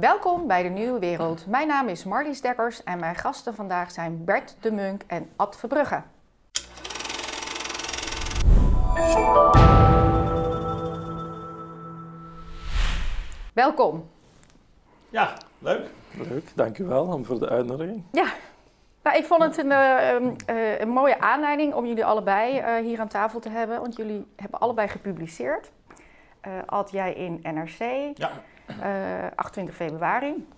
Welkom 0.00 0.46
bij 0.46 0.62
de 0.62 0.68
Nieuwe 0.68 0.98
Wereld. 0.98 1.46
Mijn 1.46 1.68
naam 1.68 1.88
is 1.88 2.04
Marlies 2.04 2.40
Dekkers 2.40 2.84
en 2.84 2.98
mijn 2.98 3.14
gasten 3.14 3.54
vandaag 3.54 3.90
zijn 3.90 4.24
Bert 4.24 4.56
de 4.60 4.72
Munk 4.72 5.02
en 5.06 5.30
Ad 5.36 5.56
Verbrugge. 5.56 6.02
Welkom. 13.52 14.08
Ja, 15.08 15.36
leuk. 15.58 15.90
Leuk, 16.28 16.52
dankjewel 16.54 17.24
voor 17.24 17.38
de 17.38 17.48
uitnodiging. 17.48 18.02
Ja, 18.12 18.26
nou, 19.02 19.16
ik 19.16 19.24
vond 19.24 19.42
het 19.42 19.58
een, 19.58 19.70
uh, 19.70 20.56
uh, 20.56 20.78
een 20.80 20.88
mooie 20.88 21.20
aanleiding 21.20 21.74
om 21.74 21.86
jullie 21.86 22.04
allebei 22.04 22.58
uh, 22.58 22.76
hier 22.86 23.00
aan 23.00 23.08
tafel 23.08 23.40
te 23.40 23.48
hebben. 23.48 23.80
Want 23.80 23.96
jullie 23.96 24.26
hebben 24.36 24.60
allebei 24.60 24.88
gepubliceerd. 24.88 25.70
Ad, 26.66 26.90
jij 26.90 27.12
in 27.12 27.40
NRC, 27.42 28.10
ja. 28.14 28.30
28 29.34 29.74
februari. 29.74 30.48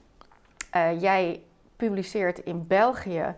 jij 0.98 1.42
publiceert 1.76 2.38
in 2.38 2.66
België 2.66 3.34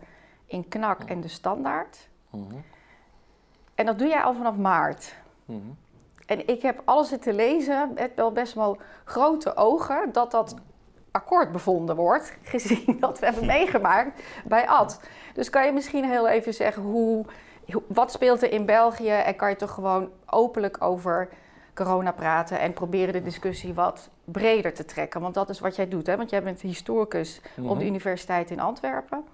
in 0.47 0.69
Knak 0.69 1.03
en 1.03 1.21
De 1.21 1.29
Standaard. 1.29 2.09
Mm 2.31 2.47
-hmm. 2.49 2.65
En 3.75 3.87
dat 3.87 3.99
doe 3.99 4.09
jij 4.09 4.23
al 4.23 4.35
vanaf 4.35 4.57
maart. 4.57 5.15
Mm 5.45 5.61
-hmm. 5.61 5.77
En 6.27 6.49
ik 6.49 6.63
heb 6.63 6.83
alles 6.85 7.09
zitten 7.09 7.35
lezen, 7.35 7.93
met 7.95 8.13
wel 8.15 8.33
best 8.33 8.55
wel 8.55 8.79
grote 9.05 9.57
ogen, 9.57 10.13
dat 10.13 10.31
dat 10.31 10.57
akkoord 11.11 11.53
bevonden 11.53 11.97
wordt, 11.97 12.37
gezien 12.43 12.97
dat 13.01 13.19
we 13.19 13.25
hebben 13.25 13.47
meegemaakt 13.47 14.23
bij 14.45 14.69
Ad. 14.69 15.01
Dus 15.35 15.51
kan 15.51 15.67
je 15.67 15.73
misschien 15.73 16.05
heel 16.05 16.29
even 16.29 16.55
zeggen, 16.55 16.83
hoe, 16.83 17.25
wat 17.87 18.13
speelt 18.13 18.43
er 18.43 18.53
in 18.53 18.67
België 18.67 19.11
en 19.11 19.37
kan 19.37 19.49
je 19.49 19.57
toch 19.57 19.71
gewoon 19.71 20.11
openlijk 20.27 20.83
over 20.83 21.29
corona 21.75 22.13
praten 22.13 22.61
en 22.61 22.73
proberen 22.73 23.13
de 23.13 23.23
discussie 23.23 23.75
wat 23.75 24.11
breder 24.25 24.75
te 24.75 24.85
trekken? 24.85 25.21
Want 25.21 25.35
dat 25.35 25.49
is 25.49 25.61
wat 25.61 25.77
jij 25.77 25.89
doet, 25.89 26.07
hè? 26.07 26.17
want 26.17 26.31
jij 26.31 26.43
bent 26.43 26.61
historicus 26.61 27.41
mm 27.41 27.65
-hmm. 27.65 27.73
op 27.73 27.79
de 27.79 27.87
Universiteit 27.87 28.51
in 28.51 28.61
Antwerpen. 28.61 29.25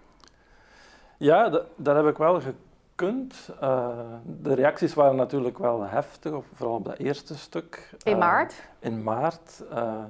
Ja, 1.16 1.62
dat 1.76 1.96
heb 1.96 2.06
ik 2.06 2.16
wel 2.16 2.40
gekund. 2.40 3.50
Uh, 3.62 3.88
de 4.24 4.54
reacties 4.54 4.94
waren 4.94 5.16
natuurlijk 5.16 5.58
wel 5.58 5.82
heftig, 5.82 6.34
vooral 6.54 6.76
op 6.76 6.84
dat 6.84 6.98
eerste 6.98 7.36
stuk. 7.36 7.94
In 8.02 8.12
uh, 8.12 8.18
maart? 8.18 8.54
In 8.78 9.02
maart. 9.02 9.62
Uh, 9.72 10.02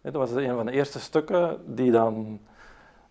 dat 0.00 0.14
was 0.14 0.30
een 0.30 0.54
van 0.54 0.66
de 0.66 0.72
eerste 0.72 1.00
stukken 1.00 1.74
die 1.74 1.90
dan. 1.90 2.40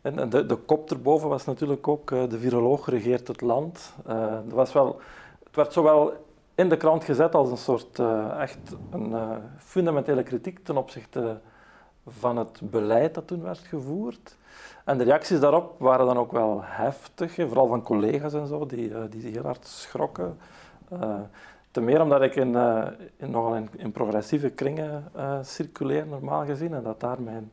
En 0.01 0.29
de, 0.29 0.45
de 0.45 0.55
kop 0.55 0.91
erboven 0.91 1.29
was 1.29 1.45
natuurlijk 1.45 1.87
ook 1.87 2.09
de 2.09 2.39
viroloog 2.39 2.89
regeert 2.89 3.27
het 3.27 3.41
land. 3.41 3.93
dat 4.45 4.53
was 4.53 4.73
wel, 4.73 5.01
het 5.43 5.55
werd 5.55 5.73
zowel 5.73 6.26
in 6.57 6.69
de 6.69 6.77
krant 6.77 7.03
gezet 7.03 7.35
als 7.35 7.51
een 7.51 7.57
soort 7.57 7.99
echt 8.39 8.57
een 8.91 9.15
fundamentele 9.57 10.23
kritiek 10.23 10.59
ten 10.63 10.77
opzichte 10.77 11.39
van 12.07 12.37
het 12.37 12.59
beleid 12.61 13.13
dat 13.13 13.27
toen 13.27 13.41
werd 13.41 13.57
gevoerd. 13.59 14.37
En 14.85 14.97
de 14.97 15.03
reacties 15.03 15.39
daarop 15.39 15.75
waren 15.79 16.05
dan 16.05 16.17
ook 16.17 16.31
wel 16.31 16.61
heftig, 16.63 17.33
vooral 17.33 17.67
van 17.67 17.81
collega's 17.81 18.33
en 18.33 18.47
zo, 18.47 18.65
die, 18.65 19.09
die 19.09 19.31
heel 19.31 19.43
hard 19.43 19.67
schrokken. 19.67 20.37
Uh, 20.93 21.15
ten 21.71 21.83
meer 21.83 22.01
omdat 22.01 22.21
ik 22.21 22.35
in, 22.35 22.51
uh, 22.51 22.87
nogal 23.17 23.55
in, 23.55 23.69
in, 23.75 23.91
progressieve 23.91 24.49
kringen 24.49 25.05
uh, 25.15 25.37
circuleer, 25.41 26.07
normaal 26.07 26.45
gezien, 26.45 26.73
en 26.73 26.83
dat 26.83 26.99
daar 26.99 27.21
mijn, 27.21 27.51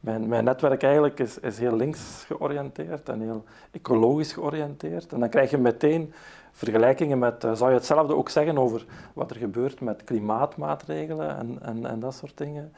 mijn, 0.00 0.28
mijn 0.28 0.44
netwerk 0.44 0.82
eigenlijk 0.82 1.18
is, 1.20 1.38
is 1.38 1.58
heel 1.58 1.76
links 1.76 2.24
georiënteerd 2.26 3.08
en 3.08 3.20
heel 3.20 3.44
ecologisch 3.70 4.32
georiënteerd. 4.32 5.12
En 5.12 5.20
dan 5.20 5.28
krijg 5.28 5.50
je 5.50 5.58
meteen 5.58 6.12
vergelijkingen 6.56 7.18
met, 7.18 7.46
zou 7.52 7.70
je 7.70 7.76
hetzelfde 7.76 8.14
ook 8.14 8.28
zeggen 8.28 8.58
over 8.58 8.84
wat 9.12 9.30
er 9.30 9.36
gebeurt 9.36 9.80
met 9.80 10.04
klimaatmaatregelen 10.04 11.36
en, 11.36 11.58
en, 11.62 11.86
en 11.86 12.00
dat 12.00 12.14
soort 12.14 12.36
dingen. 12.38 12.72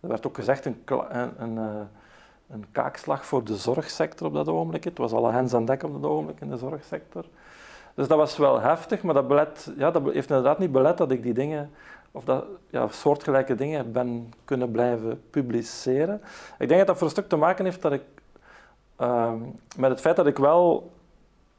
Er 0.00 0.08
werd 0.08 0.26
ook 0.26 0.34
gezegd 0.34 0.64
een, 0.64 0.82
een, 0.86 1.56
een 1.56 1.88
een 2.50 2.64
kaakslag 2.72 3.26
voor 3.26 3.44
de 3.44 3.56
zorgsector 3.56 4.26
op 4.26 4.34
dat 4.34 4.48
ogenblik. 4.48 4.84
Het 4.84 4.98
was 4.98 5.12
alle 5.12 5.32
hens 5.32 5.54
aan 5.54 5.64
dek 5.64 5.82
op 5.82 5.92
dat 5.92 6.10
ogenblik 6.10 6.40
in 6.40 6.48
de 6.48 6.56
zorgsector. 6.56 7.24
Dus 7.94 8.08
dat 8.08 8.18
was 8.18 8.36
wel 8.36 8.60
heftig, 8.60 9.02
maar 9.02 9.14
dat, 9.14 9.28
belet, 9.28 9.72
ja, 9.76 9.90
dat 9.90 10.02
heeft 10.12 10.28
inderdaad 10.28 10.58
niet 10.58 10.72
belet 10.72 10.98
dat 10.98 11.10
ik 11.10 11.22
die 11.22 11.34
dingen, 11.34 11.70
of 12.10 12.24
dat 12.24 12.44
ja, 12.70 12.88
soortgelijke 12.88 13.54
dingen 13.54 13.92
ben 13.92 14.32
kunnen 14.44 14.70
blijven 14.70 15.22
publiceren. 15.30 16.20
Ik 16.58 16.68
denk 16.68 16.78
dat 16.78 16.86
dat 16.86 16.96
voor 16.96 17.06
een 17.06 17.12
stuk 17.12 17.28
te 17.28 17.36
maken 17.36 17.64
heeft 17.64 17.82
dat 17.82 17.92
ik, 17.92 18.02
uh, 19.00 19.32
met 19.76 19.90
het 19.90 20.00
feit 20.00 20.16
dat 20.16 20.26
ik 20.26 20.38
wel 20.38 20.92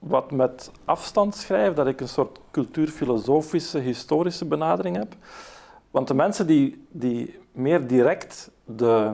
wat 0.08 0.32
met 0.32 0.72
afstand 0.86 1.36
schrijf, 1.36 1.74
dat 1.74 1.88
ik 1.88 2.02
een 2.02 2.08
soort 2.08 2.40
cultuurfilosofische, 2.52 3.80
historische 3.80 4.46
benadering 4.46 4.96
heb. 4.96 5.16
Want 5.92 6.08
de 6.08 6.14
mensen 6.14 6.48
die, 6.48 6.86
die 6.92 7.40
meer 7.52 7.88
direct 7.88 8.52
de 8.64 9.14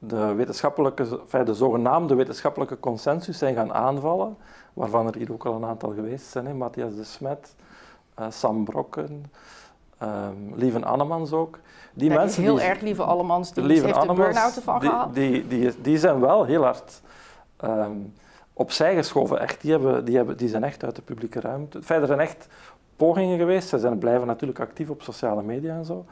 de, 0.00 0.34
wetenschappelijke, 0.34 1.02
enfin, 1.02 1.44
de 1.44 1.54
zogenaamde 1.54 2.14
wetenschappelijke 2.14 2.80
consensus 2.80 3.38
zijn 3.38 3.54
gaan 3.54 3.72
aanvallen, 3.72 4.36
waarvan 4.72 5.06
er 5.06 5.16
hier 5.16 5.32
ook 5.32 5.46
al 5.46 5.54
een 5.54 5.64
aantal 5.64 5.92
geweest 5.92 6.26
zijn, 6.26 6.46
hè? 6.46 6.54
Matthias 6.54 6.94
de 6.94 7.04
Smet, 7.04 7.54
uh, 8.18 8.26
Sam 8.28 8.64
Brokken, 8.64 9.32
um, 10.02 10.52
Lieven 10.54 10.84
Annemans 10.84 11.32
ook. 11.32 11.58
Die 11.94 12.10
mensen 12.10 12.42
heel 12.42 12.54
die, 12.54 12.64
erg 12.64 12.80
Lieve 12.80 13.02
Annemans, 13.02 13.52
die 13.52 13.64
heeft 13.64 13.82
Annemans, 13.84 14.08
de 14.08 14.22
burn-out 14.22 14.56
ervan 14.56 14.80
die, 14.80 14.88
gehad. 14.88 15.14
Die, 15.14 15.46
die, 15.46 15.80
die 15.80 15.98
zijn 15.98 16.20
wel 16.20 16.44
heel 16.44 16.62
hard 16.62 17.00
um, 17.64 18.14
opzij 18.60 18.94
geschoven, 18.94 19.40
echt. 19.40 19.60
Die, 19.60 19.72
hebben, 19.72 20.36
die, 20.36 20.48
zijn 20.48 20.64
echt 20.64 20.84
uit 20.84 20.96
de 20.96 21.02
publieke 21.02 21.40
ruimte. 21.40 21.82
Verder 21.82 22.06
zijn 22.06 22.20
echt 22.20 22.48
pogingen 22.96 23.38
geweest, 23.38 23.68
ze 23.68 23.78
zijn, 23.78 23.98
blijven 23.98 24.26
natuurlijk 24.26 24.60
actief 24.60 24.90
op 24.90 25.02
sociale 25.02 25.42
media 25.42 25.74
en 25.74 25.84
zo, 25.84 26.04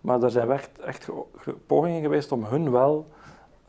maar 0.00 0.22
er 0.22 0.30
zijn 0.30 0.50
echt, 0.50 0.78
echt 0.78 1.08
pogingen 1.66 2.02
geweest 2.02 2.32
om 2.32 2.44
hun 2.44 2.70
wel 2.70 3.06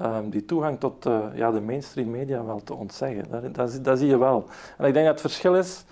um, 0.01 0.29
die 0.29 0.45
toegang 0.45 0.79
tot 0.79 1.03
ja, 1.33 1.51
de 1.51 1.61
mainstream 1.61 2.09
media 2.09 2.45
wel 2.45 2.63
te 2.63 2.73
ontzeggen. 2.73 3.53
Dat, 3.81 3.99
zie 3.99 4.07
je 4.07 4.17
wel. 4.17 4.45
En 4.77 4.85
ik 4.85 4.93
denk 4.93 5.05
dat 5.05 5.21
het 5.21 5.31
verschil 5.31 5.55
is 5.55 5.85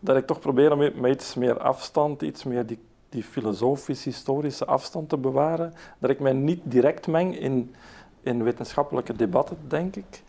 dat 0.00 0.16
ik 0.16 0.26
toch 0.26 0.40
probeer 0.40 0.72
om 0.72 0.78
met 0.78 1.12
iets 1.12 1.34
meer 1.34 1.58
afstand, 1.58 2.22
iets 2.22 2.44
meer 2.44 2.66
die, 2.66 2.78
die 3.08 3.22
filosofisch-historische 3.22 4.64
afstand 4.64 5.08
te 5.08 5.16
bewaren. 5.16 5.74
Dat 5.98 6.10
ik 6.10 6.20
mij 6.20 6.32
niet 6.32 6.60
direct 6.62 7.06
meng 7.06 7.38
in, 7.38 7.74
in 8.22 8.42
wetenschappelijke 8.42 9.16
debatten, 9.16 9.56
denk 9.68 9.96
ik. 9.96 10.22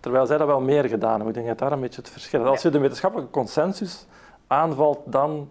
Terwijl 0.00 0.26
zij 0.26 0.38
dat 0.38 0.46
wel 0.46 0.60
meer 0.60 0.84
gedaan 0.84 1.14
hebben. 1.14 1.28
Ik 1.28 1.34
denk 1.34 1.46
dat 1.46 1.58
daar 1.58 1.72
een 1.72 1.80
beetje 1.80 2.00
het 2.00 2.10
verschil 2.10 2.42
is. 2.42 2.48
Als 2.48 2.62
je 2.62 2.70
de 2.70 2.78
wetenschappelijke 2.78 3.32
consensus 3.32 4.06
aanvalt, 4.46 4.98
dan, 5.04 5.50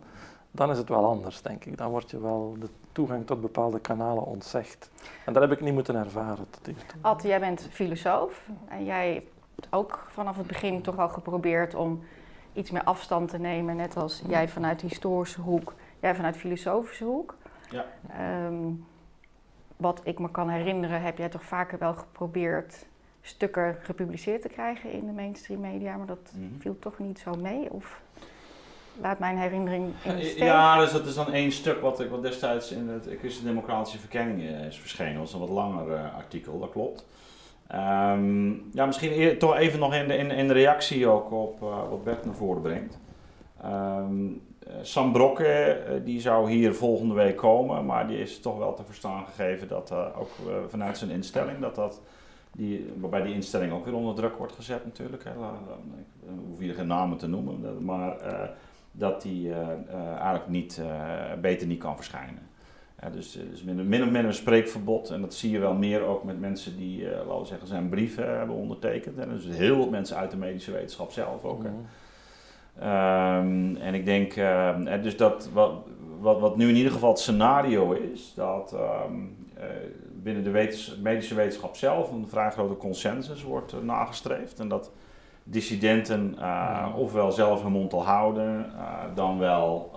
dan 0.52 0.72
is 0.72 0.78
het 0.78 0.90
wel 0.90 1.06
anders, 1.06 1.42
denk 1.42 1.66
ik. 1.66 1.78
Dan 1.78 1.90
word 1.90 2.12
je 2.12 2.20
wel 2.20 2.56
de 2.60 2.70
toegang 2.92 3.26
tot 3.26 3.42
bepaalde 3.42 3.80
kanalen 3.80 4.26
ontzegd. 4.26 4.90
En 5.26 5.34
dat 5.34 5.42
heb 5.42 5.52
ik 5.52 5.62
niet 5.62 5.74
moeten 5.74 5.96
ervaren. 5.96 6.48
Ad, 7.02 7.24
jij 7.24 7.40
bent 7.40 7.68
filosoof 7.72 8.50
en 8.68 8.86
jij 8.86 9.24
hebt 9.56 9.68
ook 9.70 10.06
vanaf 10.10 10.38
het 10.38 10.48
begin 10.48 10.82
toch 10.82 10.96
wel 10.96 11.10
geprobeerd 11.10 11.76
om 11.76 12.04
iets 12.54 12.72
meer 12.72 12.84
afstand 12.84 13.30
te 13.30 13.38
nemen, 13.38 13.76
net 13.76 13.98
als 13.98 14.22
jij 14.28 14.48
vanuit 14.48 14.80
de 14.80 14.88
historische 14.88 15.42
hoek, 15.42 15.74
jij 16.00 16.16
vanuit 16.16 16.34
de 16.34 16.40
filosofische 16.40 17.04
hoek. 17.04 17.36
Ja. 17.70 17.86
Um, 18.46 18.86
wat 19.76 20.02
ik 20.04 20.20
me 20.20 20.32
kan 20.32 20.50
herinneren, 20.50 21.02
heb 21.02 21.18
jij 21.18 21.30
toch 21.30 21.44
vaker 21.44 21.78
wel 21.80 21.94
geprobeerd 21.94 22.86
stukken 23.28 23.78
gepubliceerd 23.82 24.42
te 24.42 24.48
krijgen 24.48 24.92
in 24.92 25.06
de 25.06 25.12
mainstream 25.12 25.60
media, 25.60 25.98
maar 25.98 26.08
dat 26.08 26.32
mm-hmm. 26.34 26.62
viel 26.62 26.80
toch 26.80 27.00
niet 27.00 27.20
zo 27.20 27.32
mee? 27.42 27.72
Of 27.72 28.02
laat 29.02 29.20
mijn 29.20 29.38
herinnering 29.38 29.94
in. 30.04 30.18
Ja, 30.36 30.80
dus 30.80 30.92
dat 30.92 31.06
is 31.06 31.16
dan 31.16 31.34
één 31.34 31.52
stuk 31.52 31.82
wat, 31.82 32.08
wat 32.08 32.22
destijds 32.22 32.72
in 32.72 32.88
het 32.88 33.10
Christen-Democratische 33.20 34.00
Verkenningen 34.00 34.66
is 34.66 34.80
verschenen. 34.80 35.14
Dat 35.14 35.22
was 35.22 35.34
een 35.34 35.40
wat 35.40 35.50
langer 35.50 35.88
uh, 35.88 36.16
artikel, 36.16 36.60
dat 36.60 36.72
klopt. 36.72 37.06
Um, 37.72 38.70
ja, 38.74 38.86
misschien 38.86 39.12
eer, 39.12 39.40
toch 39.40 39.56
even 39.56 39.80
nog 39.80 39.94
in 39.94 40.08
de, 40.08 40.18
in, 40.18 40.32
in 40.32 40.48
de 40.48 40.54
reactie 40.54 41.08
ook 41.08 41.32
op 41.32 41.62
uh, 41.62 41.90
wat 41.90 42.04
Bert 42.04 42.26
naar 42.26 42.36
voren 42.36 42.62
brengt. 42.62 43.00
Um, 43.66 44.42
Sam 44.82 45.12
Brokke, 45.12 45.84
uh, 45.90 46.06
die 46.06 46.22
zou 46.22 46.52
hier 46.52 46.74
volgende 46.74 47.14
week 47.14 47.36
komen, 47.36 47.86
maar 47.86 48.08
die 48.08 48.20
is 48.20 48.40
toch 48.40 48.58
wel 48.58 48.74
te 48.74 48.84
verstaan 48.84 49.26
gegeven 49.26 49.68
dat 49.68 49.92
ook 49.92 50.30
vanuit 50.68 50.98
zijn 50.98 51.12
instelling, 51.12 51.60
dat 51.60 51.76
dat 51.76 52.02
die, 52.52 52.94
waarbij 53.00 53.22
die 53.22 53.34
instelling 53.34 53.72
ook 53.72 53.86
weer 53.86 53.96
onder 53.96 54.16
druk 54.16 54.36
wordt 54.36 54.54
gezet 54.54 54.86
natuurlijk. 54.86 55.24
Hè. 55.24 55.32
Ik 55.32 56.30
hoef 56.48 56.60
hier 56.60 56.74
geen 56.74 56.88
namen 56.88 57.18
te 57.18 57.28
noemen, 57.28 57.86
maar 57.86 58.18
dat 58.92 59.22
die 59.22 59.48
uh, 59.48 59.58
uh, 59.90 60.12
eigenlijk 60.12 60.48
niet, 60.48 60.82
beter 61.42 61.68
niet 61.68 61.80
kan 61.80 61.96
verschijnen. 61.96 62.42
dus 63.12 63.32
dus 63.32 63.64
min, 63.64 63.88
min 63.88 64.04
of 64.04 64.10
meer 64.10 64.26
een 64.26 64.34
spreekverbod. 64.34 65.10
En 65.10 65.22
dat 65.22 65.34
zie 65.34 65.52
je 65.52 65.60
wel 65.60 65.74
meer 65.74 66.02
ook 66.02 66.24
met 66.24 66.40
mensen 66.40 66.78
die, 66.78 67.04
laten 67.10 67.40
we 67.40 67.46
zeggen, 67.46 67.68
zijn 67.68 67.90
brieven 67.90 68.38
hebben 68.38 68.56
ondertekend. 68.56 69.18
En 69.18 69.30
dus 69.30 69.46
heel 69.46 69.76
veel 69.76 69.90
mensen 69.90 70.18
uit 70.18 70.32
de 70.32 70.38
medische 70.38 70.72
wetenschap 70.72 71.12
zelf 71.12 71.44
ook. 71.44 71.64
Mm 71.64 71.86
um, 72.84 73.76
en 73.76 73.94
ik 73.94 74.06
denk, 74.06 74.34
ehm, 74.36 75.02
dus 75.02 75.18
dat 75.18 75.50
wat, 75.54 75.72
wat, 76.20 76.40
wat 76.40 76.58
nu 76.58 76.70
in 76.70 76.76
ieder 76.76 76.92
geval 76.92 77.10
het 77.10 77.20
scenario 77.20 77.92
is, 77.92 78.34
dat 78.36 78.74
um, 78.74 79.36
binnen 80.28 80.46
de 80.46 80.52
wetens, 80.60 80.98
medische 80.98 81.36
wetenschap 81.36 81.76
zelf 81.76 82.12
een 82.12 82.28
vrij 82.28 82.52
grote 82.52 82.78
consensus 82.78 83.44
wordt 83.44 83.84
nagestreefd. 83.84 84.60
En 84.60 84.68
dat 84.68 84.92
dissidenten 85.44 86.36
uh, 86.40 86.94
ofwel 86.98 87.32
zelf 87.32 87.62
hun 87.62 87.72
mond 87.72 87.94
al 87.94 88.06
houden, 88.06 88.66
uh, 88.76 89.04
dan 89.16 89.40
wel 89.40 89.92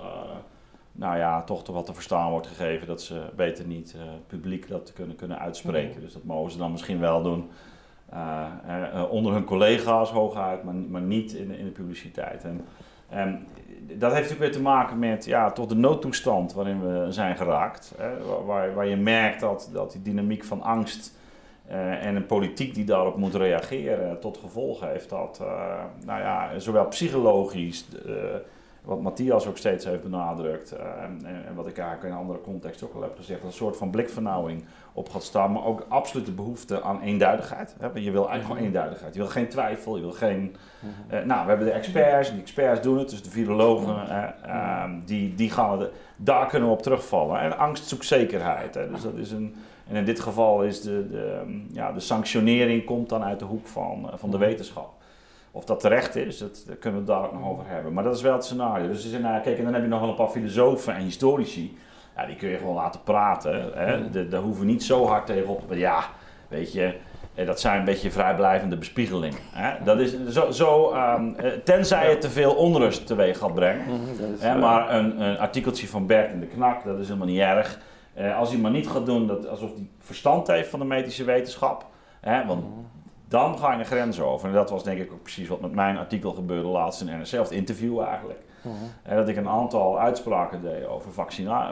nou 0.93 1.19
ja, 1.19 1.43
toch 1.43 1.65
toch 1.65 1.75
wat 1.75 1.87
te 1.87 1.95
verstaan 1.95 2.31
wordt 2.31 2.47
gegeven 2.47 2.87
dat 2.87 3.03
ze 3.03 3.23
beter 3.37 3.67
niet 3.67 3.97
publiek 4.27 4.69
dat 4.69 4.93
kunnen, 4.93 5.17
kunnen 5.17 5.39
uitspreken. 5.39 5.91
Mhm. 5.91 6.01
Dus 6.01 6.13
dat 6.13 6.25
mogen 6.25 6.53
ze 6.53 6.59
dan 6.59 6.71
misschien 6.71 7.01
wel 7.01 7.23
doen 7.23 7.51
onder 9.11 9.33
hun 9.33 9.45
collega's 9.45 10.11
hooguit, 10.11 10.65
maar, 10.65 10.75
maar 10.75 11.03
niet 11.03 11.33
in, 11.33 11.51
in 11.51 11.65
de 11.65 11.71
publiciteit. 11.71 12.45
En, 12.45 12.65
en, 13.11 13.47
dat 13.93 14.13
heeft 14.13 14.31
natuurlijk 14.31 14.41
weer 14.41 14.63
te 14.63 14.69
maken 14.69 14.99
met 14.99 15.25
ja, 15.25 15.51
toch 15.51 15.67
de 15.67 15.75
noodtoestand 15.75 16.53
waarin 16.53 16.81
we 16.81 17.13
zijn 17.13 17.37
geraakt. 17.37 17.95
waar, 18.47 18.75
waar 18.75 18.87
je 18.87 18.97
merkt 18.97 19.41
dat, 19.41 19.71
dat 19.73 19.93
die 19.93 20.03
dynamiek 20.03 20.45
van 20.45 20.63
angst 20.63 21.19
en 22.01 22.17
een 22.17 22.27
politiek 22.27 22.75
die 22.75 22.85
daarop 22.85 23.17
moet 23.17 23.35
reageren 23.35 24.21
tot 24.21 24.39
gevolg 24.39 24.81
heeft 24.81 25.09
dat 25.09 25.43
nou 26.05 26.21
ja, 26.21 26.59
zowel 26.59 26.87
psychologisch 26.87 27.87
wat 28.91 29.01
Matthias 29.01 29.47
ook 29.47 29.57
steeds 29.57 29.85
heeft 29.85 30.03
benadrukt, 30.03 30.73
uh, 30.73 31.03
en, 31.03 31.21
en, 31.25 31.55
wat 31.55 31.67
ik 31.67 31.79
eigenlijk 31.79 32.07
in 32.09 32.13
een 32.13 32.23
andere 32.23 32.41
context 32.41 32.83
ook 32.85 32.95
al 32.95 33.03
heb 33.03 33.17
gezegd, 33.17 33.43
een 33.45 33.53
soort 33.53 33.77
van 33.77 33.91
blikvernauwing 33.91 34.65
op 34.93 35.09
gaat 35.09 35.23
staan, 35.23 35.53
maar 35.53 35.65
ook 35.65 35.87
absolute 35.89 36.33
behoefte 36.33 36.83
aan 36.83 37.01
eenduidigheid. 37.01 37.77
Hè? 37.79 37.87
Je 37.87 38.11
wil 38.11 38.29
eigenlijk 38.29 38.45
gewoon 38.45 38.63
eenduidigheid. 38.63 39.15
Je 39.15 39.21
wil 39.21 39.29
geen 39.29 39.49
twijfel, 39.49 39.97
je 39.97 40.03
wil 40.03 40.13
geen... 40.13 40.57
Uh, 41.11 41.23
nou, 41.25 41.43
we 41.43 41.49
hebben 41.49 41.67
de 41.67 41.73
experts, 41.73 42.29
en 42.29 42.35
die 42.35 42.43
experts 42.43 42.81
doen 42.81 42.99
het, 42.99 43.11
dus 43.11 43.23
de 43.23 43.31
virologen, 43.31 43.97
uh, 44.47 44.85
die, 45.05 45.35
die 45.35 45.51
gaan 45.51 45.79
we, 45.79 45.91
daar 46.17 46.47
kunnen 46.47 46.69
we 46.69 46.75
op 46.75 46.83
terugvallen. 46.83 47.41
En 47.41 47.59
angst 47.59 47.89
zoekt 47.89 48.05
zekerheid. 48.05 48.75
Hè? 48.75 48.91
Dus 48.91 49.03
dat 49.03 49.15
is 49.15 49.31
een... 49.31 49.55
En 49.89 49.97
in 49.97 50.05
dit 50.05 50.21
geval 50.21 50.63
is 50.63 50.81
de, 50.81 51.09
de, 51.09 51.61
ja, 51.73 51.93
de 51.93 52.01
sanctionering 52.01 52.85
komt 52.85 53.09
dan 53.09 53.23
uit 53.23 53.39
de 53.39 53.45
hoek 53.45 53.67
van, 53.67 54.11
van 54.15 54.31
de 54.31 54.39
wetenschap. 54.39 55.00
Of 55.53 55.65
dat 55.65 55.81
terecht 55.81 56.17
is, 56.17 56.39
dat, 56.39 56.65
daar 56.67 56.77
kunnen 56.77 57.05
we 57.05 57.13
het 57.13 57.21
daar 57.21 57.29
ook 57.29 57.41
nog 57.41 57.51
over 57.51 57.65
hebben. 57.67 57.93
Maar 57.93 58.05
dat 58.05 58.17
is 58.17 58.23
wel 58.23 58.33
het 58.33 58.45
scenario. 58.45 58.87
Dus 58.87 59.05
is, 59.05 59.19
nou, 59.19 59.43
kijk, 59.43 59.59
en 59.59 59.65
dan 59.65 59.73
heb 59.73 59.83
je 59.83 59.89
nog 59.89 60.01
wel 60.01 60.09
een 60.09 60.15
paar 60.15 60.29
filosofen 60.29 60.95
en 60.95 61.03
historici. 61.03 61.79
Ja, 62.17 62.27
die 62.27 62.37
kun 62.37 62.49
je 62.49 62.59
gewoon 62.59 62.75
laten 62.75 63.03
praten. 63.03 63.71
Hè. 63.75 64.11
De, 64.11 64.29
daar 64.29 64.41
hoeven 64.41 64.61
we 64.65 64.71
niet 64.71 64.83
zo 64.83 65.07
hard 65.07 65.27
tegenop. 65.27 65.69
Maar 65.69 65.79
ja, 65.79 66.05
weet 66.49 66.73
je, 66.73 66.95
dat 67.35 67.61
zijn 67.61 67.79
een 67.79 67.85
beetje 67.85 68.11
vrijblijvende 68.11 68.77
bespiegelingen. 68.77 69.39
Hè. 69.53 69.85
Dat 69.85 69.99
is 69.99 70.27
zo, 70.29 70.51
zo 70.51 70.95
um, 70.95 71.37
tenzij 71.65 72.11
het 72.11 72.21
te 72.21 72.31
veel 72.31 72.55
onrust 72.55 73.07
teweeg 73.07 73.39
gaat 73.39 73.55
brengen. 73.55 73.85
is, 74.35 74.43
hè, 74.43 74.59
maar 74.59 74.95
een, 74.95 75.21
een, 75.21 75.39
artikeltje 75.39 75.89
van 75.89 76.07
Bert 76.07 76.33
in 76.33 76.41
de 76.41 76.47
Knak, 76.47 76.85
dat 76.85 76.99
is 76.99 77.07
helemaal 77.07 77.29
niet 77.29 77.39
erg. 77.39 77.79
Uh, 78.19 78.39
als 78.39 78.51
hij 78.51 78.59
maar 78.59 78.71
niet 78.71 78.89
gaat 78.89 79.07
doen 79.07 79.27
dat, 79.27 79.49
alsof 79.49 79.71
hij 79.75 79.89
verstand 79.99 80.47
heeft 80.47 80.69
van 80.69 80.79
de 80.79 80.85
medische 80.85 81.25
wetenschap. 81.25 81.87
Hè, 82.21 82.47
want 82.47 82.65
dan 83.31 83.59
ga 83.59 83.73
je 83.73 83.79
een 83.79 83.85
grens 83.85 84.21
over. 84.21 84.49
En 84.49 84.55
dat 84.55 84.71
was 84.71 84.85
denk 84.85 85.01
ik 85.01 85.13
ook 85.13 85.23
precies 85.23 85.49
wat 85.49 85.61
met 85.61 85.75
mijn 85.75 85.97
artikel 85.97 86.33
gebeurde 86.33 86.69
laatst 86.69 87.01
in 87.01 87.07
NRC, 87.07 87.21
of 87.21 87.49
het 87.49 87.51
interview 87.51 88.01
eigenlijk. 88.01 88.41
Mhm. 88.63 88.75
En 89.03 89.17
dat 89.17 89.29
ik 89.29 89.37
een 89.37 89.49
aantal 89.49 89.99
uitspraken 89.99 90.63
deed 90.63 90.87
over 90.87 91.13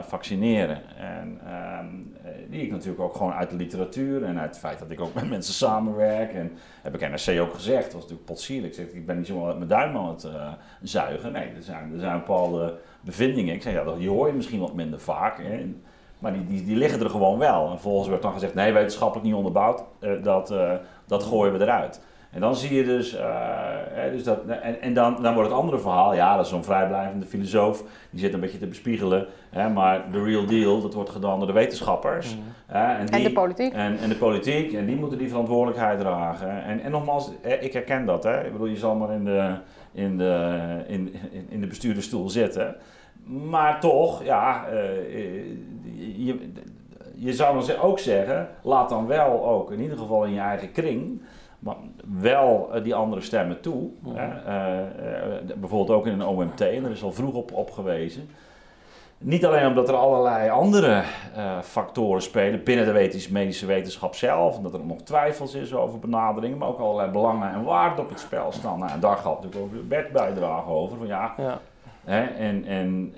vaccineren. 0.01 0.81
En 0.97 1.41
um, 1.79 2.15
die 2.49 2.61
ik 2.61 2.71
natuurlijk 2.71 3.01
ook 3.01 3.15
gewoon 3.15 3.33
uit 3.33 3.49
de 3.49 3.55
literatuur 3.55 4.23
en 4.23 4.39
uit 4.39 4.49
het 4.49 4.59
feit 4.59 4.79
dat 4.79 4.91
ik 4.91 4.99
ook 4.99 5.13
met 5.13 5.29
mensen 5.35 5.53
samenwerk. 5.53 6.33
En 6.33 6.51
heb 6.81 6.95
ik 6.95 7.09
NRC 7.09 7.41
ook 7.41 7.53
gezegd, 7.53 7.83
dat 7.83 7.93
was 7.93 8.01
natuurlijk 8.01 8.25
potsierlijk. 8.25 8.75
Ik 8.75 8.85
zeg, 8.85 8.93
ik 8.93 9.05
ben 9.05 9.17
niet 9.17 9.27
zomaar 9.27 9.47
met 9.47 9.57
mijn 9.57 9.69
duim 9.69 9.97
aan 9.97 10.09
het 10.09 10.23
uh, 10.23 10.51
zuigen. 10.81 11.31
Nee, 11.31 11.49
er 11.55 11.63
zijn, 11.63 11.93
er 11.93 11.99
zijn 11.99 12.17
bepaalde 12.17 12.77
bevindingen. 13.01 13.55
Ik 13.55 13.61
zeg, 13.61 13.73
ja, 13.73 13.95
die 13.95 14.09
hoor 14.09 14.27
je 14.27 14.33
misschien 14.33 14.59
wat 14.59 14.73
minder 14.73 14.99
vaak. 14.99 15.37
Hè. 15.37 15.73
Maar 16.19 16.33
die, 16.33 16.45
die, 16.45 16.65
die 16.65 16.75
liggen 16.75 16.99
er 16.99 17.09
gewoon 17.09 17.37
wel. 17.37 17.63
En 17.63 17.71
vervolgens 17.71 18.09
werd 18.09 18.21
dan 18.21 18.33
gezegd, 18.33 18.53
nee, 18.53 18.73
wetenschappelijk 18.73 19.25
niet 19.25 19.35
onderbouwd. 19.35 19.83
Uh, 19.99 20.23
dat, 20.23 20.53
dat 21.09 21.23
gooien 21.23 21.53
we 21.53 21.63
eruit. 21.63 22.01
En 22.31 22.41
dan 22.41 22.55
zie 22.55 22.75
je 22.75 22.83
dus, 22.83 23.15
uh, 23.15 23.21
hè, 23.89 24.11
dus 24.11 24.23
dat, 24.23 24.45
en, 24.45 24.81
en 24.81 24.93
dan, 24.93 25.21
dan 25.21 25.33
wordt 25.33 25.49
het 25.49 25.59
andere 25.59 25.79
verhaal, 25.79 26.15
ja, 26.15 26.35
dat 26.35 26.45
is 26.45 26.51
zo'n 26.51 26.63
vrijblijvende 26.63 27.25
filosoof, 27.25 27.83
die 28.09 28.19
zit 28.19 28.33
een 28.33 28.39
beetje 28.39 28.57
te 28.57 28.67
bespiegelen, 28.67 29.27
hè, 29.49 29.69
maar 29.69 30.11
de 30.11 30.23
real 30.23 30.45
deal, 30.45 30.81
dat 30.81 30.93
wordt 30.93 31.09
gedaan 31.09 31.37
door 31.37 31.47
de 31.47 31.53
wetenschappers. 31.53 32.35
Mhm. 32.35 32.77
Hè, 32.77 32.97
en, 32.97 33.05
die, 33.05 33.15
en 33.15 33.23
de 33.23 33.31
politiek. 33.31 33.73
En, 33.73 33.97
en, 33.97 34.09
de 34.09 34.15
politiek, 34.15 34.73
en 34.73 34.85
die 34.85 34.95
moeten 34.95 35.17
die 35.17 35.29
verantwoordelijkheid 35.29 35.99
dragen. 35.99 36.63
En, 36.63 36.81
en 36.81 36.91
nogmaals, 36.91 37.31
hè, 37.41 37.53
ik 37.53 37.73
herken 37.73 38.05
dat, 38.05 38.23
hè. 38.23 38.45
ik 38.45 38.51
bedoel, 38.51 38.67
je 38.67 38.77
zal 38.77 38.95
maar 38.95 39.11
in 39.11 39.25
de, 39.25 39.53
in 39.91 40.17
de, 40.17 40.57
in, 40.87 41.15
in 41.49 41.61
de 41.61 41.67
bestuurdersstoel 41.67 42.29
zitten. 42.29 42.75
Maar 43.25 43.79
toch, 43.79 44.23
ja, 44.23 44.65
je, 46.15 46.51
je 47.19 47.33
zou 47.33 47.65
dan 47.65 47.77
ook 47.77 47.99
zeggen, 47.99 48.49
laat 48.61 48.89
dan 48.89 49.07
wel 49.07 49.45
ook, 49.45 49.71
in 49.71 49.79
ieder 49.79 49.97
geval 49.97 50.25
in 50.25 50.33
je 50.33 50.39
eigen 50.39 50.71
kring, 50.71 51.21
maar 51.59 51.75
wel 52.19 52.69
die 52.83 52.95
andere 52.95 53.21
stemmen 53.21 53.61
toe. 53.61 53.89
Mhm. 53.99 54.15
Hè? 54.15 54.27
Uh, 54.27 54.79
uh, 54.79 55.55
bijvoorbeeld 55.55 55.97
ook 55.97 56.07
in 56.07 56.13
een 56.13 56.27
OMT, 56.27 56.61
en 56.61 56.85
er 56.85 56.91
is 56.91 57.03
al 57.03 57.11
vroeg 57.11 57.33
op, 57.33 57.53
op 57.53 57.71
gewezen. 57.71 58.29
Niet 59.17 59.45
alleen 59.45 59.67
omdat 59.67 59.89
er 59.89 59.95
allerlei 59.95 60.49
andere 60.49 61.03
uh, 61.37 61.59
factoren 61.61 62.21
spelen 62.21 62.63
binnen 62.63 62.85
de 62.85 63.27
medische 63.29 63.65
wetenschap 63.65 64.15
zelf, 64.15 64.57
en 64.57 64.63
dat 64.63 64.73
er 64.73 64.85
nog 64.85 65.01
twijfels 65.01 65.53
is 65.53 65.73
over 65.73 65.99
benaderingen, 65.99 66.57
maar 66.57 66.67
ook 66.67 66.79
allerlei 66.79 67.11
belangen 67.11 67.53
en 67.53 67.63
waarden 67.63 68.03
op 68.03 68.09
het 68.09 68.19
spel 68.19 68.51
staan. 68.51 68.79
Nou, 68.79 68.91
en 68.91 68.99
daar 68.99 69.17
gaat 69.17 69.43
natuurlijk 69.43 69.73
ook 69.75 69.87
Bert 69.87 70.11
bijdrage 70.11 70.69
over. 70.69 70.97
Van 70.97 71.07
ja, 71.07 71.33
ja. 71.37 71.59
Hè, 72.03 72.23
en 72.23 72.65
en 72.65 73.13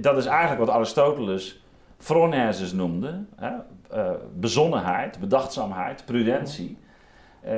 dat 0.00 0.16
is 0.16 0.26
eigenlijk 0.26 0.60
wat 0.60 0.74
Aristoteles 0.74 1.65
phronesis 1.98 2.72
noemde. 2.72 3.24
Hè? 3.36 3.52
Uh, 3.94 4.10
bezonnenheid, 4.34 5.18
bedachtzaamheid, 5.20 6.04
prudentie. 6.04 6.76
Uh, 7.44 7.52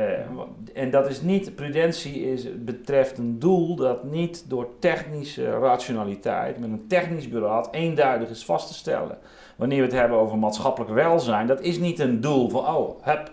en 0.75 0.91
dat 0.91 1.09
is 1.09 1.23
niet, 1.23 1.55
prudentie 1.55 2.33
is, 2.33 2.65
betreft 2.65 3.19
een 3.19 3.39
doel 3.39 3.77
dat 3.77 4.05
niet 4.05 4.45
door 4.49 4.69
technische 4.79 5.51
rationaliteit, 5.51 6.59
met 6.59 6.71
een 6.71 6.87
technisch 6.87 7.29
beraad, 7.29 7.69
eenduidig 7.71 8.29
is 8.29 8.45
vast 8.45 8.67
te 8.67 8.75
stellen. 8.75 9.19
Wanneer 9.57 9.79
we 9.79 9.85
het 9.85 9.93
hebben 9.93 10.19
over 10.19 10.39
maatschappelijk 10.39 10.93
welzijn, 10.93 11.47
dat 11.47 11.61
is 11.61 11.79
niet 11.79 11.99
een 11.99 12.21
doel 12.21 12.49
van, 12.49 12.67
oh, 12.67 13.03
heb, 13.03 13.33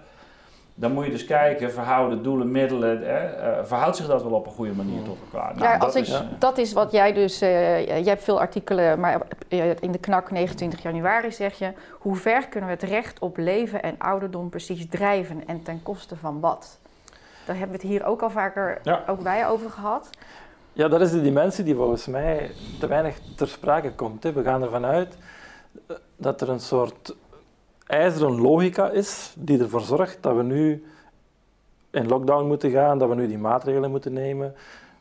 dan 0.77 0.91
moet 0.91 1.05
je 1.05 1.11
dus 1.11 1.25
kijken, 1.25 1.71
verhouden 1.71 2.23
doelen, 2.23 2.51
middelen, 2.51 3.01
hè, 3.01 3.57
uh, 3.59 3.65
verhoudt 3.65 3.97
zich 3.97 4.07
dat 4.07 4.23
wel 4.23 4.31
op 4.31 4.45
een 4.45 4.51
goede 4.51 4.73
manier 4.73 5.03
tot 5.03 5.17
elkaar? 5.31 5.55
Nou, 5.55 5.63
ja, 5.65 5.77
als 5.77 5.93
dat, 5.93 6.07
ik, 6.07 6.07
is, 6.07 6.21
dat 6.39 6.57
is 6.57 6.73
wat 6.73 6.91
jij 6.91 7.13
dus, 7.13 7.41
uh, 7.41 7.85
jij 7.85 8.03
hebt 8.03 8.23
veel 8.23 8.39
artikelen, 8.39 8.99
maar 8.99 9.21
in 9.79 9.91
de 9.91 9.97
knak 9.97 10.31
29 10.31 10.81
januari 10.81 11.31
zeg 11.31 11.57
je, 11.57 11.73
hoe 11.99 12.15
ver 12.15 12.47
kunnen 12.47 12.69
we 12.69 12.75
het 12.75 12.91
recht 12.91 13.19
op 13.19 13.37
leven 13.37 13.83
en 13.83 13.95
ouderdom 13.97 14.49
precies 14.49 14.87
drijven 14.89 15.47
en 15.47 15.63
ten 15.63 15.83
koste 15.83 16.15
van 16.15 16.39
wat? 16.39 16.79
Daar 17.45 17.57
hebben 17.57 17.75
we 17.75 17.81
het 17.81 17.91
hier 17.91 18.05
ook 18.05 18.21
al 18.21 18.29
vaker 18.29 18.79
ja. 18.83 19.03
ook 19.07 19.23
bij 19.23 19.47
over 19.47 19.69
gehad. 19.69 20.09
Ja, 20.73 20.87
dat 20.87 21.01
is 21.01 21.11
de 21.11 21.21
dimensie 21.21 21.63
die 21.63 21.75
volgens 21.75 22.07
mij 22.07 22.51
te 22.79 22.87
weinig 22.87 23.19
ter 23.35 23.47
sprake 23.47 23.91
komt. 23.91 24.23
Hè. 24.23 24.33
We 24.33 24.43
gaan 24.43 24.63
ervan 24.63 24.85
uit 24.85 25.17
dat 26.15 26.41
er 26.41 26.49
een 26.49 26.59
soort 26.59 27.15
ijzeren 27.85 28.41
logica 28.41 28.89
is 28.89 29.33
die 29.37 29.59
ervoor 29.59 29.81
zorgt 29.81 30.17
dat 30.21 30.35
we 30.35 30.43
nu 30.43 30.83
in 31.89 32.07
lockdown 32.07 32.47
moeten 32.47 32.71
gaan, 32.71 32.97
dat 32.97 33.09
we 33.09 33.15
nu 33.15 33.27
die 33.27 33.37
maatregelen 33.37 33.91
moeten 33.91 34.13
nemen. 34.13 34.53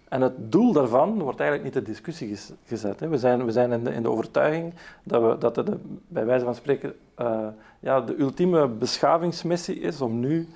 En 0.08 0.20
het 0.20 0.52
doel 0.52 0.72
daarvan 0.72 1.22
wordt 1.22 1.40
eigenlijk 1.40 1.62
niet 1.62 1.84
ter 1.84 1.92
discussie 1.92 2.38
gezet. 2.66 3.00
Hè. 3.00 3.08
We 3.08 3.18
zijn, 3.18 3.44
we 3.44 3.52
zijn 3.52 3.72
in, 3.72 3.84
de, 3.84 3.92
in 3.92 4.02
de 4.02 4.10
overtuiging 4.10 4.74
dat, 5.02 5.22
we, 5.22 5.38
dat 5.38 5.56
het 5.56 5.66
de, 5.66 5.76
bij 6.08 6.26
wijze 6.26 6.44
van 6.44 6.54
spreken 6.54 6.94
uh, 7.20 7.46
ja, 7.80 8.00
de 8.00 8.18
ultieme 8.18 8.68
beschavingsmissie 8.68 9.80
is 9.80 10.00
om 10.00 10.20
nu... 10.20 10.48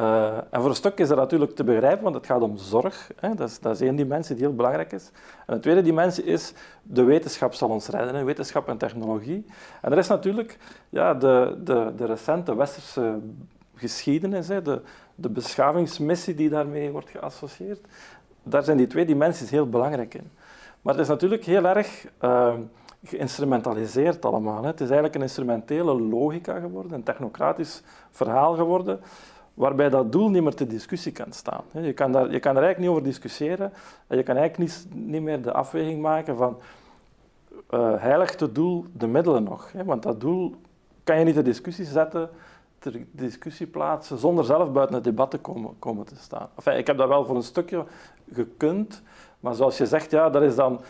Uh, 0.00 0.36
en 0.36 0.60
voor 0.60 0.68
een 0.68 0.74
stuk 0.74 0.98
is 0.98 1.08
dat 1.08 1.16
natuurlijk 1.16 1.54
te 1.54 1.64
begrijpen, 1.64 2.02
want 2.02 2.14
het 2.14 2.26
gaat 2.26 2.42
om 2.42 2.56
zorg. 2.56 3.10
Hè. 3.16 3.34
Dat, 3.34 3.48
is, 3.48 3.60
dat 3.60 3.74
is 3.74 3.80
één 3.80 3.96
dimensie 3.96 4.36
die 4.36 4.44
heel 4.44 4.54
belangrijk 4.54 4.92
is. 4.92 5.10
En 5.46 5.54
de 5.54 5.60
tweede 5.60 5.82
dimensie 5.82 6.24
is, 6.24 6.52
de 6.82 7.02
wetenschap 7.02 7.54
zal 7.54 7.68
ons 7.68 7.88
redden, 7.88 8.24
wetenschap 8.24 8.68
en 8.68 8.76
technologie. 8.76 9.46
En 9.82 9.92
er 9.92 9.98
is 9.98 10.08
natuurlijk 10.08 10.58
ja, 10.88 11.14
de, 11.14 11.60
de, 11.64 11.92
de 11.96 12.04
recente 12.04 12.56
westerse 12.56 13.18
geschiedenis, 13.74 14.48
hè, 14.48 14.62
de, 14.62 14.80
de 15.14 15.28
beschavingsmissie 15.28 16.34
die 16.34 16.48
daarmee 16.48 16.90
wordt 16.90 17.10
geassocieerd. 17.10 17.86
Daar 18.42 18.62
zijn 18.62 18.76
die 18.76 18.86
twee 18.86 19.04
dimensies 19.04 19.50
heel 19.50 19.68
belangrijk 19.68 20.14
in. 20.14 20.30
Maar 20.82 20.94
het 20.94 21.02
is 21.02 21.08
natuurlijk 21.08 21.44
heel 21.44 21.64
erg 21.64 22.06
uh, 22.20 22.54
geïnstrumentaliseerd 23.04 24.24
allemaal. 24.24 24.64
Het 24.64 24.80
is 24.80 24.86
eigenlijk 24.86 25.14
een 25.14 25.22
instrumentele 25.22 26.00
logica 26.00 26.58
geworden, 26.58 26.92
een 26.92 27.02
technocratisch 27.02 27.82
verhaal 28.10 28.54
geworden, 28.54 29.00
waarbij 29.54 29.88
dat 29.88 30.12
doel 30.12 30.30
niet 30.30 30.42
meer 30.42 30.54
ter 30.54 30.68
discussie 30.68 31.12
kan 31.12 31.32
staan. 31.32 31.64
Je 31.72 31.92
kan, 31.92 32.12
daar, 32.12 32.30
je 32.30 32.40
kan 32.40 32.56
er 32.56 32.62
eigenlijk 32.62 32.78
niet 32.78 32.88
over 32.88 33.02
discussiëren 33.02 33.72
en 34.06 34.16
je 34.16 34.22
kan 34.22 34.36
eigenlijk 34.36 34.70
niet, 34.70 34.86
niet 35.10 35.22
meer 35.22 35.42
de 35.42 35.52
afweging 35.52 36.02
maken 36.02 36.36
van 36.36 36.58
uh, 37.70 37.94
heiligt 37.96 38.40
het 38.40 38.54
doel 38.54 38.84
de 38.92 39.06
middelen 39.06 39.42
nog. 39.42 39.72
Hè? 39.72 39.84
Want 39.84 40.02
dat 40.02 40.20
doel 40.20 40.54
kan 41.04 41.18
je 41.18 41.24
niet 41.24 41.34
ter 41.34 41.44
discussie 41.44 41.84
zetten 41.84 42.30
ter 42.78 43.06
discussie 43.10 43.66
plaatsen 43.66 44.18
zonder 44.18 44.44
zelf 44.44 44.72
buiten 44.72 44.94
het 44.94 45.04
debat 45.04 45.30
te 45.30 45.38
komen, 45.38 45.78
komen 45.78 46.04
te 46.04 46.16
staan. 46.16 46.48
Ik 46.64 46.86
heb 46.86 46.96
dat 46.96 47.08
wel 47.08 47.24
voor 47.24 47.36
een 47.36 47.42
stukje 47.42 47.84
gekund, 48.32 49.02
maar 49.40 49.54
zoals 49.54 49.78
je 49.78 49.86
zegt, 49.86 50.10
ja, 50.10 50.30
dat, 50.30 50.42
is 50.42 50.54
dan, 50.54 50.80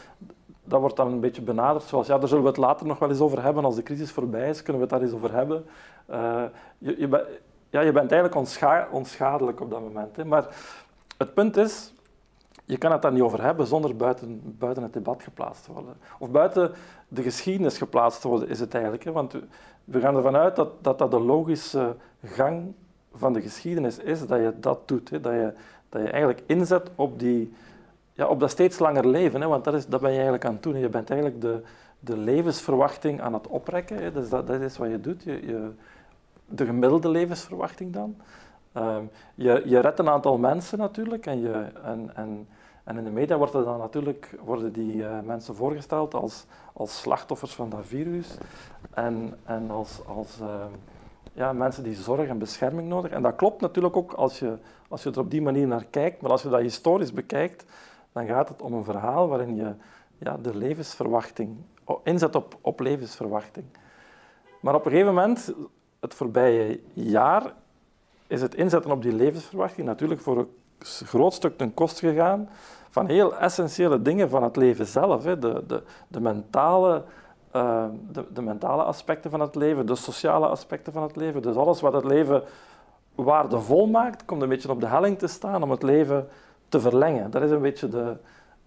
wordt 0.64 0.96
dan 0.96 1.12
een 1.12 1.20
beetje 1.20 1.42
benaderd 1.42 1.84
zoals, 1.84 2.06
ja, 2.06 2.18
daar 2.18 2.28
zullen 2.28 2.42
we 2.42 2.48
het 2.48 2.58
later 2.58 2.86
nog 2.86 2.98
wel 2.98 3.08
eens 3.08 3.20
over 3.20 3.42
hebben, 3.42 3.64
als 3.64 3.74
de 3.74 3.82
crisis 3.82 4.10
voorbij 4.10 4.48
is, 4.48 4.62
kunnen 4.62 4.82
we 4.82 4.88
het 4.88 4.90
daar 4.90 5.08
eens 5.08 5.12
over 5.12 5.32
hebben. 5.32 5.64
Uh, 6.10 6.42
je, 6.78 6.98
je, 6.98 7.26
ja, 7.74 7.80
je 7.80 7.92
bent 7.92 8.12
eigenlijk 8.12 8.40
onscha 8.40 8.88
onschadelijk 8.90 9.60
op 9.60 9.70
dat 9.70 9.80
moment. 9.80 10.16
Hè. 10.16 10.24
Maar 10.24 10.46
het 11.16 11.34
punt 11.34 11.56
is, 11.56 11.92
je 12.64 12.78
kan 12.78 12.92
het 12.92 13.02
daar 13.02 13.12
niet 13.12 13.22
over 13.22 13.42
hebben 13.42 13.66
zonder 13.66 13.96
buiten, 13.96 14.56
buiten 14.58 14.82
het 14.82 14.92
debat 14.92 15.22
geplaatst 15.22 15.64
te 15.64 15.72
worden. 15.72 15.96
Of 16.18 16.30
buiten 16.30 16.72
de 17.08 17.22
geschiedenis 17.22 17.78
geplaatst 17.78 18.20
te 18.20 18.28
worden, 18.28 18.48
is 18.48 18.60
het 18.60 18.74
eigenlijk. 18.74 19.04
Hè? 19.04 19.12
Want 19.12 19.34
we 19.84 20.00
gaan 20.00 20.16
ervan 20.16 20.36
uit 20.36 20.56
dat, 20.56 20.84
dat 20.84 20.98
dat 20.98 21.10
de 21.10 21.20
logische 21.20 21.96
gang 22.24 22.72
van 23.14 23.32
de 23.32 23.40
geschiedenis 23.40 23.98
is, 23.98 24.26
dat 24.26 24.38
je 24.38 24.52
dat 24.60 24.88
doet. 24.88 25.10
Hè? 25.10 25.20
Dat, 25.20 25.32
je, 25.32 25.52
dat 25.88 26.02
je 26.02 26.08
eigenlijk 26.08 26.42
inzet 26.46 26.90
op, 26.94 27.18
die, 27.18 27.54
ja, 28.12 28.26
op 28.26 28.40
dat 28.40 28.50
steeds 28.50 28.78
langer 28.78 29.06
leven. 29.06 29.40
Hè? 29.40 29.46
Want 29.46 29.64
dat, 29.64 29.74
is, 29.74 29.86
dat 29.86 30.00
ben 30.00 30.10
je 30.10 30.14
eigenlijk 30.14 30.44
aan 30.44 30.52
het 30.52 30.62
doen. 30.62 30.78
Je 30.78 30.88
bent 30.88 31.10
eigenlijk 31.10 31.40
de, 31.40 31.62
de 32.00 32.16
levensverwachting 32.16 33.20
aan 33.20 33.34
het 33.34 33.46
oprekken. 33.46 34.02
Hè? 34.02 34.12
Dus 34.12 34.28
dat, 34.28 34.46
dat 34.46 34.60
is 34.60 34.76
wat 34.76 34.90
je 34.90 35.00
doet. 35.00 35.22
Je, 35.22 35.46
je, 35.46 35.70
de 36.46 36.64
gemiddelde 36.64 37.08
levensverwachting 37.08 37.92
dan. 37.92 38.16
Um, 38.76 39.10
je, 39.34 39.62
je 39.64 39.78
redt 39.78 39.98
een 39.98 40.08
aantal 40.08 40.38
mensen 40.38 40.78
natuurlijk 40.78 41.26
en, 41.26 41.40
je, 41.40 41.66
en, 41.84 42.10
en, 42.14 42.48
en 42.84 42.96
in 42.96 43.04
de 43.04 43.10
media 43.10 43.36
worden 43.36 43.64
dan 43.64 43.78
natuurlijk 43.78 44.36
worden 44.44 44.72
die 44.72 44.94
uh, 44.94 45.20
mensen 45.20 45.54
voorgesteld 45.54 46.14
als, 46.14 46.46
als 46.72 47.00
slachtoffers 47.00 47.54
van 47.54 47.70
dat 47.70 47.86
virus 47.86 48.36
en, 48.94 49.34
en 49.44 49.70
als, 49.70 50.00
als 50.06 50.38
uh, 50.40 50.64
ja, 51.32 51.52
mensen 51.52 51.82
die 51.82 51.94
zorg 51.94 52.28
en 52.28 52.38
bescherming 52.38 52.88
nodig 52.88 53.10
En 53.10 53.22
dat 53.22 53.36
klopt 53.36 53.60
natuurlijk 53.60 53.96
ook 53.96 54.12
als 54.12 54.38
je, 54.38 54.58
als 54.88 55.02
je 55.02 55.10
er 55.10 55.18
op 55.18 55.30
die 55.30 55.42
manier 55.42 55.66
naar 55.66 55.84
kijkt, 55.90 56.20
maar 56.20 56.30
als 56.30 56.42
je 56.42 56.48
dat 56.48 56.60
historisch 56.60 57.12
bekijkt, 57.12 57.64
dan 58.12 58.26
gaat 58.26 58.48
het 58.48 58.62
om 58.62 58.72
een 58.72 58.84
verhaal 58.84 59.28
waarin 59.28 59.56
je 59.56 59.74
ja, 60.18 60.36
de 60.42 60.56
levensverwachting 60.56 61.56
inzet 62.02 62.34
op, 62.34 62.58
op 62.60 62.80
levensverwachting. 62.80 63.66
Maar 64.60 64.74
op 64.74 64.84
een 64.84 64.90
gegeven 64.90 65.14
moment, 65.14 65.54
het 66.04 66.14
voorbije 66.14 66.80
jaar, 66.92 67.52
is 68.26 68.40
het 68.42 68.54
inzetten 68.54 68.90
op 68.90 69.02
die 69.02 69.12
levensverwachting 69.12 69.86
natuurlijk 69.86 70.20
voor 70.20 70.38
een 70.38 70.48
groot 71.06 71.34
stuk 71.34 71.58
ten 71.58 71.74
koste 71.74 72.08
gegaan 72.08 72.48
van 72.90 73.06
heel 73.06 73.36
essentiële 73.36 74.02
dingen 74.02 74.30
van 74.30 74.42
het 74.42 74.56
leven 74.56 74.86
zelf. 74.86 75.24
Hè. 75.24 75.38
De, 75.38 75.64
de, 75.66 75.82
de, 76.08 76.20
mentale, 76.20 77.02
uh, 77.56 77.84
de, 78.10 78.24
de, 78.32 78.42
mentale 78.42 78.82
aspecten 78.82 79.30
van 79.30 79.40
het 79.40 79.54
leven, 79.54 79.86
de 79.86 79.94
sociale 79.94 80.46
aspecten 80.46 80.92
van 80.92 81.02
het 81.02 81.16
leven. 81.16 81.42
Dus 81.42 81.56
alles 81.56 81.80
wat 81.80 81.92
het 81.92 82.04
leven 82.04 82.42
waardevol 83.14 83.86
maakt, 83.86 84.24
komt 84.24 84.42
een 84.42 84.48
beetje 84.48 84.70
op 84.70 84.80
de 84.80 84.86
helling 84.86 85.18
te 85.18 85.26
staan 85.26 85.62
om 85.62 85.70
het 85.70 85.82
leven 85.82 86.28
te 86.68 86.80
verlengen. 86.80 87.30
Dat 87.30 87.42
is 87.42 87.50
een 87.50 87.60
beetje 87.60 87.88
de, 87.88 88.16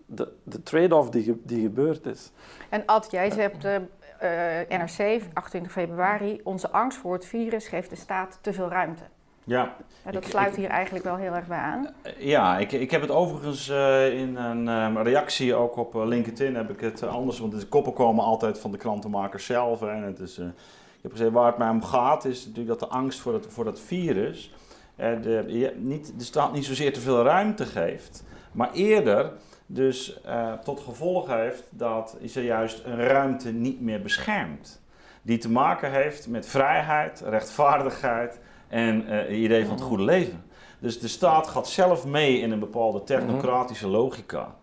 de, 0.05 0.31
de 0.43 0.63
trade-off 0.63 1.09
die, 1.09 1.41
die 1.43 1.61
gebeurd 1.61 2.05
is. 2.05 2.31
En 2.69 2.85
Ad, 2.85 3.11
jij 3.11 3.29
hebt 3.29 3.61
de 3.61 3.81
uh, 4.23 4.79
NRC, 4.79 5.21
28 5.33 5.71
februari, 5.71 6.41
onze 6.43 6.69
angst 6.69 6.97
voor 6.97 7.13
het 7.13 7.25
virus 7.25 7.67
geeft 7.67 7.89
de 7.89 7.95
staat 7.95 8.39
te 8.41 8.53
veel 8.53 8.69
ruimte. 8.69 9.03
Ja. 9.43 9.75
ja 10.05 10.11
dat 10.11 10.25
sluit 10.25 10.55
hier 10.55 10.69
eigenlijk 10.69 11.05
wel 11.05 11.15
heel 11.15 11.33
erg 11.33 11.47
bij 11.47 11.57
aan. 11.57 11.93
Ja, 12.17 12.57
ik, 12.57 12.71
ik 12.71 12.91
heb 12.91 13.01
het 13.01 13.11
overigens 13.11 13.69
uh, 13.69 14.19
in 14.19 14.35
een 14.35 14.67
um, 14.67 14.97
reactie 14.97 15.55
ook 15.55 15.75
op 15.75 15.93
LinkedIn 15.93 16.55
heb 16.55 16.69
ik 16.69 16.79
het 16.79 17.03
anders, 17.03 17.39
want 17.39 17.59
de 17.59 17.65
koppen 17.65 17.93
komen 17.93 18.23
altijd 18.23 18.59
van 18.59 18.71
de 18.71 18.77
krantenmakers 18.77 19.45
zelf. 19.45 19.79
Hè, 19.79 19.89
en 19.89 20.03
het 20.03 20.19
is, 20.19 20.39
uh, 20.39 20.45
ik 20.45 21.01
heb 21.01 21.11
gezegd 21.11 21.31
waar 21.31 21.47
het 21.47 21.57
mij 21.57 21.69
om 21.69 21.83
gaat 21.83 22.25
is 22.25 22.45
natuurlijk 22.45 22.79
dat 22.79 22.89
de 22.89 22.95
angst 22.95 23.19
voor, 23.19 23.33
het, 23.33 23.45
voor 23.49 23.63
dat 23.63 23.79
virus 23.79 24.53
de, 24.95 25.73
niet, 25.77 26.13
de 26.17 26.23
staat 26.23 26.53
niet 26.53 26.65
zozeer 26.65 26.93
te 26.93 26.99
veel 26.99 27.23
ruimte 27.23 27.65
geeft, 27.65 28.23
maar 28.51 28.71
eerder 28.73 29.31
dus 29.67 30.19
uh, 30.25 30.53
tot 30.53 30.79
gevolg 30.79 31.27
heeft 31.27 31.63
dat 31.69 32.17
ze 32.27 32.43
juist 32.43 32.81
een 32.85 32.97
ruimte 32.97 33.51
niet 33.51 33.81
meer 33.81 34.01
beschermt. 34.01 34.81
Die 35.21 35.37
te 35.37 35.49
maken 35.49 35.91
heeft 35.91 36.27
met 36.27 36.47
vrijheid, 36.47 37.23
rechtvaardigheid 37.25 38.39
en 38.67 39.03
uh, 39.03 39.09
het 39.09 39.29
idee 39.29 39.65
van 39.65 39.75
het 39.75 39.83
goede 39.83 40.03
leven. 40.03 40.43
Dus 40.79 40.99
de 40.99 41.07
staat 41.07 41.47
gaat 41.47 41.67
zelf 41.67 42.05
mee 42.05 42.39
in 42.39 42.51
een 42.51 42.59
bepaalde 42.59 43.03
technocratische 43.03 43.87
logica. 43.87 44.55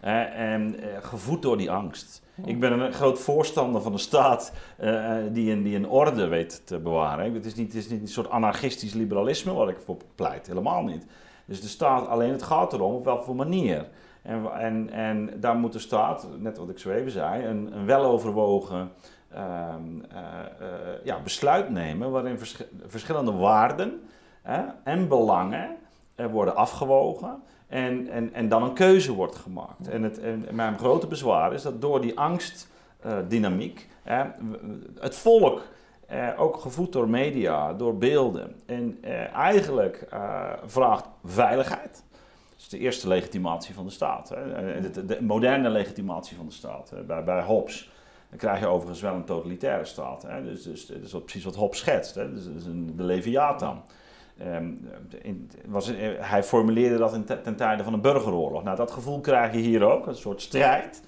en 0.00 0.76
uh, 0.76 0.86
gevoed 1.00 1.42
door 1.42 1.56
die 1.56 1.70
angst. 1.70 2.22
Ik 2.44 2.60
ben 2.60 2.80
een 2.80 2.92
groot 2.92 3.18
voorstander 3.18 3.82
van 3.82 3.92
een 3.92 3.98
staat 3.98 4.52
uh, 4.80 5.16
die, 5.32 5.52
een, 5.52 5.62
die 5.62 5.76
een 5.76 5.88
orde 5.88 6.26
weet 6.26 6.62
te 6.66 6.78
bewaren. 6.78 7.34
Het 7.34 7.44
is, 7.44 7.54
niet, 7.54 7.72
het 7.72 7.84
is 7.84 7.88
niet 7.88 8.00
een 8.00 8.08
soort 8.08 8.30
anarchistisch 8.30 8.92
liberalisme 8.92 9.52
waar 9.52 9.68
ik 9.68 9.80
voor 9.84 9.96
pleit, 10.14 10.46
helemaal 10.46 10.82
niet. 10.82 11.06
Dus 11.44 11.60
de 11.60 11.68
staat, 11.68 12.08
alleen 12.08 12.32
het 12.32 12.42
gaat 12.42 12.72
erom 12.72 12.94
op 12.94 13.04
welke 13.04 13.32
manier. 13.32 13.86
En, 14.22 14.52
en, 14.52 14.90
en 14.90 15.40
daar 15.40 15.56
moet 15.56 15.72
de 15.72 15.78
staat, 15.78 16.26
net 16.38 16.58
wat 16.58 16.68
ik 16.68 16.78
zo 16.78 16.90
even 16.90 17.10
zei, 17.10 17.44
een, 17.44 17.76
een 17.76 17.86
weloverwogen 17.86 18.90
uh, 19.34 19.74
uh, 20.12 20.18
ja, 21.04 21.20
besluit 21.20 21.70
nemen 21.70 22.10
waarin 22.10 22.38
vers 22.38 22.64
verschillende 22.86 23.32
waarden 23.32 24.02
en 24.82 25.08
belangen 25.08 25.76
worden 26.30 26.56
afgewogen 26.56 27.42
en, 27.66 28.08
en, 28.08 28.34
en 28.34 28.48
dan 28.48 28.62
een 28.62 28.72
keuze 28.72 29.12
wordt 29.12 29.36
gemaakt. 29.36 29.88
En, 29.88 30.02
het, 30.02 30.20
en 30.20 30.46
mijn 30.52 30.78
grote 30.78 31.06
bezwaar 31.06 31.52
is 31.52 31.62
dat 31.62 31.80
door 31.80 32.00
die 32.00 32.18
angstdynamiek 32.18 33.88
het 35.00 35.16
volk 35.16 35.62
ook 36.36 36.56
gevoed 36.56 36.92
door 36.92 37.08
media, 37.08 37.72
door 37.72 37.96
beelden 37.96 38.54
en 38.66 38.98
eigenlijk 39.32 40.08
vraagt 40.66 41.08
veiligheid 41.24 42.02
is 42.60 42.68
de 42.68 42.78
eerste 42.78 43.08
legitimatie 43.08 43.74
van 43.74 43.84
de 43.84 43.92
staat. 43.92 44.28
Hè. 44.28 44.80
De, 44.90 45.04
de, 45.04 45.22
moderne 45.22 45.68
legitimatie 45.68 46.36
van 46.36 46.46
de 46.46 46.52
staat. 46.52 46.90
Hè. 46.90 47.02
Bij, 47.02 47.24
bij 47.24 47.42
Hobbes 47.42 47.90
dan 48.30 48.38
krijg 48.38 48.60
je 48.60 48.66
overigens 48.66 49.00
wel 49.00 49.14
een 49.14 49.24
totalitaire 49.24 49.84
staat. 49.84 50.22
Hè. 50.22 50.44
Dus, 50.44 50.62
dus 50.62 50.86
dat 50.86 50.96
is 51.02 51.12
wat, 51.12 51.24
precies 51.24 51.44
wat 51.44 51.54
Hobbes 51.54 51.78
schetst. 51.78 52.14
Hè. 52.14 52.32
Dus, 52.34 52.44
dus 52.44 52.64
een, 52.64 52.92
de 52.96 53.02
Leviathan. 53.02 53.82
Um, 54.42 54.88
in, 55.22 55.50
was, 55.66 55.90
hij 56.18 56.42
formuleerde 56.42 56.98
dat 56.98 57.14
in 57.14 57.24
ten 57.24 57.56
tijde 57.56 57.82
van 57.82 57.92
een 57.92 58.00
burgeroorlog. 58.00 58.62
Nou, 58.62 58.76
dat 58.76 58.90
gevoel 58.90 59.20
krijg 59.20 59.52
je 59.52 59.58
hier 59.58 59.82
ook, 59.82 60.06
een 60.06 60.14
soort 60.14 60.42
strijd. 60.42 61.02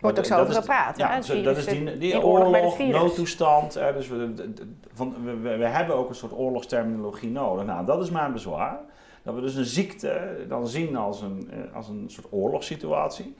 Wordt 0.00 0.18
ook 0.18 0.24
zo 0.24 0.38
over 0.38 0.54
gepraat. 0.54 0.98
Ja, 0.98 1.20
hè? 1.20 1.42
dat 1.42 1.56
is 1.56 1.64
die, 1.64 1.98
die 1.98 2.22
oorlog, 2.22 2.78
noodtoestand. 2.78 3.74
Hè, 3.74 3.92
dus 3.92 4.08
we, 4.08 4.52
van, 4.94 5.14
we, 5.24 5.56
we, 5.56 5.66
hebben 5.66 5.96
ook 5.96 6.08
een 6.08 6.14
soort 6.14 6.32
oorlogsterminologie 6.32 7.30
nodig. 7.30 7.64
Nou, 7.64 7.86
dat 7.86 8.02
is 8.02 8.10
mijn 8.10 8.32
bezwaar. 8.32 8.80
Dat 9.22 9.34
we 9.34 9.40
dus 9.40 9.54
een 9.54 9.64
ziekte 9.64 10.44
dan 10.48 10.68
zien 10.68 10.96
als 10.96 11.20
een, 11.20 11.50
eh, 11.50 11.74
als 11.74 11.88
een 11.88 12.04
soort 12.06 12.26
oorlogssituatie. 12.30 13.34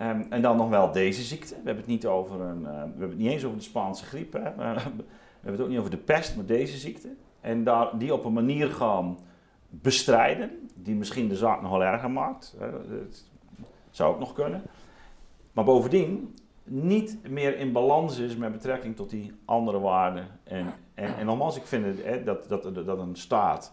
Um, 0.00 0.26
en 0.30 0.42
dan 0.42 0.56
nog 0.56 0.68
wel 0.68 0.92
deze 0.92 1.22
ziekte. 1.22 1.48
We 1.48 1.54
hebben 1.54 1.76
het 1.76 1.86
niet 1.86 2.06
over 2.06 2.40
een, 2.40 2.60
uh, 2.60 2.64
we 2.64 2.78
hebben 2.78 3.08
het 3.08 3.18
niet 3.18 3.30
eens 3.30 3.44
over 3.44 3.58
de 3.58 3.64
Spaanse 3.64 4.04
griep. 4.04 4.32
Hè? 4.32 4.42
we 4.54 4.60
hebben 4.60 5.52
het 5.52 5.60
ook 5.60 5.68
niet 5.68 5.78
over 5.78 5.90
de 5.90 5.96
pest, 5.96 6.36
maar 6.36 6.44
deze 6.44 6.76
ziekte. 6.76 7.08
En 7.40 7.64
daar, 7.64 7.98
die 7.98 8.14
op 8.14 8.24
een 8.24 8.32
manier 8.32 8.68
gaan 8.68 9.18
bestrijden, 9.68 10.68
die 10.74 10.94
misschien 10.94 11.28
de 11.28 11.36
zaak 11.36 11.62
nog 11.62 11.80
erger 11.80 12.10
maakt. 12.10 12.56
Dat 12.58 13.24
zou 13.90 14.12
ook 14.12 14.18
nog 14.18 14.32
kunnen. 14.32 14.62
Maar 15.52 15.64
bovendien 15.64 16.34
niet 16.64 17.18
meer 17.28 17.58
in 17.58 17.72
balans 17.72 18.18
is 18.18 18.36
met 18.36 18.52
betrekking 18.52 18.96
tot 18.96 19.10
die 19.10 19.32
andere 19.44 19.80
waarden. 19.80 20.26
En, 20.44 20.66
en, 20.94 21.16
en 21.16 21.28
ik 21.28 21.66
vind 21.66 21.84
het, 21.84 22.04
hè, 22.04 22.24
dat, 22.24 22.48
dat, 22.48 22.86
dat 22.86 22.98
een 22.98 23.16
staat 23.16 23.72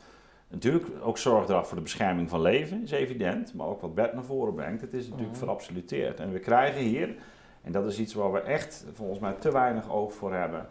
Natuurlijk 0.50 0.86
ook 1.02 1.18
zorg 1.18 1.68
voor 1.68 1.78
de 1.78 1.84
bescherming 1.84 2.30
van 2.30 2.42
leven, 2.42 2.84
is 2.84 2.92
evident. 2.92 3.54
Maar 3.54 3.68
ook 3.68 3.82
wat 3.82 3.96
Bert 3.96 4.14
naar 4.14 4.24
voren 4.24 4.54
brengt, 4.54 4.82
het 4.82 4.94
is 4.94 5.04
natuurlijk 5.04 5.32
mm 5.32 5.38
verabsoluteerd. 5.38 6.20
En 6.20 6.32
we 6.32 6.40
krijgen 6.40 6.82
hier, 6.82 7.16
en 7.62 7.72
dat 7.72 7.86
is 7.86 8.00
iets 8.00 8.14
waar 8.14 8.32
we 8.32 8.40
echt 8.40 8.86
volgens 8.94 9.20
mij 9.20 9.34
te 9.34 9.52
weinig 9.52 9.92
oog 9.92 10.14
voor 10.14 10.34
hebben. 10.34 10.68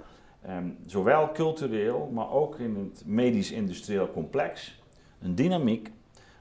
Um, 0.48 0.76
zowel 0.86 1.32
cultureel, 1.32 2.10
maar 2.12 2.30
ook 2.30 2.58
in 2.58 2.76
het 2.76 3.02
medisch-industrieel 3.06 4.10
complex. 4.10 4.82
Een 5.20 5.34
dynamiek 5.34 5.90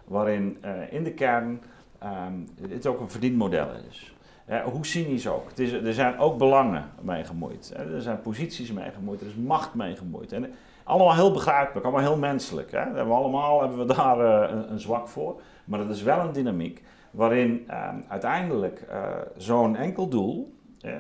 waarin 0.06 0.58
uh, 0.66 0.94
in 0.94 1.04
de 1.04 1.14
kern 1.14 1.62
um, 2.04 2.48
het 2.70 2.86
ook 2.86 3.00
een 3.00 3.10
verdienmodel 3.10 3.70
is. 3.90 4.16
Uh, 4.50 4.64
hoe 4.64 4.86
cynisch 4.86 5.28
ook. 5.28 5.50
Het 5.50 5.60
is, 5.60 5.72
er 5.72 5.94
zijn 5.94 6.18
ook 6.18 6.38
belangen 6.38 6.90
mee 7.02 7.24
gemoeid. 7.24 7.74
Er 7.76 8.02
zijn 8.02 8.22
posities 8.22 8.72
mee 8.72 8.92
gemoeid. 8.92 9.22
Er 9.22 9.28
is 9.28 9.36
macht 9.36 9.74
mee 9.74 9.96
gemoeid. 9.96 10.32
En 10.32 10.54
allemaal 10.88 11.16
heel 11.16 11.32
begrijpelijk, 11.32 11.86
allemaal 11.86 12.04
heel 12.04 12.18
menselijk. 12.18 12.72
Hè? 12.72 12.80
Hebben 12.80 13.08
we 13.08 13.14
allemaal 13.14 13.62
hebben 13.62 13.88
we 13.88 13.94
daar 13.94 14.20
uh, 14.20 14.58
een, 14.70 14.80
zwak 14.80 15.08
voor. 15.08 15.42
Maar 15.66 15.80
het 15.80 15.90
is 15.90 16.02
wel 16.02 16.20
een 16.20 16.32
dynamiek 16.32 16.84
waarin 17.12 17.66
uh, 17.70 17.90
uiteindelijk 18.08 18.88
uh, 18.90 19.08
zo'n 19.38 19.76
enkel 19.76 20.08
doel, 20.08 20.56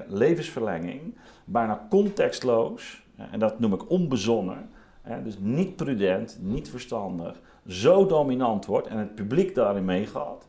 levensverlenging, 0.07 1.17
bijna 1.45 1.85
contextloos, 1.89 3.05
en 3.31 3.39
dat 3.39 3.59
noem 3.59 3.73
ik 3.73 3.89
onbezonnen, 3.89 4.69
dus 5.23 5.37
niet 5.39 5.75
prudent, 5.75 6.37
niet 6.41 6.69
verstandig, 6.69 7.39
zo 7.67 8.05
dominant 8.05 8.65
wordt 8.65 8.87
en 8.87 8.97
het 8.97 9.15
publiek 9.15 9.55
daarin 9.55 9.85
meegaat. 9.85 10.47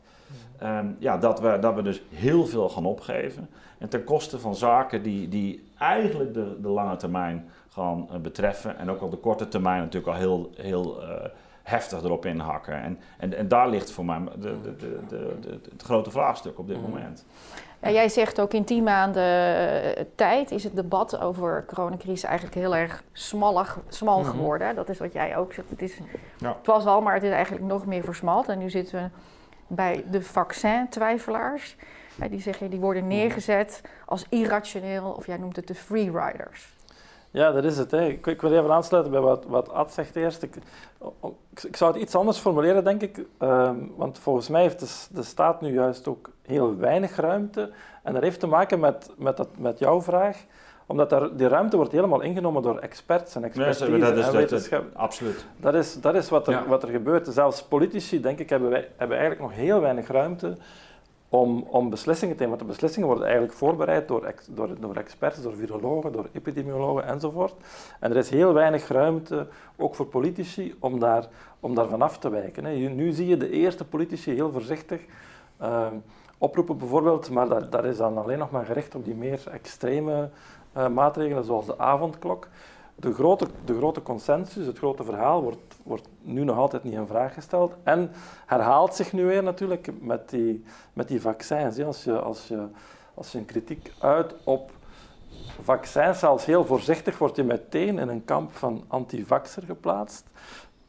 Um, 0.63 0.95
ja, 0.99 1.17
dat, 1.17 1.39
we, 1.39 1.57
dat 1.61 1.75
we 1.75 1.81
dus 1.81 2.01
heel 2.09 2.45
veel 2.45 2.69
gaan 2.69 2.85
opgeven. 2.85 3.49
En 3.77 3.89
ten 3.89 4.03
koste 4.03 4.39
van 4.39 4.55
zaken 4.55 5.03
die, 5.03 5.27
die 5.27 5.63
eigenlijk 5.77 6.33
de, 6.33 6.57
de 6.61 6.67
lange 6.67 6.95
termijn 6.95 7.49
gaan 7.69 8.07
uh, 8.11 8.17
betreffen. 8.17 8.77
En 8.77 8.89
ook 8.89 9.01
op 9.01 9.11
de 9.11 9.17
korte 9.17 9.47
termijn 9.47 9.79
natuurlijk 9.79 10.13
al 10.13 10.19
heel, 10.19 10.49
heel 10.55 11.03
uh, 11.03 11.09
heftig 11.63 12.03
erop 12.03 12.25
inhakken. 12.25 12.81
En, 12.81 12.99
en, 13.17 13.33
en 13.37 13.47
daar 13.47 13.69
ligt 13.69 13.91
voor 13.91 14.05
mij 14.05 14.19
de, 14.39 14.61
de, 14.61 14.75
de, 14.75 14.99
de, 15.41 15.59
het 15.71 15.83
grote 15.83 16.11
vraagstuk 16.11 16.59
op 16.59 16.67
dit 16.67 16.77
mm. 16.77 16.83
moment. 16.83 17.25
Ja, 17.81 17.89
jij 17.89 18.09
zegt 18.09 18.39
ook 18.41 18.53
in 18.53 18.63
tien 18.63 18.83
maanden 18.83 19.23
uh, 19.23 20.03
tijd 20.15 20.51
is 20.51 20.63
het 20.63 20.75
debat 20.75 21.19
over 21.19 21.65
coronacrisis 21.67 22.23
eigenlijk 22.23 22.55
heel 22.55 22.75
erg 22.75 23.03
smallig, 23.11 23.79
smal 23.87 24.19
mhm. 24.19 24.29
geworden. 24.29 24.75
Dat 24.75 24.89
is 24.89 24.99
wat 24.99 25.13
jij 25.13 25.37
ook 25.37 25.53
zegt. 25.53 25.69
Het, 25.69 25.81
is, 25.81 25.97
ja. 26.37 26.55
het 26.57 26.65
was 26.65 26.85
al, 26.85 27.01
maar 27.01 27.13
het 27.13 27.23
is 27.23 27.31
eigenlijk 27.31 27.65
nog 27.65 27.85
meer 27.85 28.03
versmald. 28.03 28.47
En 28.47 28.57
nu 28.57 28.69
zitten 28.69 29.03
we 29.03 29.09
bij 29.67 30.03
de 30.11 30.21
vaccintwijfelaars. 30.21 31.75
Die 32.29 32.41
zeggen, 32.41 32.69
die 32.69 32.79
worden 32.79 33.07
neergezet 33.07 33.81
als 34.05 34.25
irrationeel, 34.29 35.11
of 35.11 35.25
jij 35.25 35.37
noemt 35.37 35.55
het 35.55 35.67
de 35.67 35.75
freeriders. 35.75 36.77
Ja, 37.31 37.51
dat 37.51 37.63
is 37.63 37.77
het. 37.77 37.91
Hè. 37.91 38.05
Ik, 38.05 38.27
ik, 38.27 38.41
wil 38.41 38.51
even 38.51 38.71
aansluiten 38.71 39.11
bij 39.11 39.21
wat, 39.21 39.45
wat 39.47 39.71
Ad 39.71 39.93
zegt 39.93 40.15
eerst. 40.15 40.43
Ik, 40.43 40.55
ik, 41.63 41.75
zou 41.75 41.93
het 41.93 42.01
iets 42.01 42.15
anders 42.15 42.37
formuleren, 42.37 42.83
denk 42.83 43.01
ik. 43.01 43.25
Uh, 43.41 43.71
want 43.95 44.19
volgens 44.19 44.49
mij 44.49 44.61
heeft 44.61 44.79
de, 44.79 45.15
de, 45.15 45.23
staat 45.23 45.61
nu 45.61 45.73
juist 45.73 46.07
ook 46.07 46.29
heel 46.45 46.77
weinig 46.77 47.15
ruimte. 47.15 47.71
En 48.03 48.13
dat 48.13 48.23
heeft 48.23 48.39
te 48.39 48.47
maken 48.47 48.79
met, 48.79 49.11
met, 49.17 49.37
dat, 49.37 49.49
met 49.57 49.79
jouw 49.79 50.01
vraag 50.01 50.37
omdat 50.89 51.09
daar, 51.09 51.35
die 51.35 51.47
ruimte 51.47 51.75
wordt 51.75 51.91
helemaal 51.91 52.21
ingenomen 52.21 52.61
door 52.61 52.77
experts 52.77 53.35
en 53.35 53.43
expertise 53.43 53.91
ja, 53.91 53.99
dat 53.99 54.17
is, 54.17 54.25
en 54.25 54.31
wetenschap. 54.31 54.83
Dat, 54.83 55.01
absoluut. 55.01 55.45
Dat 55.57 55.73
is, 55.73 56.01
dat 56.01 56.15
is 56.15 56.29
wat, 56.29 56.47
er, 56.47 56.67
wat 56.67 56.83
er 56.83 56.89
gebeurt. 56.89 57.27
Zelfs 57.27 57.63
politici, 57.63 58.21
denk 58.21 58.39
ik, 58.39 58.49
hebben, 58.49 58.69
wij, 58.69 58.87
hebben 58.97 59.17
eigenlijk 59.17 59.49
nog 59.49 59.59
heel 59.59 59.81
weinig 59.81 60.07
ruimte 60.07 60.57
om, 61.29 61.65
om 61.69 61.89
beslissingen 61.89 62.35
te 62.35 62.41
nemen. 62.41 62.57
Want 62.57 62.69
de 62.69 62.75
beslissingen 62.75 63.07
worden 63.07 63.25
eigenlijk 63.25 63.57
voorbereid 63.57 64.07
door, 64.07 64.33
door, 64.49 64.79
door 64.79 64.95
experts, 64.95 65.41
door 65.41 65.55
virologen, 65.55 66.11
door 66.11 66.29
epidemiologen 66.31 67.05
enzovoort. 67.05 67.55
En 67.99 68.11
er 68.11 68.17
is 68.17 68.29
heel 68.29 68.53
weinig 68.53 68.87
ruimte, 68.87 69.47
ook 69.77 69.95
voor 69.95 70.05
politici, 70.05 70.75
om 70.79 70.99
daar, 70.99 71.27
om 71.59 71.75
daar 71.75 71.87
vanaf 71.87 72.17
te 72.17 72.29
wijken. 72.29 72.65
Hè. 72.65 72.71
Nu 72.75 73.11
zie 73.11 73.27
je 73.27 73.37
de 73.37 73.49
eerste 73.49 73.85
politici 73.85 74.33
heel 74.33 74.51
voorzichtig 74.51 75.01
uh, 75.61 75.87
oproepen 76.37 76.77
bijvoorbeeld, 76.77 77.29
maar 77.29 77.47
dat, 77.47 77.71
dat 77.71 77.85
is 77.85 77.97
dan 77.97 78.17
alleen 78.17 78.37
nog 78.37 78.51
maar 78.51 78.65
gericht 78.65 78.95
op 78.95 79.05
die 79.05 79.15
meer 79.15 79.41
extreme 79.51 80.29
uh, 80.77 80.87
maatregelen, 80.87 81.43
zoals 81.43 81.65
de 81.65 81.77
avondklok. 81.77 82.47
De 82.99 83.13
grote, 83.13 83.47
de 83.65 83.77
grote 83.77 84.01
consensus, 84.01 84.65
het 84.65 84.77
grote 84.77 85.03
verhaal, 85.03 85.41
wordt, 85.41 85.75
wordt 85.83 86.07
nu 86.21 86.43
nog 86.43 86.57
altijd 86.57 86.83
niet 86.83 86.93
in 86.93 87.07
vraag 87.07 87.33
gesteld. 87.33 87.73
En 87.83 88.11
herhaalt 88.45 88.95
zich 88.95 89.13
nu 89.13 89.25
weer 89.25 89.43
natuurlijk 89.43 90.01
met 90.01 90.29
die, 90.29 90.63
met 90.93 91.07
die 91.07 91.21
vaccins. 91.21 91.79
Als 91.79 92.03
je, 92.03 92.19
als, 92.19 92.47
je, 92.47 92.67
als 93.13 93.31
je 93.31 93.37
een 93.37 93.45
kritiek 93.45 93.93
uit 93.99 94.35
op 94.43 94.71
vaccins, 95.61 96.19
zelfs 96.19 96.45
heel 96.45 96.65
voorzichtig, 96.65 97.17
word 97.17 97.35
je 97.35 97.43
meteen 97.43 97.99
in 97.99 98.07
een 98.07 98.25
kamp 98.25 98.51
van 98.51 98.83
antivaxer 98.87 99.63
geplaatst. 99.63 100.25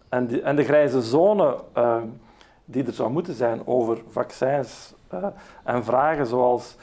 En, 0.08 0.42
en 0.44 0.56
de 0.56 0.64
grijze 0.64 1.02
zone 1.02 1.56
uh, 1.76 2.02
die 2.64 2.84
er 2.84 2.92
zou 2.92 3.10
moeten 3.10 3.34
zijn 3.34 3.66
over 3.66 4.02
vaccins 4.08 4.94
uh, 5.14 5.26
en 5.64 5.84
vragen 5.84 6.26
zoals 6.26 6.76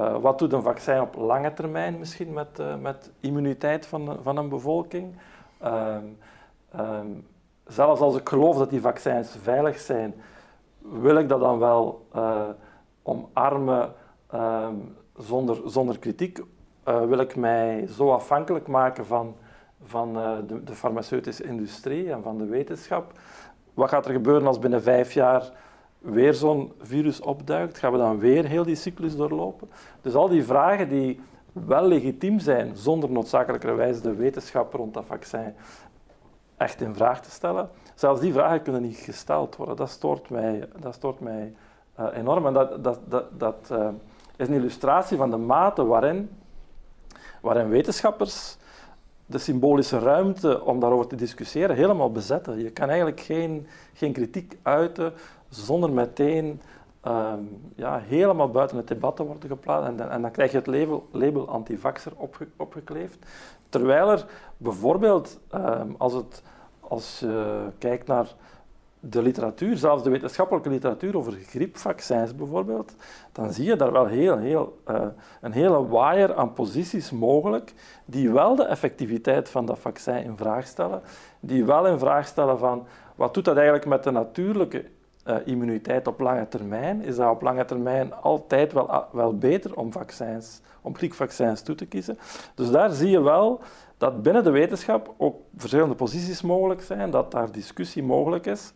uh, 0.00 0.16
wat 0.20 0.38
doet 0.38 0.52
een 0.52 0.62
vaccin 0.62 1.00
op 1.00 1.14
lange 1.14 1.52
termijn 1.52 1.98
misschien 1.98 2.32
met, 2.32 2.58
uh, 2.60 2.76
met 2.76 3.10
immuniteit 3.20 3.86
van, 3.86 4.18
van 4.22 4.36
een 4.36 4.48
bevolking? 4.48 5.16
Um, 5.64 6.18
um, 6.80 7.26
zelfs 7.66 8.00
als 8.00 8.16
ik 8.16 8.28
geloof 8.28 8.56
dat 8.56 8.70
die 8.70 8.80
vaccins 8.80 9.36
veilig 9.42 9.78
zijn, 9.78 10.14
wil 10.78 11.16
ik 11.16 11.28
dat 11.28 11.40
dan 11.40 11.58
wel 11.58 12.06
uh, 12.16 12.42
omarmen 13.02 13.92
um, 14.34 14.96
zonder, 15.16 15.60
zonder 15.64 15.98
kritiek? 15.98 16.42
wil 16.84 17.18
ik 17.18 17.36
mij 17.36 17.86
zo 17.86 18.10
afhankelijk 18.10 18.66
maken 18.66 19.06
van, 19.06 19.36
van 19.82 20.12
de, 20.46 20.64
de 20.64 20.74
farmaceutische 20.74 21.44
industrie 21.44 22.12
en 22.12 22.22
van 22.22 22.38
de 22.38 22.44
wetenschap? 22.44 23.12
Wat 23.74 23.88
gaat 23.88 24.06
er 24.06 24.12
gebeuren 24.12 24.46
als 24.46 24.58
binnen 24.58 24.82
vijf 24.82 25.12
jaar 25.12 25.52
weer 26.00 26.34
zo'n 26.34 26.72
virus 26.80 27.20
opduikt, 27.20 27.78
gaan 27.78 27.92
we 27.92 27.98
dan 27.98 28.18
weer 28.18 28.44
heel 28.44 28.64
die 28.64 28.74
cyclus 28.74 29.16
doorlopen? 29.16 29.68
Dus 30.00 30.14
al 30.14 30.28
die 30.28 30.44
vragen 30.44 30.88
die 30.88 31.20
wel 31.52 31.86
legitiem 31.86 32.38
zijn, 32.38 32.76
zonder 32.76 33.10
noodzakelijkerwijs 33.10 34.00
de 34.00 34.14
wetenschap 34.14 34.74
rond 34.74 34.94
dat 34.94 35.04
vaccin 35.06 35.54
echt 36.56 36.80
in 36.80 36.94
vraag 36.94 37.22
te 37.22 37.30
stellen, 37.30 37.68
zelfs 37.94 38.20
die 38.20 38.32
vragen 38.32 38.62
kunnen 38.62 38.82
niet 38.82 38.96
gesteld 38.96 39.56
worden. 39.56 39.76
Dat 39.76 39.90
stoort 39.90 40.30
mij, 40.30 40.68
dat 40.80 40.94
stoort 40.94 41.20
mij 41.20 41.54
uh, 42.00 42.06
enorm. 42.14 42.46
En 42.46 42.52
dat, 42.52 42.84
dat, 42.84 42.98
dat, 43.08 43.24
dat 43.38 43.68
uh, 43.72 43.88
is 44.36 44.48
een 44.48 44.54
illustratie 44.54 45.16
van 45.16 45.30
de 45.30 45.36
mate 45.36 45.84
waarin, 45.84 46.30
waarin 47.40 47.68
wetenschappers 47.68 48.56
de 49.26 49.38
symbolische 49.38 49.98
ruimte 49.98 50.64
om 50.64 50.80
daarover 50.80 51.06
te 51.06 51.16
discussiëren 51.16 51.76
helemaal 51.76 52.12
bezetten. 52.12 52.58
Je 52.58 52.70
kan 52.70 52.88
eigenlijk 52.88 53.20
geen, 53.20 53.66
geen 53.94 54.12
kritiek 54.12 54.58
uiten 54.62 55.12
zonder 55.50 55.90
meteen 55.90 56.60
um, 57.06 57.72
ja, 57.74 57.98
helemaal 57.98 58.50
buiten 58.50 58.76
het 58.76 58.88
debat 58.88 59.16
te 59.16 59.24
worden 59.24 59.48
geplaatst. 59.48 59.88
En, 59.88 60.10
en 60.10 60.22
dan 60.22 60.30
krijg 60.30 60.50
je 60.50 60.56
het 60.56 60.66
label, 60.66 61.08
label 61.10 61.48
antivaxer 61.48 62.12
opge, 62.16 62.46
opgekleefd. 62.56 63.26
Terwijl 63.68 64.10
er 64.10 64.26
bijvoorbeeld, 64.56 65.38
um, 65.54 65.94
als, 65.98 66.12
het, 66.12 66.42
als 66.80 67.18
je 67.20 67.66
kijkt 67.78 68.06
naar 68.06 68.34
de 69.00 69.22
literatuur, 69.22 69.76
zelfs 69.76 70.02
de 70.02 70.10
wetenschappelijke 70.10 70.68
literatuur 70.68 71.16
over 71.16 71.32
griepvaccins 71.32 72.34
bijvoorbeeld, 72.34 72.94
dan 73.32 73.52
zie 73.52 73.64
je 73.64 73.76
daar 73.76 73.92
wel 73.92 74.06
heel, 74.06 74.36
heel, 74.36 74.78
uh, 74.90 75.02
een 75.40 75.52
hele 75.52 75.86
waaier 75.86 76.34
aan 76.34 76.52
posities 76.52 77.10
mogelijk 77.10 77.74
die 78.04 78.30
wel 78.30 78.54
de 78.54 78.64
effectiviteit 78.64 79.48
van 79.48 79.66
dat 79.66 79.78
vaccin 79.78 80.24
in 80.24 80.36
vraag 80.36 80.66
stellen, 80.66 81.02
die 81.40 81.64
wel 81.64 81.86
in 81.86 81.98
vraag 81.98 82.26
stellen 82.26 82.58
van 82.58 82.86
wat 83.14 83.34
doet 83.34 83.44
dat 83.44 83.56
eigenlijk 83.56 83.86
met 83.86 84.02
de 84.02 84.10
natuurlijke 84.10 84.84
uh, 85.26 85.36
immuniteit 85.44 86.06
op 86.06 86.20
lange 86.20 86.48
termijn, 86.48 87.02
is 87.02 87.16
dat 87.16 87.30
op 87.30 87.42
lange 87.42 87.64
termijn 87.64 88.14
altijd 88.14 88.72
wel, 88.72 88.90
ah, 88.90 89.12
wel 89.12 89.38
beter 89.38 89.76
om 89.76 89.92
vaccins, 89.92 90.60
om 90.80 90.92
prikvaccins 90.92 91.62
toe 91.62 91.74
te 91.74 91.86
kiezen. 91.86 92.18
Dus 92.54 92.70
daar 92.70 92.90
zie 92.90 93.10
je 93.10 93.22
wel 93.22 93.60
dat 93.96 94.22
binnen 94.22 94.44
de 94.44 94.50
wetenschap 94.50 95.14
ook 95.16 95.36
verschillende 95.56 95.94
posities 95.94 96.42
mogelijk 96.42 96.82
zijn, 96.82 97.10
dat 97.10 97.30
daar 97.30 97.52
discussie 97.52 98.02
mogelijk 98.02 98.46
is. 98.46 98.72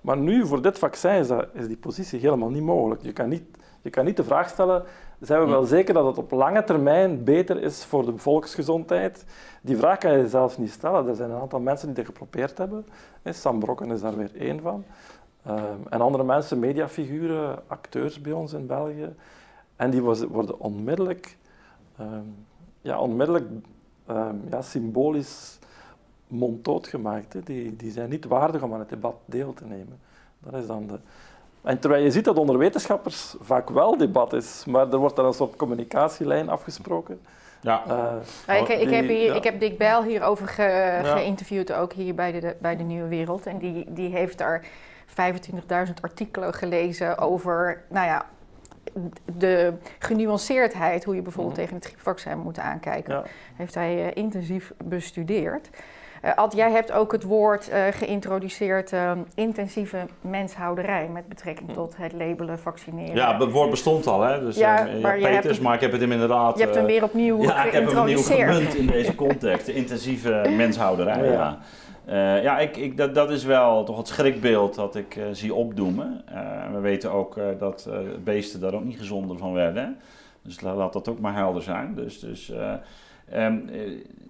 Maar 0.00 0.16
nu, 0.16 0.46
voor 0.46 0.62
dit 0.62 0.78
vaccin, 0.78 1.18
is, 1.18 1.28
dat, 1.28 1.46
is 1.52 1.66
die 1.66 1.76
positie 1.76 2.20
helemaal 2.20 2.50
niet 2.50 2.62
mogelijk. 2.62 3.02
Je 3.02 3.12
kan 3.12 3.28
niet, 3.28 3.44
je 3.82 3.90
kan 3.90 4.04
niet 4.04 4.16
de 4.16 4.24
vraag 4.24 4.48
stellen, 4.48 4.84
zijn 5.20 5.40
we 5.40 5.46
wel 5.46 5.64
zeker 5.64 5.94
dat 5.94 6.06
het 6.06 6.18
op 6.18 6.30
lange 6.30 6.64
termijn 6.64 7.24
beter 7.24 7.62
is 7.62 7.84
voor 7.84 8.04
de 8.04 8.18
volksgezondheid? 8.18 9.24
Die 9.62 9.76
vraag 9.76 9.98
kan 9.98 10.18
je 10.18 10.28
zelfs 10.28 10.58
niet 10.58 10.70
stellen. 10.70 11.08
Er 11.08 11.14
zijn 11.14 11.30
een 11.30 11.40
aantal 11.40 11.60
mensen 11.60 11.86
die 11.86 11.96
dat 11.96 12.06
geprobeerd 12.06 12.58
hebben. 12.58 12.86
Sam 13.24 13.58
Brokken 13.58 13.90
is 13.90 14.00
daar 14.00 14.16
weer 14.16 14.30
één 14.38 14.60
van. 14.60 14.84
Um, 15.48 15.86
en 15.88 16.00
andere 16.00 16.24
mensen, 16.24 16.58
mediafiguren, 16.58 17.62
acteurs 17.66 18.20
bij 18.20 18.32
ons 18.32 18.52
in 18.52 18.66
België. 18.66 19.14
En 19.76 19.90
die 19.90 20.02
worden 20.02 20.58
onmiddellijk, 20.58 21.36
um, 22.00 22.46
ja, 22.80 22.98
onmiddellijk 22.98 23.46
um, 24.10 24.42
ja, 24.50 24.62
symbolisch 24.62 25.58
monddood 26.26 26.86
gemaakt. 26.86 27.32
Hè. 27.32 27.40
Die, 27.40 27.76
die 27.76 27.90
zijn 27.90 28.10
niet 28.10 28.24
waardig 28.24 28.62
om 28.62 28.72
aan 28.72 28.78
het 28.78 28.88
debat 28.88 29.14
deel 29.24 29.54
te 29.54 29.64
nemen. 29.64 29.98
Dat 30.38 30.54
is 30.54 30.66
dan 30.66 30.86
de... 30.86 30.98
En 31.62 31.78
terwijl 31.78 32.02
je 32.02 32.10
ziet 32.10 32.24
dat 32.24 32.38
onder 32.38 32.58
wetenschappers 32.58 33.34
vaak 33.40 33.70
wel 33.70 33.96
debat 33.96 34.32
is, 34.32 34.64
maar 34.64 34.92
er 34.92 34.98
wordt 34.98 35.16
dan 35.16 35.24
een 35.26 35.32
soort 35.32 35.56
communicatielijn 35.56 36.48
afgesproken. 36.48 37.20
Ja. 37.60 37.82
Uh, 38.48 38.60
ik, 38.60 38.68
ik, 38.68 38.90
heb 38.90 39.08
hier, 39.08 39.34
ik 39.34 39.44
heb 39.44 39.60
Dick 39.60 39.78
Bijl 39.78 40.02
hierover 40.02 40.48
ge, 40.48 41.00
geïnterviewd, 41.02 41.72
ook 41.72 41.92
hier 41.92 42.14
bij 42.14 42.40
de, 42.40 42.56
bij 42.60 42.76
de 42.76 42.82
Nieuwe 42.82 43.08
Wereld. 43.08 43.46
En 43.46 43.58
die, 43.58 43.92
die 43.92 44.10
heeft 44.10 44.38
daar 44.38 44.66
25.000 45.08 45.94
artikelen 46.00 46.54
gelezen 46.54 47.18
over, 47.18 47.82
nou 47.88 48.06
ja, 48.06 48.26
de 49.38 49.72
genuanceerdheid, 49.98 51.04
hoe 51.04 51.14
je 51.14 51.22
bijvoorbeeld 51.22 51.56
mhm. 51.56 51.64
tegen 51.64 51.76
het 51.76 51.86
griepvaccin 51.86 52.38
moet 52.38 52.58
aankijken, 52.58 53.22
heeft 53.54 53.74
hij 53.74 54.04
uh, 54.04 54.10
intensief 54.14 54.72
bestudeerd. 54.84 55.70
Uh, 56.24 56.34
Ad, 56.34 56.54
jij 56.54 56.70
hebt 56.70 56.92
ook 56.92 57.12
het 57.12 57.22
woord 57.22 57.70
uh, 57.70 57.84
geïntroduceerd, 57.90 58.92
intensieve 59.34 60.06
menshouderij, 60.20 61.08
met 61.08 61.28
betrekking 61.28 61.68
mhm. 61.68 61.78
tot 61.78 61.96
het 61.96 62.12
labelen, 62.12 62.58
vaccineren. 62.58 63.14
Ja, 63.14 63.38
het 63.38 63.50
woord 63.50 63.70
bestond 63.70 64.06
al, 64.06 64.22
hè? 64.22 64.40
Dus, 64.40 64.56
ja, 64.56 64.88
maar, 65.02 65.18
Peters, 65.18 65.60
maar 65.60 65.74
ik 65.74 65.80
heb 65.80 65.92
het 65.92 66.00
hem 66.00 66.12
inderdaad... 66.12 66.58
Je 66.58 66.62
hebt 66.62 66.74
hem 66.74 66.86
weer 66.86 67.02
opnieuw 67.02 67.42
ja, 67.42 67.50
geïntroduceerd. 67.50 67.58
Ja, 67.58 67.64
ik 67.64 67.72
heb 67.72 67.90
hem 67.90 67.98
opnieuw 67.98 68.62
gemunt 68.62 68.74
in 68.74 68.86
deze 68.86 69.14
context, 69.14 69.66
de 69.66 69.74
intensieve 69.82 70.52
menshouderij, 70.56 71.30
ja. 71.30 71.58
Uh, 72.08 72.42
ja, 72.42 72.58
ik, 72.58 72.76
ik, 72.76 72.96
dat, 72.96 73.14
dat 73.14 73.30
is 73.30 73.44
wel 73.44 73.84
toch 73.84 73.96
het 73.96 74.08
schrikbeeld 74.08 74.74
dat 74.74 74.94
ik 74.94 75.16
uh, 75.16 75.24
zie 75.32 75.54
opdoemen. 75.54 76.24
Uh, 76.32 76.72
we 76.72 76.80
weten 76.80 77.10
ook 77.10 77.38
dat 77.58 77.88
beesten 78.24 78.60
daar 78.60 78.74
ook 78.74 78.84
niet 78.84 78.98
gezonder 78.98 79.38
van 79.38 79.52
werden. 79.52 79.96
Dus 80.42 80.60
laat 80.60 80.92
dat 80.92 81.08
ook 81.08 81.20
maar 81.20 81.34
helder 81.34 81.62
zijn. 81.62 81.94
Dus, 81.94 82.20
dus 82.20 82.52
um, 83.34 83.70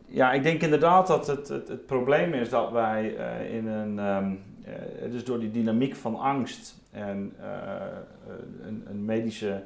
ja, 0.07 0.33
ik 0.33 0.43
denk 0.43 0.63
inderdaad 0.63 1.07
dat 1.07 1.27
het, 1.27 1.49
het, 1.49 1.69
het 1.69 1.87
probleem 1.87 2.33
is 2.33 2.49
dat 2.49 2.71
wij 2.71 3.07
in 3.51 3.67
een. 3.67 3.99
Um, 3.99 4.43
dus 5.11 5.25
door 5.25 5.39
die 5.39 5.51
dynamiek 5.51 5.95
van 5.95 6.17
angst 6.19 6.75
en 6.93 7.33
een, 8.67 8.85
een 8.89 9.05
medische 9.05 9.63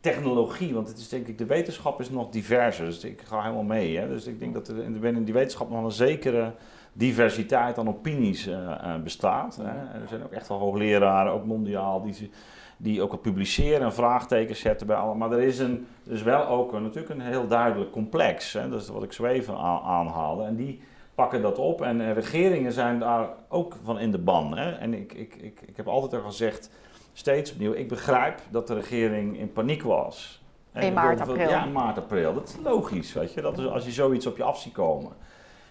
technologie, 0.00 0.74
want 0.74 0.88
het 0.88 0.98
is 0.98 1.08
denk 1.08 1.26
ik, 1.26 1.38
de 1.38 1.46
wetenschap 1.46 2.00
is 2.00 2.10
nog 2.10 2.30
diverser. 2.30 2.84
Dus 2.84 3.04
ik 3.04 3.20
ga 3.24 3.42
helemaal 3.42 3.62
mee. 3.62 3.96
Hè? 3.96 4.08
Dus 4.08 4.26
ik 4.26 4.38
denk 4.38 4.54
dat 4.54 4.68
er 4.68 4.82
in 5.04 5.24
die 5.24 5.34
wetenschap 5.34 5.70
nog 5.70 5.84
een 5.84 5.90
zekere 5.90 6.52
diversiteit 6.98 7.78
aan 7.78 7.88
opinies 7.88 8.46
uh, 8.46 8.94
bestaat. 9.04 9.56
Hè. 9.56 10.00
Er 10.00 10.08
zijn 10.08 10.22
ook 10.22 10.32
echt 10.32 10.48
wel 10.48 10.58
hoogleraren, 10.58 11.32
ook 11.32 11.44
mondiaal, 11.44 12.02
die, 12.02 12.30
die 12.76 13.02
ook 13.02 13.12
al 13.12 13.18
publiceren 13.18 13.80
en 13.80 13.92
vraagtekens 13.92 14.60
zetten 14.60 14.86
bij 14.86 14.96
alle. 14.96 15.14
Maar 15.14 15.32
er 15.32 15.42
is, 15.42 15.58
een, 15.58 15.86
er 16.06 16.12
is 16.12 16.22
wel 16.22 16.46
ook 16.46 16.72
een, 16.72 16.82
natuurlijk 16.82 17.14
een 17.14 17.20
heel 17.20 17.46
duidelijk 17.46 17.90
complex. 17.90 18.52
Hè. 18.52 18.68
Dat 18.68 18.80
is 18.80 18.88
wat 18.88 19.02
ik 19.02 19.12
zo 19.12 19.24
even 19.24 19.56
aan, 19.56 19.80
aanhaalde. 19.80 20.44
En 20.44 20.56
die 20.56 20.80
pakken 21.14 21.42
dat 21.42 21.58
op 21.58 21.82
en 21.82 22.00
eh, 22.00 22.12
regeringen 22.12 22.72
zijn 22.72 22.98
daar 22.98 23.28
ook 23.48 23.76
van 23.84 23.98
in 23.98 24.10
de 24.10 24.18
ban. 24.18 24.56
Hè? 24.56 24.70
En 24.70 24.94
ik, 24.94 25.12
ik, 25.12 25.34
ik, 25.34 25.60
ik 25.66 25.76
heb 25.76 25.88
altijd 25.88 26.22
al 26.22 26.28
gezegd, 26.28 26.70
steeds 27.12 27.52
opnieuw, 27.52 27.72
ik 27.72 27.88
begrijp 27.88 28.40
dat 28.50 28.66
de 28.66 28.74
regering 28.74 29.38
in 29.38 29.52
paniek 29.52 29.82
was. 29.82 30.42
In 30.74 30.92
maart, 30.92 31.20
april. 31.20 31.48
Ja, 31.48 31.64
in 31.64 31.72
maart, 31.72 31.98
april. 31.98 32.34
Dat 32.34 32.48
is 32.48 32.56
logisch, 32.64 33.12
weet 33.12 33.32
je. 33.32 33.40
Dat 33.40 33.58
is 33.58 33.66
als 33.66 33.84
je 33.84 33.90
zoiets 33.90 34.26
op 34.26 34.36
je 34.36 34.42
af 34.42 34.58
ziet 34.58 34.72
komen. 34.72 35.12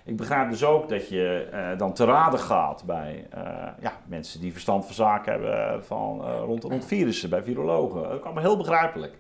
Ik 0.08 0.18
begrijp 0.18 0.50
dus 0.50 0.64
ook 0.64 0.90
dat 0.90 1.10
je 1.10 1.50
eh, 1.52 1.78
dan 1.78 1.94
te 1.94 2.06
raden 2.06 2.40
gaat 2.40 2.84
bij 2.86 3.28
eh, 3.30 3.42
ja, 3.80 3.92
mensen 4.06 4.42
die 4.42 4.52
verstand 4.52 4.86
van 4.86 4.96
zaken 4.96 5.32
hebben 5.32 5.86
van, 5.86 6.24
eh, 6.24 6.40
rond, 6.40 6.64
rond 6.64 6.86
virussen, 6.86 7.30
bij 7.30 7.44
virologen. 7.44 8.02
Dat 8.02 8.12
is 8.12 8.24
allemaal 8.24 8.44
heel 8.44 8.58
begrijpelijk. 8.58 9.18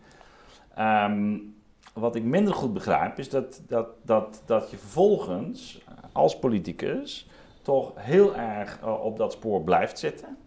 Ehm, 0.75 1.37
wat 1.93 2.15
ik 2.15 2.23
minder 2.23 2.53
goed 2.53 2.73
begrijp 2.73 3.19
is 3.19 3.29
dat, 3.29 3.61
dat, 3.67 3.87
dat, 4.03 4.41
dat 4.45 4.71
je 4.71 4.77
vervolgens 4.77 5.81
als 6.11 6.39
politicus 6.39 7.29
toch 7.61 7.91
heel 7.95 8.35
erg 8.35 8.83
op 8.83 9.17
dat 9.17 9.31
spoor 9.31 9.63
blijft 9.63 9.99
zitten. 9.99 10.37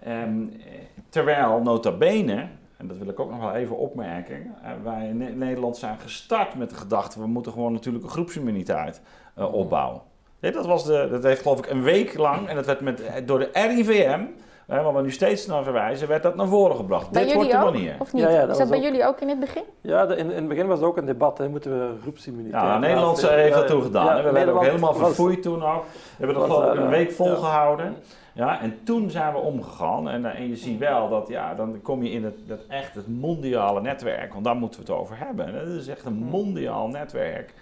Ehm, 0.00 0.42
eh, 0.48 0.80
terwijl 1.08 1.62
nota 1.62 1.92
bene, 1.92 2.48
en 2.76 2.86
dat 2.88 2.96
wil 2.96 3.08
ik 3.08 3.20
ook 3.20 3.30
nog 3.30 3.40
wel 3.40 3.52
even 3.54 3.76
opmerken, 3.76 4.54
eh, 4.62 4.70
wij 4.84 5.06
in 5.08 5.16
Ne- 5.16 5.30
Nederland 5.30 5.76
zijn 5.76 5.98
gestart 5.98 6.54
met 6.54 6.70
de 6.70 6.76
gedachte, 6.76 7.20
we 7.20 7.26
moeten 7.26 7.52
gewoon 7.52 7.72
natuurlijk 7.72 8.04
een 8.04 8.10
groepsimmuniteit 8.10 9.00
eh, 9.34 9.54
opbouwen. 9.54 10.00
Nee, 10.40 10.52
dat, 10.52 10.66
was 10.66 10.84
de, 10.84 11.08
dat 11.10 11.22
heeft 11.22 11.42
geloof 11.42 11.58
ik 11.58 11.70
een 11.70 11.82
week 11.82 12.16
lang, 12.18 12.48
en 12.48 12.54
dat 12.54 12.66
werd 12.66 12.80
met, 12.80 13.02
eh, 13.02 13.14
door 13.26 13.38
de 13.38 13.48
RIVM, 13.52 14.20
eh, 14.66 14.82
waar 14.84 14.94
we 14.94 15.02
nu 15.02 15.10
steeds 15.10 15.46
naar 15.46 15.62
verwijzen, 15.62 16.08
werd 16.08 16.22
dat 16.22 16.34
naar 16.36 16.46
voren 16.48 16.76
gebracht. 16.76 17.10
Bij 17.10 17.24
Dit 17.24 17.34
wordt 17.34 17.48
jullie 17.50 17.62
de 17.62 17.68
ook? 17.68 17.74
manier. 17.74 17.96
Of 17.98 18.12
niet? 18.12 18.22
Ja, 18.22 18.28
ja, 18.30 18.40
dat 18.40 18.50
is 18.50 18.58
dat 18.58 18.58
was 18.58 18.68
bij 18.68 18.78
ook- 18.78 18.84
jullie 18.84 19.06
ook 19.06 19.20
in 19.20 19.28
het 19.28 19.40
begin? 19.40 19.62
Ja, 19.80 20.06
de- 20.06 20.16
in, 20.16 20.30
in 20.30 20.36
het 20.36 20.48
begin 20.48 20.66
was 20.66 20.78
het 20.78 20.88
ook 20.88 20.96
een 20.96 21.04
debat, 21.04 21.38
hè. 21.38 21.48
moeten 21.48 21.70
we 21.78 21.94
groepsimmuniteit 22.02 22.62
Ja, 22.62 22.78
Nederland 22.78 23.28
heeft 23.28 23.54
dat 23.54 23.66
toen 23.66 23.82
gedaan. 23.82 24.04
ja, 24.06 24.16
hè. 24.16 24.22
we 24.22 24.30
werden 24.32 24.54
ook 24.54 24.62
helemaal 24.64 24.92
was- 24.94 25.06
verfoeid 25.06 25.42
toen 25.42 25.62
ook. 25.64 25.82
We 25.84 25.90
hebben 26.16 26.36
dat 26.36 26.44
geloof 26.44 26.72
ik 26.74 26.80
een 26.80 26.88
week 26.88 27.08
ja. 27.08 27.14
volgehouden. 27.14 27.96
Ja, 28.36 28.60
en 28.60 28.78
toen 28.84 29.10
zijn 29.10 29.32
we 29.32 29.38
omgegaan. 29.38 30.08
En, 30.08 30.24
eh, 30.24 30.38
en 30.40 30.48
je 30.48 30.56
ziet 30.56 30.78
wel 30.78 31.08
dat, 31.08 31.28
ja, 31.28 31.54
dan 31.54 31.82
kom 31.82 32.02
je 32.02 32.10
in 32.10 32.24
het, 32.24 32.34
dat 32.48 32.60
echt 32.68 32.94
het 32.94 33.08
mondiale 33.08 33.80
netwerk. 33.80 34.32
Want 34.32 34.44
daar 34.44 34.56
moeten 34.56 34.80
we 34.80 34.86
het 34.92 35.00
over 35.00 35.18
hebben. 35.18 35.52
Dat 35.52 35.66
is 35.66 35.88
echt 35.88 36.04
een 36.04 36.14
mondiaal 36.14 36.88
netwerk. 36.88 37.54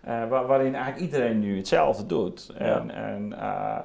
eh, 0.00 0.28
waar- 0.28 0.46
waarin 0.46 0.74
eigenlijk 0.74 1.04
iedereen 1.04 1.38
nu 1.40 1.56
hetzelfde 1.56 2.06
doet. 2.06 2.52
En, 2.58 2.90
en, 2.90 3.32
eh, 3.40 3.78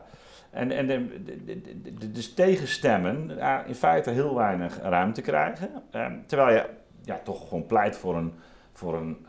en, 0.52 0.72
en 0.72 0.88
de, 0.88 1.24
de, 1.24 1.44
de- 1.62 1.94
de- 1.98 2.12
dus 2.12 2.34
tegenstemmen 2.34 3.40
eh, 3.40 3.58
in 3.68 3.76
feite 3.76 4.10
heel 4.10 4.36
weinig 4.36 4.80
ruimte 4.82 5.22
krijgen. 5.22 5.70
Eh, 5.92 6.06
terwijl 6.26 6.56
je 6.58 6.66
ja, 7.04 7.20
toch 7.24 7.48
gewoon 7.48 7.66
pleit 7.66 7.98
voor 7.98 8.16
een, 8.16 8.34
voor 8.74 8.96
een, 8.96 9.26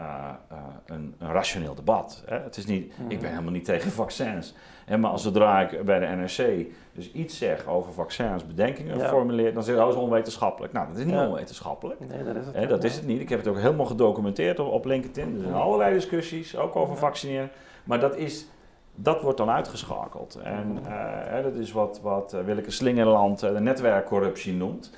een, 0.87 1.15
een 1.19 1.33
rationeel 1.33 1.75
debat. 1.75 2.23
Hè? 2.27 2.39
Het 2.39 2.57
is 2.57 2.67
niet, 2.67 2.93
Ik 3.09 3.21
ben 3.21 3.31
helemaal 3.31 3.53
niet 3.53 3.65
tegen 3.65 3.91
vaccins. 3.91 4.55
Hè, 4.87 4.99
maar 4.99 5.19
zodra 5.19 5.61
ik 5.61 5.85
bij 5.85 5.99
de 5.99 6.07
NRC 6.07 6.67
dus 6.93 7.13
iets 7.13 7.39
zeg 7.39 7.67
over 7.67 7.93
vaccins, 7.93 8.47
bedenkingen 8.47 8.99
Ja. 8.99 9.09
formuleer, 9.09 9.55
dan 9.55 9.63
zeg 9.63 9.75
je, 9.75 9.81
oh, 9.81 9.87
dat 9.87 9.97
is 9.97 10.03
onwetenschappelijk. 10.03 10.73
Nou, 10.73 10.87
dat 10.89 10.97
is 10.97 11.05
niet 11.05 11.15
Ja. 11.15 11.27
onwetenschappelijk. 11.27 12.01
Nee, 12.01 12.25
dat 12.25 12.37
is 12.37 12.47
het. 12.53 12.69
Dat 12.69 12.85
is 12.85 12.95
het 12.95 13.07
niet. 13.07 13.21
Ik 13.21 13.29
heb 13.29 13.39
het 13.39 13.49
ook 13.49 13.57
helemaal 13.57 13.87
gedocumenteerd 13.87 14.59
op, 14.59 14.73
op 14.73 14.85
LinkedIn. 14.85 15.35
Er 15.35 15.41
zijn 15.43 15.55
allerlei 15.55 15.95
discussies, 15.95 16.57
ook 16.57 16.77
over 16.77 16.97
vaccineren. 16.97 17.51
Maar 17.85 18.01
dat, 18.01 18.17
is, 18.17 18.47
dat 18.95 19.23
wordt 19.23 19.39
dan 19.39 19.51
uitgeschakeld. 19.51 20.39
En 20.45 20.79
eh, 20.87 21.43
dat 21.43 21.55
is 21.55 21.73
wat, 21.73 22.01
wat 22.03 22.33
eh, 22.33 22.41
Willeke 22.41 22.71
Slingerland 22.71 23.43
eh, 23.43 23.53
de 23.53 23.61
netwerkcorruptie 23.61 24.53
noemt. 24.53 24.91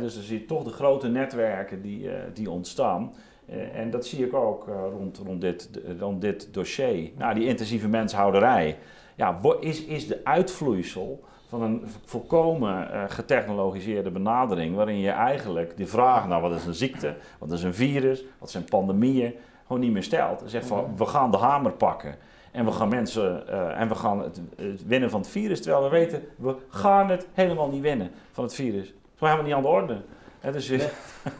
Dus 0.00 0.14
dan 0.14 0.22
zie 0.22 0.38
je 0.40 0.44
toch 0.46 0.64
de 0.64 0.70
grote 0.70 1.08
netwerken 1.08 1.82
die, 1.82 2.08
die 2.32 2.50
ontstaan. 2.50 3.12
En 3.74 3.90
dat 3.90 4.06
zie 4.06 4.26
ik 4.26 4.34
ook 4.34 4.66
rond, 4.98 5.20
rond, 5.26 5.40
dit, 5.40 5.70
rond 5.98 6.20
dit 6.20 6.48
dossier. 6.54 7.10
Nou, 7.18 7.34
die 7.34 7.46
intensieve 7.46 7.88
menshouderij 7.88 8.76
ja, 9.20 9.38
is, 9.60 9.84
is 9.84 10.06
de 10.06 10.20
uitvloeisel 10.24 11.24
van 11.48 11.62
een 11.62 11.82
volkomen 12.04 12.92
eh, 12.92 13.02
getechnologiseerde 13.08 14.10
benadering, 14.10 14.76
waarin 14.76 14.98
je 14.98 15.10
eigenlijk 15.10 15.76
die 15.76 15.86
vraag 15.86 16.28
naar 16.28 16.40
wat 16.40 16.52
is 16.52 16.66
een 16.66 16.74
ziekte, 16.74 17.16
wat 17.38 17.52
is 17.52 17.62
een 17.62 17.74
virus, 17.74 18.24
wat 18.38 18.50
zijn 18.50 18.64
pandemieën, 18.64 19.34
gewoon 19.66 19.80
niet 19.80 19.92
meer 19.92 20.02
stelt. 20.02 20.42
Zegt 20.44 20.66
van, 20.66 20.96
we 20.96 21.06
gaan 21.06 21.30
de 21.30 21.36
hamer 21.36 21.72
pakken 21.72 22.16
en 22.50 22.64
we 22.64 22.72
gaan 22.72 22.88
mensen 22.88 23.48
eh, 23.48 23.80
en 23.80 23.88
we 23.88 23.94
gaan 23.94 24.22
het, 24.22 24.40
het 24.56 24.86
winnen 24.86 25.10
van 25.10 25.20
het 25.20 25.30
virus, 25.30 25.62
terwijl 25.62 25.84
we 25.84 25.90
weten, 25.90 26.22
we 26.36 26.56
gaan 26.68 27.10
het 27.10 27.26
helemaal 27.32 27.68
niet 27.68 27.82
winnen 27.82 28.10
van 28.32 28.44
het 28.44 28.54
virus. 28.54 28.86
Het 28.86 28.96
is 29.14 29.20
helemaal 29.20 29.44
niet 29.44 29.54
aan 29.54 29.62
de 29.62 29.68
orde. 29.68 30.00
Hè, 30.40 30.52
dus 30.52 30.68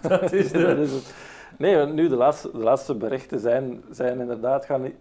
dat 0.03 0.33
is 0.33 0.51
Nee, 0.53 0.67
dat 0.67 0.77
de, 0.77 0.83
is 0.83 0.93
het. 0.93 1.15
Nee, 1.59 1.77
want 1.77 1.93
nu 1.93 2.09
de 2.09 2.17
laatste, 2.17 2.51
de 2.53 2.59
laatste 2.59 2.95
berichten 2.95 3.41
zijn, 3.41 3.83
zijn 3.91 4.21
inderdaad, 4.21 4.65
gaan, 4.65 4.93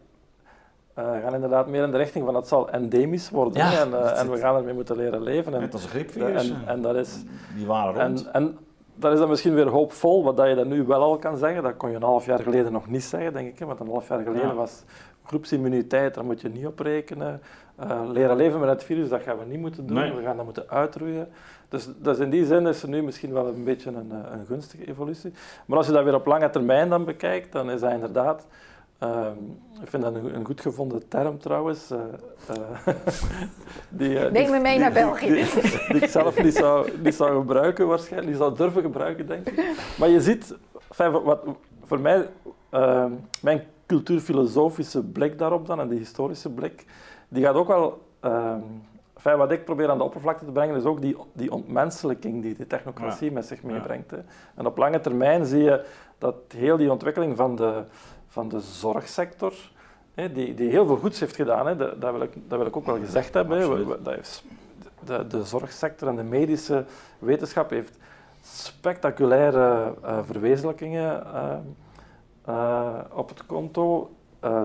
gaan 1.22 1.34
inderdaad 1.34 1.68
meer 1.68 1.84
in 1.84 1.92
de 1.92 1.98
richting 1.98 2.26
van 2.26 2.36
het 2.36 2.48
zal 2.48 2.70
endemisch 2.70 3.30
worden. 3.30 3.54
Ja, 3.58 3.80
en, 3.82 3.94
eh, 3.94 4.20
en 4.20 4.32
we 4.32 4.38
gaan 4.38 4.56
ermee 4.56 4.74
moeten 4.74 4.96
leren 4.96 5.22
leven. 5.22 5.54
En, 5.54 5.60
net 5.60 5.74
als 5.74 5.84
een 5.84 5.90
griepvirus. 5.90 6.50
en, 6.50 6.62
en 6.66 6.82
dat 6.82 6.96
is, 6.96 7.24
die 7.56 7.66
waren 7.66 8.08
rond. 8.08 8.26
en, 8.26 8.34
en 8.34 8.58
dat 8.96 9.14
is 9.14 9.20
dan 9.20 9.30
misschien 9.30 9.54
weer 9.54 9.68
hoopvol, 9.68 10.24
wat 10.24 10.38
dat 10.38 10.48
je 10.48 10.56
dat 10.56 10.66
nu 10.66 10.84
wel 10.84 11.02
al 11.02 11.18
kan 11.18 11.38
zeggen. 11.38 11.64
Dat 11.64 11.78
kon 11.78 11.90
je 11.90 11.96
een 11.96 12.02
half 12.04 12.26
jaar 12.26 12.40
geleden 12.40 12.72
nog 12.72 12.88
niet 12.88 13.04
zeggen, 13.04 13.34
denk 13.34 13.48
ik. 13.48 13.60
hè, 13.60 13.66
Want 13.66 13.80
een 13.80 13.88
half 13.88 14.08
jaar 14.08 14.24
geleden 14.24 14.48
Ja. 14.48 14.54
was 14.54 14.84
groepsimmuniteit, 15.26 16.14
daar 16.14 16.26
moet 16.26 16.42
je 16.42 16.50
niet 16.50 16.66
op 16.66 16.80
rekenen. 16.80 17.42
Eh, 17.76 18.02
leren 18.12 18.36
leven 18.36 18.60
met 18.60 18.70
het 18.70 18.84
virus, 18.84 19.10
dat 19.10 19.22
gaan 19.22 19.38
we 19.38 19.46
niet 19.46 19.60
moeten 19.60 19.88
doen. 19.88 19.98
Nee. 19.98 20.14
We 20.14 20.22
gaan 20.24 20.36
dat 20.36 20.46
moeten 20.46 20.70
uitroeien. 20.70 21.28
Dus, 21.70 21.88
dus 21.98 22.18
in 22.18 22.30
die 22.30 22.46
zin 22.46 22.68
is 22.68 22.84
er 22.84 22.90
nu 22.90 23.04
misschien 23.04 23.34
wel 23.34 23.48
een 23.48 23.64
beetje 23.64 23.90
een, 23.90 24.12
eh, 24.12 24.32
een 24.40 24.46
gunstige 24.46 24.88
evolutie. 24.88 25.34
Maar 25.66 25.78
als 25.78 25.88
je 25.88 25.94
dat 25.94 26.04
weer 26.04 26.16
op 26.16 26.26
lange 26.26 26.50
termijn 26.50 26.90
dan 26.90 27.06
bekijkt, 27.06 27.52
dan 27.52 27.70
is 27.72 27.80
dat 27.82 27.92
inderdaad... 27.92 28.48
ehm, 29.00 29.36
ik 29.82 29.90
vind 29.90 30.04
dat 30.04 30.16
een, 30.16 30.36
een 30.36 30.46
goed 30.46 30.62
gevonden 30.62 31.08
term 31.08 31.40
trouwens. 31.40 31.92
eh, 31.92 32.00
eh, 32.48 32.96
die, 33.90 34.10
Neem 34.20 34.50
me 34.52 34.60
mee 34.60 34.72
die- 34.74 34.80
naar 34.82 34.92
België. 34.92 35.28
Die, 35.34 35.46
die 35.92 36.02
ik 36.02 36.10
zelf 36.10 36.44
niet 36.44 36.56
zou, 36.56 36.90
niet 37.04 37.16
zou 37.16 37.40
gebruiken 37.40 37.88
waarschijnlijk. 37.88 38.28
Die 38.28 38.38
zou 38.42 38.56
durven 38.56 38.82
gebruiken, 38.82 39.28
denk 39.28 39.50
ik. 39.50 39.76
Maar 40.00 40.10
je 40.10 40.22
ziet, 40.22 40.56
enfin, 40.90 41.12
wat, 41.24 41.40
voor 41.84 42.00
mij, 42.00 42.30
ehm, 42.70 43.12
mijn 43.42 43.64
cultuurfilosofische 43.86 45.04
blik 45.04 45.38
daarop 45.38 45.68
dan, 45.68 45.80
en 45.80 45.88
die 45.88 45.98
historische 46.00 46.50
blik, 46.50 46.86
die 47.30 47.44
gaat 47.44 47.56
ook 47.56 47.68
wel... 47.68 48.02
ehm, 48.20 48.60
enfin, 49.16 49.38
wat 49.38 49.52
ik 49.52 49.66
probeer 49.66 49.90
aan 49.90 49.98
de 49.98 50.04
oppervlakte 50.04 50.46
te 50.46 50.52
brengen, 50.52 50.76
is 50.76 50.84
ook 50.84 51.02
die, 51.02 51.18
die 51.34 51.52
ontmenselijking 51.52 52.42
die 52.42 52.56
de 52.56 52.68
technocratie 52.68 53.32
met 53.32 53.46
zich 53.46 53.64
meebrengt. 53.64 54.12
Hè. 54.12 54.18
En 54.56 54.66
op 54.66 54.78
lange 54.78 55.00
termijn 55.00 55.46
zie 55.46 55.64
je 55.64 55.86
dat 56.18 56.36
heel 56.56 56.78
die 56.78 56.92
ontwikkeling 56.92 57.36
van 57.38 57.56
de, 57.56 57.84
van 58.30 58.50
de 58.50 58.60
zorgsector, 58.60 59.54
hè, 60.14 60.32
die, 60.32 60.54
die 60.54 60.70
heel 60.70 60.86
veel 60.86 60.98
goeds 60.98 61.20
heeft 61.20 61.36
gedaan, 61.36 61.68
hè, 61.68 61.76
dat, 61.76 62.02
dat, 62.02 62.12
wil 62.12 62.22
ik, 62.22 62.34
dat 62.48 62.58
wil 62.58 62.68
ik 62.68 62.78
ook 62.78 62.86
wel 62.86 63.00
gezegd 63.00 63.34
hebben. 63.34 63.88
dat 64.04 64.16
heeft, 64.16 64.44
de, 65.06 65.28
de 65.28 65.44
zorgsector 65.44 66.08
en 66.08 66.16
de 66.16 66.24
medische 66.24 66.86
wetenschap 67.20 67.70
heeft 67.70 67.98
spectaculaire 68.42 69.94
eh, 70.04 70.20
verwezenlijkingen 70.26 71.26
eh, 71.34 71.58
eh, 72.46 73.00
op 73.12 73.30
het 73.30 73.46
konto. 73.46 74.14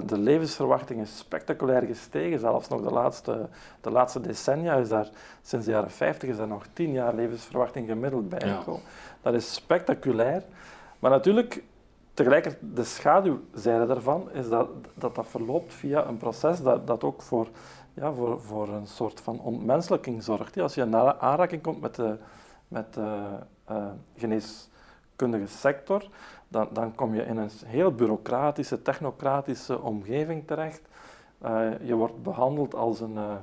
De 0.07 0.19
levensverwachting 0.19 1.01
is 1.01 1.19
spectaculair 1.19 1.83
gestegen, 1.83 2.39
zelfs 2.39 2.69
nog 2.69 2.83
de 2.83 2.91
laatste, 2.91 3.49
de 3.81 3.91
laatste 3.91 4.21
decennia 4.21 4.75
is 4.75 4.89
daar, 4.89 5.09
sinds 5.43 5.67
de 5.67 5.73
jaren 5.73 5.91
50 5.91 6.29
is 6.29 6.39
er 6.39 6.47
nog 6.47 6.67
10 6.73 6.93
jaar 6.93 7.15
levensverwachting 7.15 7.89
gemiddeld 7.89 8.29
bijgekomen. 8.29 8.83
Dat 9.23 9.35
is 9.35 9.55
spectaculair. 9.55 10.43
Maar 10.99 11.11
natuurlijk, 11.11 11.63
tegelijkertijd, 12.15 12.77
de 12.77 12.85
schaduwzijde 12.85 13.87
daarvan 13.87 14.31
is 14.33 14.49
dat 14.49 14.69
dat, 14.95 15.15
dat 15.15 15.27
verloopt 15.27 15.75
via 15.75 16.07
een 16.07 16.17
proces 16.17 16.63
dat, 16.63 16.87
dat 16.87 17.05
ook 17.05 17.23
voor, 17.23 17.49
ja, 17.95 18.13
voor, 18.13 18.41
voor 18.41 18.69
een 18.69 18.87
soort 18.87 19.21
van 19.21 19.41
ontmenselijking 19.41 20.23
zorgt. 20.23 20.59
Als 20.59 20.75
je 20.75 20.81
in 20.81 20.97
aanraking 20.97 21.63
komt 21.63 21.81
met 21.81 21.95
de, 21.95 22.17
met 22.69 22.95
de 22.95 23.23
eh, 23.65 23.87
geneeskundige 24.17 25.47
sector, 25.47 26.09
dan, 26.49 26.69
dan 26.73 26.95
kom 26.95 27.15
je 27.15 27.23
in 27.23 27.37
een 27.37 27.51
heel 27.67 27.95
bureaucratische, 27.95 28.83
technocratische 28.83 29.81
omgeving 29.81 30.47
terecht. 30.47 30.83
Eh, 31.39 31.71
je 31.83 31.95
wordt 31.95 32.23
behandeld 32.23 32.75
als 32.75 33.01
een... 33.01 33.17
eh, 33.17 33.35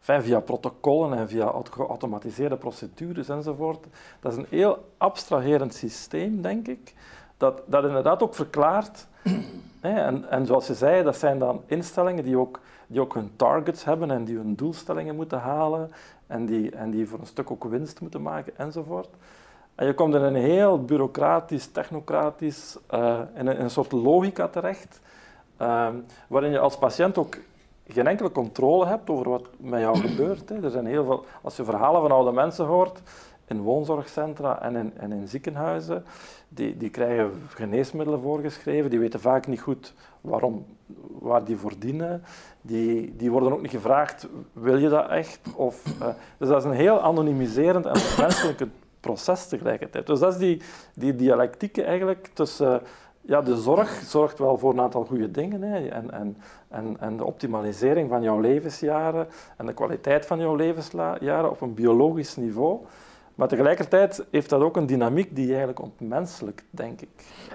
via 0.00 0.40
protocollen 0.40 1.18
en 1.18 1.28
via 1.28 1.44
auto- 1.44 1.72
geautomatiseerde 1.72 2.56
procedures 2.56 3.28
enzovoort. 3.28 3.86
Dat 4.20 4.32
is 4.32 4.38
een 4.38 4.46
heel 4.48 4.92
abstraherend 4.96 5.74
systeem, 5.74 6.42
denk 6.42 6.68
ik, 6.68 6.94
dat, 7.42 7.62
dat 7.64 7.84
inderdaad 7.84 8.22
ook 8.22 8.34
verklaart. 8.34 9.06
hè, 9.86 10.00
en, 10.00 10.30
en 10.30 10.46
zoals 10.46 10.66
je 10.66 10.74
zei, 10.74 11.02
dat 11.02 11.16
zijn 11.16 11.38
dan 11.38 11.62
instellingen 11.66 12.24
die 12.24 12.38
ook, 12.38 12.60
die 12.86 13.00
ook 13.00 13.14
hun 13.14 13.30
targets 13.36 13.84
hebben 13.84 14.10
en 14.10 14.24
die 14.24 14.36
hun 14.36 14.54
doelstellingen 14.54 15.16
moeten 15.16 15.38
halen 15.38 15.92
en 16.26 16.46
die, 16.46 16.70
en 16.70 16.90
die 16.90 17.08
voor 17.08 17.18
een 17.18 17.26
stuk 17.26 17.50
ook 17.50 17.64
winst 17.64 18.00
moeten 18.00 18.22
maken 18.22 18.52
enzovoort. 18.56 19.08
En 19.74 19.86
je 19.86 19.94
komt 19.94 20.14
in 20.14 20.22
een 20.22 20.34
heel 20.34 20.84
bureaucratisch, 20.84 21.66
technocratisch, 21.66 22.78
eh, 22.86 23.20
in, 23.34 23.46
een, 23.46 23.60
een 23.60 23.70
soort 23.70 23.92
logica 23.92 24.48
terecht, 24.48 25.00
ehm, 25.56 25.94
waarin 26.26 26.50
je 26.50 26.58
als 26.58 26.78
patiënt 26.78 27.18
ook 27.18 27.36
geen 27.86 28.06
enkele 28.06 28.32
controle 28.32 28.86
hebt 28.86 29.10
over 29.10 29.28
wat 29.28 29.46
met 29.56 29.80
jou 29.80 29.98
gebeurt. 30.08 30.48
Hè. 30.48 30.64
Er 30.64 30.70
zijn 30.70 30.86
heel 30.86 31.04
veel, 31.04 31.24
als 31.42 31.56
je 31.56 31.64
verhalen 31.64 32.00
van 32.00 32.12
oude 32.12 32.32
mensen 32.32 32.66
hoort, 32.66 33.02
in 33.52 33.60
woonzorgcentra 33.60 34.62
en 34.62 34.76
in, 34.76 34.92
en 34.96 35.12
in 35.12 35.28
ziekenhuizen. 35.28 36.04
Die, 36.48 36.76
die 36.76 36.90
krijgen 36.90 37.30
geneesmiddelen 37.48 38.20
voorgeschreven, 38.20 38.90
die 38.90 38.98
weten 38.98 39.20
vaak 39.20 39.46
niet 39.46 39.60
goed 39.60 39.94
waarom, 40.20 40.64
waar 41.20 41.44
die 41.44 41.56
voor 41.56 41.72
dienen. 41.78 42.22
Die, 42.62 43.16
die 43.16 43.30
worden 43.30 43.52
ook 43.52 43.62
niet 43.62 43.70
gevraagd, 43.70 44.28
wil 44.52 44.76
je 44.76 44.88
dat 44.88 45.08
echt? 45.08 45.40
Of, 45.56 45.84
uh, 46.00 46.08
dus 46.38 46.48
dat 46.48 46.58
is 46.58 46.64
een 46.64 46.76
heel 46.76 47.00
anonimiserend 47.00 47.86
en 47.86 48.00
menselijk 48.18 48.64
proces 49.00 49.48
tegelijkertijd. 49.48 50.06
Dus 50.06 50.20
dat 50.20 50.32
is 50.32 50.38
die, 50.38 50.62
die 50.94 51.16
dialectiek 51.16 51.78
eigenlijk 51.78 52.30
tussen... 52.32 52.80
Ja, 53.24 53.40
de 53.42 53.56
zorg 53.56 54.02
zorgt 54.04 54.38
wel 54.38 54.58
voor 54.58 54.72
een 54.72 54.80
aantal 54.80 55.04
goede 55.04 55.30
dingen. 55.30 55.62
Hè. 55.62 55.88
En, 55.88 56.10
en, 56.10 56.36
en, 56.68 56.96
en 57.00 57.16
de 57.16 57.24
optimalisering 57.24 58.08
van 58.08 58.22
jouw 58.22 58.40
levensjaren 58.40 59.26
en 59.56 59.66
de 59.66 59.72
kwaliteit 59.72 60.26
van 60.26 60.38
jouw 60.38 60.54
levensjaren 60.54 61.50
op 61.50 61.60
een 61.60 61.74
biologisch 61.74 62.36
niveau. 62.36 62.80
Maar 63.42 63.50
tegelijkertijd 63.50 64.24
heeft 64.30 64.48
dat 64.48 64.60
ook 64.60 64.76
een 64.76 64.86
dynamiek 64.86 65.36
die 65.36 65.48
eigenlijk 65.48 65.82
ontmenselijk, 65.82 66.64
denk 66.70 67.00
ik. 67.00 67.08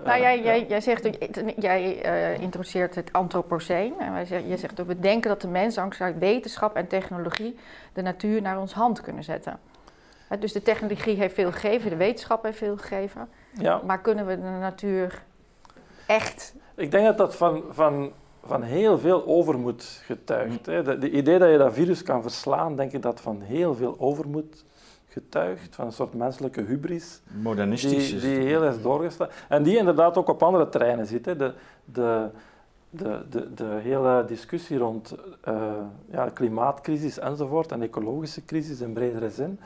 Nou, 0.04 0.22
jij, 0.22 0.42
jij, 0.44 0.66
jij, 0.68 0.82
zegt, 0.82 1.10
jij 1.58 2.06
uh, 2.06 2.42
introduceert 2.42 2.96
het 2.96 3.14
antropoceen. 3.14 3.94
En 4.00 4.14
wij 4.14 4.26
zeggen, 4.26 4.50
je 4.50 4.58
zegt 4.58 4.76
dat 4.76 4.86
we 4.86 5.00
denken 5.00 5.30
dat 5.30 5.42
de 5.42 5.48
mens 5.48 5.76
dankzij 5.76 6.18
wetenschap 6.18 6.76
en 6.76 6.88
technologie 6.88 7.58
de 7.94 8.02
natuur 8.02 8.42
naar 8.42 8.60
ons 8.60 8.74
hand 8.74 9.02
kunnen 9.02 9.24
zetten. 9.24 9.60
Dus 10.40 10.52
de 10.54 10.62
technologie 10.62 11.16
heeft 11.16 11.34
veel 11.34 11.52
gegeven, 11.52 11.90
de 11.90 11.96
wetenschap 11.96 12.44
heeft 12.44 12.58
veel 12.58 12.78
gegeven. 12.78 13.30
Ja. 13.54 13.82
Maar 13.86 14.02
kunnen 14.02 14.26
we 14.26 14.36
de 14.36 14.58
natuur 14.60 15.24
echt... 16.08 16.54
Ik 16.76 16.92
denk 16.92 17.06
dat 17.06 17.18
dat 17.18 17.36
van, 17.36 17.64
van, 17.70 18.12
van 18.46 18.64
heel 18.64 19.00
veel 19.00 19.26
overmoed 19.26 20.02
getuigt. 20.06 20.66
De, 20.66 21.10
idee 21.12 21.40
dat 21.40 21.52
je 21.52 21.58
dat 21.58 21.74
virus 21.74 22.04
kan 22.04 22.22
verslaan, 22.22 22.76
denk 22.76 22.92
ik 22.92 23.02
dat 23.02 23.22
van 23.22 23.42
heel 23.42 23.76
veel 23.76 23.96
overmoed 24.00 24.66
getuigt. 25.22 25.76
Van 25.76 25.86
een 25.86 25.92
soort 25.92 26.14
menselijke 26.14 26.62
hubris. 26.62 27.22
Modernistisch. 27.42 28.10
Die, 28.10 28.20
die 28.20 28.48
heel 28.48 28.64
is 28.64 28.82
doorgestaan. 28.82 29.30
En 29.50 29.64
die 29.64 29.78
inderdaad 29.78 30.18
ook 30.18 30.28
op 30.28 30.44
andere 30.44 30.70
terreinen 30.70 31.06
zit. 31.06 31.26
Hè. 31.26 31.36
De, 31.36 31.54
de, 31.86 32.30
de, 32.90 33.26
de, 33.30 33.54
de 33.54 33.80
hele 33.82 34.24
discussie 34.28 34.78
rond 34.78 35.16
uh, 35.48 35.62
ja, 36.12 36.30
klimaatcrisis 36.30 37.20
enzovoort 37.20 37.72
en 37.72 37.82
ecologische 37.82 38.46
crisis 38.46 38.82
in 38.82 38.94
bredere 38.94 39.30
zin 39.30 39.60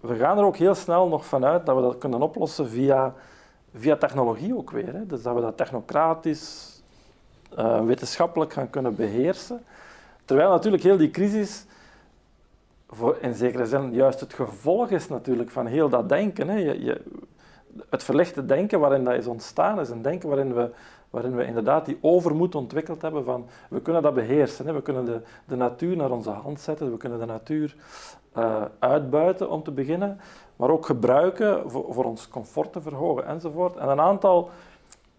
we 0.00 0.16
gaan 0.16 0.38
er 0.38 0.44
ook 0.44 0.56
heel 0.56 0.74
snel 0.74 1.08
nog 1.08 1.26
vanuit 1.26 1.66
dat 1.66 1.76
we 1.76 1.82
dat 1.82 1.98
kunnen 1.98 2.22
oplossen 2.22 2.68
via, 2.68 3.14
via 3.74 3.96
technologie 3.96 4.56
ook 4.56 4.70
weer. 4.70 4.92
Hè. 4.92 5.06
Dus 5.06 5.22
dat 5.22 5.34
we 5.34 5.40
dat 5.40 5.56
technocratisch, 5.56 6.82
uh, 7.58 7.84
wetenschappelijk 7.84 8.52
gaan 8.52 8.70
kunnen 8.70 8.94
beheersen. 8.94 9.64
Terwijl 10.24 10.50
natuurlijk 10.50 10.82
heel 10.82 10.96
die 10.96 11.10
crisis 11.10 11.64
voor 12.90 13.16
in 13.20 13.34
zekere 13.34 13.66
zin 13.66 13.92
juist 13.92 14.20
het 14.20 14.34
gevolg 14.34 14.90
is 14.90 15.08
natuurlijk 15.08 15.50
van 15.50 15.66
heel 15.66 15.88
dat 15.88 16.08
denken. 16.08 16.48
Hè. 16.48 16.56
Je, 16.56 16.84
je, 16.84 17.00
het 17.90 18.02
verlichte 18.02 18.46
denken 18.46 18.80
waarin 18.80 19.04
dat 19.04 19.14
is 19.14 19.26
ontstaan 19.26 19.80
is 19.80 19.90
een 19.90 20.02
denken 20.02 20.28
waarin 20.28 20.54
we, 20.54 20.70
waarin 21.10 21.36
we 21.36 21.44
inderdaad 21.44 21.86
die 21.86 21.98
overmoed 22.00 22.54
ontwikkeld 22.54 23.02
hebben 23.02 23.24
van 23.24 23.46
we 23.68 23.80
kunnen 23.80 24.02
dat 24.02 24.14
beheersen. 24.14 24.66
Hè. 24.66 24.72
We 24.72 24.82
kunnen 24.82 25.04
de, 25.04 25.20
de 25.44 25.56
natuur 25.56 25.96
naar 25.96 26.10
onze 26.10 26.30
hand 26.30 26.60
zetten, 26.60 26.90
we 26.90 26.96
kunnen 26.96 27.18
de 27.18 27.26
natuur 27.26 27.76
uh, 28.36 28.62
uitbuiten 28.78 29.50
om 29.50 29.62
te 29.62 29.70
beginnen, 29.70 30.20
maar 30.56 30.70
ook 30.70 30.86
gebruiken 30.86 31.70
voor, 31.70 31.94
voor, 31.94 32.04
ons 32.04 32.28
comfort 32.28 32.72
te 32.72 32.80
verhogen 32.80 33.26
enzovoort. 33.26 33.76
En 33.76 33.88
een 33.88 34.00
aantal, 34.00 34.50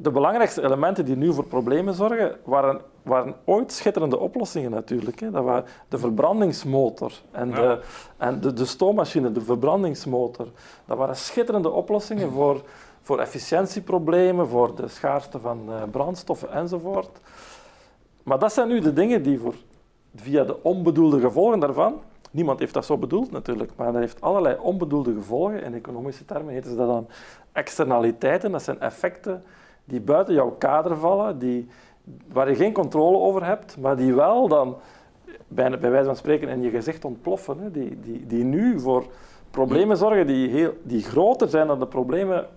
de 0.01 0.11
belangrijkste 0.11 0.63
elementen 0.63 1.05
die 1.05 1.15
nu 1.15 1.33
voor 1.33 1.45
problemen 1.45 1.93
zorgen, 1.93 2.37
waren, 2.43 2.81
waren 3.03 3.35
ooit 3.45 3.71
schitterende 3.71 4.17
oplossingen 4.17 4.71
natuurlijk. 4.71 5.19
Hè. 5.19 5.31
Dat 5.31 5.43
waren 5.43 5.65
de 5.87 5.97
verbrandingsmotor 5.97 7.11
en, 7.31 7.51
de, 7.51 7.81
en 8.17 8.41
de, 8.41 8.53
de 8.53 8.65
stoommachine, 8.65 9.31
de 9.31 9.41
verbrandingsmotor. 9.41 10.47
Dat 10.85 10.97
waren 10.97 11.15
schitterende 11.15 11.69
oplossingen 11.69 12.31
voor, 12.31 12.61
voor 13.01 13.19
efficiëntieproblemen, 13.19 14.47
voor 14.47 14.75
de 14.75 14.87
schaarste 14.87 15.39
van 15.39 15.59
uh, 15.69 15.75
brandstoffen 15.91 16.51
enzovoort. 16.51 17.19
Maar 18.23 18.39
dat 18.39 18.53
zijn 18.53 18.67
nu 18.67 18.79
de 18.79 18.93
dingen 18.93 19.23
die 19.23 19.39
voor, 19.39 19.55
via 20.15 20.43
de 20.43 20.63
onbedoelde 20.63 21.19
gevolgen 21.19 21.59
daarvan 21.59 22.01
Niemand 22.31 22.59
heeft 22.59 22.73
dat 22.73 22.85
zo 22.85 22.97
bedoeld 22.97 23.31
natuurlijk, 23.31 23.71
maar 23.75 23.91
dat 23.91 24.01
heeft 24.01 24.21
allerlei 24.21 24.57
onbedoelde 24.59 25.13
gevolgen. 25.13 25.63
In 25.63 25.73
economische 25.73 26.25
termen 26.25 26.53
heten 26.53 26.69
ze 26.69 26.75
dat 26.75 26.87
dan 26.87 27.07
externaliteiten. 27.51 28.51
Dat 28.51 28.63
zijn 28.63 28.79
effecten 28.79 29.43
die 29.85 30.01
buiten 30.01 30.33
jouw 30.33 30.51
kader 30.51 30.97
vallen, 30.97 31.39
die, 31.39 31.67
waar 32.31 32.49
je 32.49 32.55
geen 32.55 32.73
controle 32.73 33.17
over 33.17 33.45
hebt, 33.45 33.77
maar 33.77 33.97
die 33.97 34.13
wel 34.13 34.47
dan 34.47 34.77
bij, 35.47 35.79
bij 35.79 35.91
wijze 35.91 36.05
van 36.05 36.15
spreken 36.15 36.49
in 36.49 36.61
je 36.61 36.69
gezicht 36.69 37.05
ontploffen. 37.05 37.71
Die, 37.71 37.99
die, 37.99 38.25
die 38.27 38.43
nu 38.43 38.79
voor 38.79 39.05
problemen 39.51 39.97
zorgen 39.97 40.27
die, 40.27 40.49
heel, 40.49 40.73
die 40.83 41.03
groter 41.03 41.47
zijn 41.47 41.67
dan 41.67 41.79
de 41.79 41.87
problemen 41.87 42.47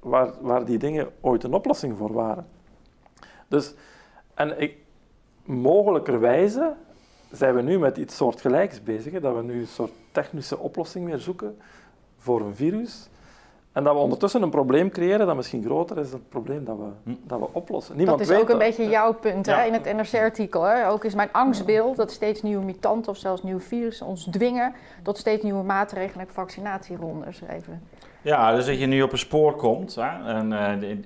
waar, 0.00 0.30
waar 0.40 0.64
die 0.64 0.78
dingen 0.78 1.08
ooit 1.20 1.44
een 1.44 1.54
oplossing 1.54 1.96
voor 1.96 2.12
waren. 2.12 2.46
Dus, 3.48 3.74
en 4.34 4.60
ik, 4.60 4.76
mogelijkerwijze 5.44 6.74
zijn 7.30 7.54
we 7.54 7.62
nu 7.62 7.78
met 7.78 7.96
iets 7.96 8.16
soortgelijks 8.16 8.82
bezig. 8.82 9.20
Dat 9.20 9.34
we 9.34 9.42
nu 9.42 9.60
een 9.60 9.66
soort 9.66 9.92
technische 10.12 10.58
oplossing 10.58 11.04
meer 11.04 11.18
zoeken 11.18 11.58
voor 12.18 12.40
een 12.40 12.54
virus. 12.54 13.08
En 13.76 13.84
dat 13.84 13.94
we 13.94 14.00
ondertussen 14.00 14.42
een 14.42 14.50
probleem 14.50 14.90
creëren 14.90 15.26
dat 15.26 15.36
misschien 15.36 15.62
groter 15.64 15.98
is 15.98 16.10
dan 16.10 16.18
het 16.18 16.28
probleem 16.28 16.64
dat 16.64 16.76
we, 16.76 17.10
hm. 17.10 17.16
dat 17.26 17.38
we 17.38 17.46
oplossen. 17.52 17.96
Niemand 17.96 18.18
dat 18.18 18.28
is 18.28 18.36
ook 18.36 18.48
een 18.48 18.58
beetje 18.58 18.88
jouw 18.88 19.14
punt 19.14 19.46
hè, 19.46 19.64
in 19.64 19.72
het 19.72 19.84
NRC-artikel. 19.84 20.84
Ook 20.86 21.04
is 21.04 21.14
mijn 21.14 21.28
angstbeeld 21.32 21.96
dat 21.96 22.10
steeds 22.10 22.42
nieuwe 22.42 22.64
mutanten 22.64 23.12
of 23.12 23.18
zelfs 23.18 23.42
nieuwe 23.42 23.60
virussen 23.60 24.06
ons 24.06 24.28
dwingen 24.30 24.74
tot 25.02 25.18
steeds 25.18 25.42
nieuwe 25.42 25.62
maatregelen 25.62 26.26
en 26.26 26.32
vaccinatierondes. 26.32 27.40
Even. 27.50 27.82
Ja, 28.22 28.54
dus 28.54 28.66
dat 28.66 28.78
je 28.78 28.86
nu 28.86 29.02
op 29.02 29.12
een 29.12 29.18
spoor 29.18 29.56
komt 29.56 29.94
hè, 29.94 30.34
en 30.34 30.52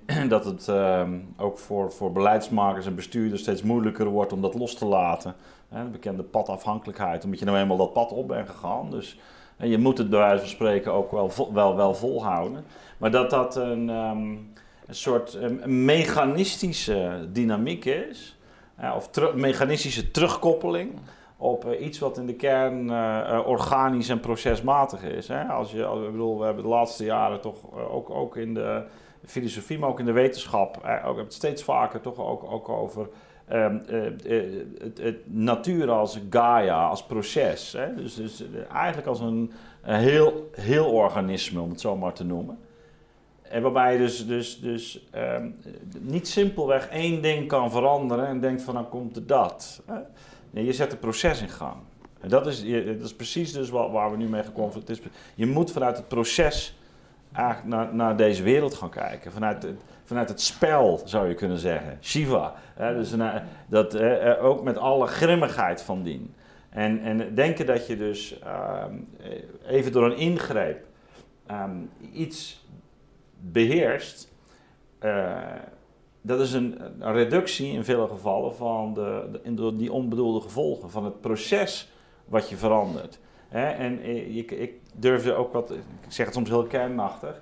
uh, 0.07 0.29
dat 0.35 0.45
het 0.45 0.67
uh, 0.67 1.09
ook 1.37 1.59
voor, 1.59 1.93
voor 1.93 2.13
beleidsmakers 2.13 2.87
en 2.87 2.95
bestuurders 2.95 3.43
steeds 3.43 3.63
moeilijker 3.63 4.07
wordt 4.07 4.33
om 4.33 4.41
dat 4.41 4.55
los 4.55 4.75
te 4.75 4.87
laten. 4.87 5.35
Hè, 5.69 5.85
de 5.85 5.91
bekende 5.91 6.23
padafhankelijkheid, 6.23 7.25
omdat 7.25 7.39
je 7.39 7.45
nou 7.45 7.59
eenmaal 7.59 7.77
dat 7.77 7.93
pad 7.93 8.13
op 8.13 8.29
bent 8.29 8.49
gegaan. 8.49 8.91
Dus 8.91 9.19
en 9.61 9.69
je 9.69 9.79
moet 9.79 9.99
het 9.99 10.11
bij 10.11 10.19
wijze 10.19 10.39
van 10.39 10.49
spreken 10.49 10.93
ook 10.93 11.11
wel, 11.11 11.31
wel, 11.53 11.77
wel 11.77 11.95
volhouden. 11.95 12.65
Maar 12.99 13.11
dat 13.11 13.31
dat 13.31 13.57
een, 13.57 13.89
um, 13.89 14.53
een 14.87 14.95
soort 14.95 15.35
een 15.35 15.85
mechanistische 15.85 17.29
dynamiek 17.33 17.85
is, 17.85 18.39
of 18.97 19.11
mechanistische 19.35 20.11
terugkoppeling 20.11 20.93
op 21.37 21.65
uh, 21.65 21.85
iets 21.85 21.99
wat 21.99 22.19
in 22.19 22.27
de 22.27 22.35
kern 22.35 22.87
uh, 22.87 23.41
organisch 23.47 24.09
en 24.09 24.21
procesmatig 24.21 25.03
is. 25.03 25.29
Hè? 25.29 25.43
Als 25.43 25.73
je, 25.73 25.85
als, 25.85 26.01
ik 26.01 26.11
bedoel, 26.11 26.39
we 26.39 26.45
hebben 26.45 26.63
de 26.63 26.69
laatste 26.69 27.05
jaren 27.05 27.41
toch 27.41 27.57
ook, 27.91 28.11
ook 28.11 28.37
in 28.37 28.55
de 28.55 28.83
filosofie, 29.27 29.79
maar 29.79 29.89
ook 29.89 29.99
in 29.99 30.05
de 30.05 30.13
wetenschap, 30.13 31.01
ook, 31.05 31.17
het 31.17 31.35
steeds 31.35 31.63
vaker 31.63 32.01
toch 32.01 32.19
ook, 32.19 32.45
ook 32.53 32.69
over 32.69 33.09
Um, 33.53 33.83
het, 35.01 35.17
natuur 35.25 35.91
als 35.91 36.19
Gaia, 36.31 36.87
als 36.87 37.07
proces. 37.07 37.73
Hè? 37.73 37.95
Dus, 37.95 38.15
dus 38.15 38.45
eigenlijk 38.73 39.07
als 39.07 39.21
een, 39.21 39.53
een, 39.83 39.99
heel, 39.99 40.51
heel 40.53 40.87
organisme, 40.87 41.61
om 41.61 41.71
het 41.71 41.81
zo 41.81 41.97
maar 41.97 42.13
te 42.13 42.25
noemen. 42.25 42.59
En 43.43 43.63
waarbij 43.63 43.93
je 43.93 43.99
dus, 43.99 44.27
dus, 44.27 44.61
dus 44.61 45.09
um, 45.15 45.57
niet 46.01 46.29
simpelweg 46.29 46.89
één 46.89 47.23
ding 47.23 47.49
kan 47.49 47.71
veranderen 47.71 48.27
en 48.27 48.41
denkt 48.41 48.63
van 48.63 48.75
dan 48.75 48.89
komt 48.89 49.17
er 49.17 49.27
dat. 49.27 49.83
Nee, 50.51 50.65
je 50.65 50.73
zet 50.73 50.91
het 50.91 51.01
proces 51.01 51.41
in 51.41 51.49
gang. 51.49 51.77
En 52.21 52.29
dat 52.29 52.47
is, 52.47 52.65
dat 52.97 53.07
is 53.07 53.15
precies 53.15 53.53
dus 53.53 53.71
waar, 53.71 54.11
we 54.11 54.17
nu 54.17 54.29
mee 54.29 54.43
geconfronteerd 54.43 54.99
zijn. 54.99 55.13
Je 55.35 55.47
moet 55.47 55.73
vanuit 55.73 55.97
het 55.97 56.09
proces 56.09 56.79
naar, 57.65 57.95
naar 57.95 58.17
deze 58.17 58.43
wereld 58.43 58.75
gaan 58.75 58.91
kijken. 58.91 59.33
Vanuit 59.33 59.63
het, 59.63 59.81
vanuit 60.05 60.29
het 60.29 60.41
spel, 60.41 61.01
zou 61.05 61.29
je 61.29 61.35
kunnen 61.35 61.59
zeggen. 61.59 61.99
Shiva. 62.01 62.55
Hè, 62.75 62.95
dus 62.95 63.15
dat, 63.67 64.01
ook 64.41 64.63
met 64.63 64.77
alle 64.77 65.07
grimmigheid 65.07 65.83
van 65.83 66.03
dien. 66.03 66.35
En, 66.71 67.01
en 67.01 67.35
denken 67.35 67.67
dat 67.67 67.87
je 67.87 67.97
dus 67.97 68.39
ehm, 68.39 68.95
even 69.67 69.93
door 69.93 70.05
een 70.05 70.17
ingreep 70.17 70.85
ehm, 71.47 71.77
iets 72.13 72.67
beheerst, 73.41 74.33
uh, 75.01 75.37
dat 76.21 76.41
is 76.41 76.53
een, 76.53 76.83
een, 76.99 77.13
reductie 77.13 77.73
in 77.73 77.85
vele 77.85 78.09
gevallen 78.09 78.55
van 78.55 78.95
de, 78.95 79.41
de, 79.45 79.77
die 79.77 79.93
onbedoelde 79.93 80.41
gevolgen 80.41 80.91
van 80.91 81.05
het 81.05 81.21
proces 81.21 81.93
wat 82.25 82.49
je 82.49 82.57
verandert. 82.57 83.19
Hè? 83.51 83.67
En 83.69 84.03
eh, 84.03 84.37
ik, 84.37 84.51
ik 84.51 84.73
durfde 84.95 85.35
ook 85.35 85.53
wat, 85.53 85.71
ik 85.71 85.83
zeg 86.09 86.27
het 86.27 86.35
soms 86.35 86.49
heel 86.49 86.67
kernachtig, 86.67 87.41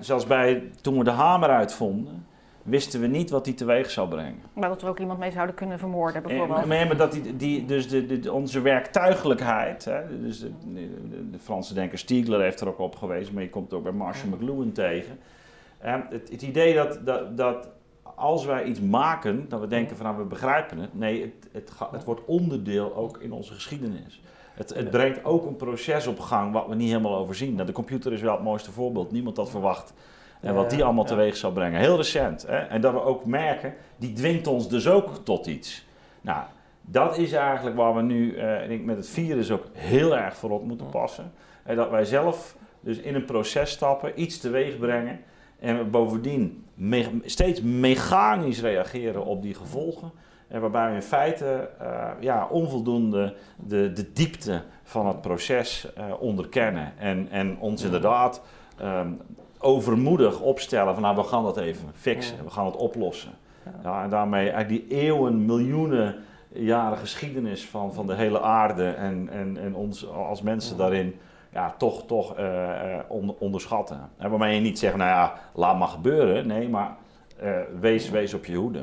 zelfs 0.00 0.26
bij, 0.26 0.70
toen 0.80 0.98
we 0.98 1.04
de 1.04 1.10
hamer 1.10 1.48
uitvonden, 1.48 2.26
wisten 2.62 3.00
we 3.00 3.06
niet 3.06 3.30
wat 3.30 3.44
die 3.44 3.54
teweeg 3.54 3.90
zou 3.90 4.08
brengen. 4.08 4.42
Maar 4.52 4.68
dat 4.68 4.82
we 4.82 4.88
ook 4.88 4.98
iemand 4.98 5.18
mee 5.18 5.30
zouden 5.30 5.54
kunnen 5.54 5.78
vermoorden, 5.78 6.22
bijvoorbeeld. 6.22 6.62
En, 6.62 6.68
maar 6.68 6.96
dat 6.96 7.12
die, 7.12 7.36
die, 7.36 7.64
dus 7.64 7.88
de, 7.88 8.20
de, 8.20 8.32
onze 8.32 8.60
werktuigelijkheid, 8.60 9.84
hè, 9.84 10.20
dus 10.20 10.40
de, 10.40 10.50
de, 11.30 11.38
Franse 11.38 11.74
denker 11.74 11.98
Stiegler 11.98 12.40
heeft 12.40 12.60
er 12.60 12.68
ook 12.68 12.78
op 12.78 12.96
gewezen, 12.96 13.34
maar 13.34 13.42
je 13.42 13.50
komt 13.50 13.64
het 13.64 13.74
ook 13.74 13.82
bij 13.82 13.92
Marshall 13.92 14.30
McLuhan 14.30 14.72
tegen. 14.72 15.18
het, 15.78 16.28
het, 16.30 16.42
idee 16.42 16.74
dat, 16.74 16.98
dat, 17.04 17.36
dat 17.36 17.68
als 18.14 18.44
wij 18.44 18.64
iets 18.64 18.80
maken, 18.80 19.48
dat 19.48 19.60
we 19.60 19.66
denken 19.66 19.96
van 19.96 20.06
nou, 20.06 20.18
we 20.18 20.24
begrijpen 20.24 20.78
het. 20.78 20.98
Nee, 20.98 21.34
het, 21.52 21.72
het 21.92 22.04
wordt 22.04 22.24
onderdeel 22.24 22.94
ook 22.94 23.18
in 23.18 23.32
onze 23.32 23.54
geschiedenis. 23.54 24.22
Het, 24.54 24.74
het 24.74 24.90
brengt 24.90 25.24
ook 25.24 25.46
een 25.46 25.56
proces 25.56 26.06
op 26.06 26.20
gang 26.20 26.52
wat 26.52 26.66
we 26.66 26.74
niet 26.74 26.88
helemaal 26.88 27.16
overzien. 27.16 27.54
Nou, 27.54 27.66
de 27.66 27.72
computer 27.72 28.12
is 28.12 28.20
wel 28.20 28.34
het 28.34 28.42
mooiste 28.42 28.72
voorbeeld. 28.72 29.12
Niemand 29.12 29.36
had 29.36 29.50
verwacht. 29.50 29.92
En 30.40 30.54
wat 30.54 30.70
die 30.70 30.84
allemaal 30.84 31.04
teweeg 31.04 31.36
zou 31.36 31.52
brengen. 31.52 31.80
Heel 31.80 31.96
recent. 31.96 32.46
Hè? 32.46 32.56
En 32.56 32.80
dat 32.80 32.92
we 32.92 33.02
ook 33.02 33.24
merken, 33.24 33.74
die 33.96 34.12
dwingt 34.12 34.46
ons 34.46 34.68
dus 34.68 34.88
ook 34.88 35.16
tot 35.24 35.46
iets. 35.46 35.86
Nou, 36.20 36.42
dat 36.80 37.18
is 37.18 37.32
eigenlijk 37.32 37.76
waar 37.76 37.94
we 37.94 38.02
nu 38.02 38.36
eh, 38.36 38.70
ik 38.70 38.84
met 38.84 38.96
het 38.96 39.08
virus 39.08 39.50
ook 39.50 39.64
heel 39.72 40.16
erg 40.16 40.36
voor 40.36 40.50
op 40.50 40.64
moeten 40.66 40.88
passen. 40.90 41.32
En 41.62 41.76
dat 41.76 41.90
wij 41.90 42.04
zelf 42.04 42.56
dus 42.80 42.98
in 42.98 43.14
een 43.14 43.24
proces 43.24 43.70
stappen, 43.70 44.20
iets 44.20 44.38
teweeg 44.38 44.78
brengen. 44.78 45.20
En 45.58 45.78
we 45.78 45.84
bovendien 45.84 46.64
me- 46.74 47.20
steeds 47.24 47.60
mechanisch 47.60 48.60
reageren 48.60 49.24
op 49.24 49.42
die 49.42 49.54
gevolgen. 49.54 50.12
En 50.52 50.60
waarbij 50.60 50.88
we 50.88 50.94
in 50.94 51.02
feite 51.02 51.68
eh, 51.78 52.08
ja, 52.20 52.46
onvoldoende 52.50 53.34
de, 53.56 53.92
de 53.92 54.12
diepte 54.12 54.62
van 54.82 55.06
het 55.06 55.20
proces 55.20 55.92
eh, 55.94 56.04
onderkennen. 56.18 56.92
En, 56.98 57.28
en 57.30 57.58
ons 57.58 57.82
inderdaad 57.82 58.42
ehm, 58.78 59.10
overmoedig 59.58 60.40
opstellen 60.40 60.94
van 60.94 61.02
nou 61.02 61.16
we 61.16 61.22
gaan 61.22 61.44
dat 61.44 61.56
even 61.56 61.88
fixen, 61.94 62.44
we 62.44 62.50
gaan 62.50 62.66
het 62.66 62.76
oplossen. 62.76 63.30
Ja. 63.82 64.02
En 64.02 64.10
daarmee 64.10 64.50
eigenlijk 64.50 64.88
die 64.88 64.98
eeuwen, 64.98 65.44
miljoenen 65.44 66.14
jaren 66.48 66.98
geschiedenis 66.98 67.66
van, 67.66 67.94
van 67.94 68.06
de 68.06 68.14
hele 68.14 68.40
aarde 68.40 68.88
en, 68.88 69.28
en, 69.30 69.56
en 69.56 69.74
ons 69.74 70.08
als 70.08 70.42
mensen 70.42 70.76
daarin 70.76 71.14
ja, 71.52 71.74
toch, 71.78 72.06
toch 72.06 72.36
eh, 72.36 72.98
on- 73.08 73.36
onderschatten. 73.38 74.10
En 74.18 74.30
waarmee 74.30 74.54
je 74.54 74.60
niet 74.60 74.78
zegt, 74.78 74.96
nou 74.96 75.10
ja, 75.10 75.34
laat 75.54 75.78
maar 75.78 75.88
gebeuren. 75.88 76.46
Nee, 76.46 76.68
maar 76.68 76.96
wees, 77.80 78.10
wees 78.10 78.34
op 78.34 78.44
je 78.44 78.56
hoede. 78.56 78.82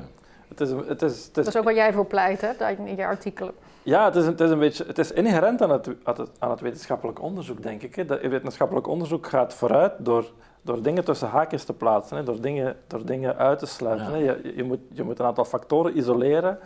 Het 0.50 0.60
is, 0.62 0.70
het 0.70 0.80
is, 0.88 0.88
het 0.92 1.02
is, 1.02 1.32
Dat 1.32 1.48
is 1.48 1.58
ook 1.58 1.64
wat 1.64 1.76
jij 1.76 1.94
voor 1.94 2.06
pleit, 2.06 2.42
hè, 2.42 2.68
in 2.86 2.96
je 2.96 3.06
artikelen. 3.06 3.54
Ja, 3.84 4.06
het 4.06 4.16
is, 4.16 4.24
een- 4.26 4.32
het 4.32 4.42
is 4.42 4.50
een 4.50 4.60
beetje, 4.60 4.84
het 4.88 4.98
is 4.98 5.12
inherent 5.12 5.62
aan 5.62 5.70
het, 5.72 5.90
aan 6.40 6.50
het, 6.50 6.60
wetenschappelijk 6.60 7.22
onderzoek, 7.22 7.64
denk 7.64 7.82
ik. 7.82 7.96
Hè. 7.96 8.06
Dat 8.06 8.22
wetenschappelijk 8.22 8.88
onderzoek 8.88 9.28
gaat 9.28 9.54
vooruit 9.54 9.92
door, 9.98 10.26
door 10.62 10.82
dingen 10.82 11.04
tussen 11.04 11.28
haakjes 11.28 11.64
te 11.64 11.74
plaatsen, 11.74 12.18
hè, 12.18 12.24
door, 12.24 12.42
dingen, 12.42 12.76
door 12.88 13.06
dingen 13.06 13.38
uit 13.38 13.60
te 13.60 13.66
sluiten. 13.66 14.06
Ja. 14.06 14.12
Hè. 14.12 14.18
Je, 14.44 14.54
je, 14.56 14.64
moet, 14.64 14.80
je 14.92 15.04
moet 15.04 15.20
een 15.20 15.26
aantal 15.26 15.46
factoren 15.46 15.98
isoleren 15.98 16.60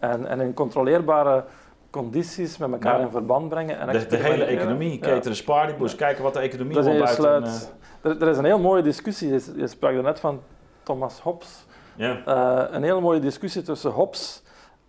en, 0.00 0.26
en 0.26 0.40
in 0.40 0.54
controleerbare 0.54 1.44
condities 1.90 2.56
met 2.56 2.72
elkaar 2.72 2.98
Ja. 2.98 3.04
in 3.04 3.10
verband 3.10 3.48
brengen. 3.48 3.78
En 3.78 3.92
De, 3.98 4.06
de 4.06 4.16
hele 4.16 4.44
economie, 4.44 4.92
Ja. 4.92 4.98
cateren 5.00 5.36
spaardeboes, 5.36 5.94
kijken 5.94 6.22
wat 6.22 6.34
de 6.34 6.40
economie 6.40 6.74
Dat 6.74 6.84
is 6.86 6.90
allemaal 6.90 7.12
je 7.14 7.16
buiten... 7.22 7.52
sluit. 7.52 7.72
Er, 8.02 8.22
er 8.22 8.28
is 8.28 8.38
een 8.38 8.44
heel 8.44 8.58
mooie 8.58 8.82
discussie, 8.82 9.28
je, 9.32 9.52
je 9.56 9.66
sprak 9.66 9.92
er 9.94 10.02
net 10.02 10.20
van 10.20 10.40
Thomas 10.82 11.20
Hobbes. 11.20 11.65
Eh, 11.98 12.06
ja. 12.26 12.68
Een 12.72 12.82
hele 12.82 13.00
mooie 13.00 13.20
discussie 13.20 13.62
tussen 13.62 13.90
Hobbes 13.90 14.42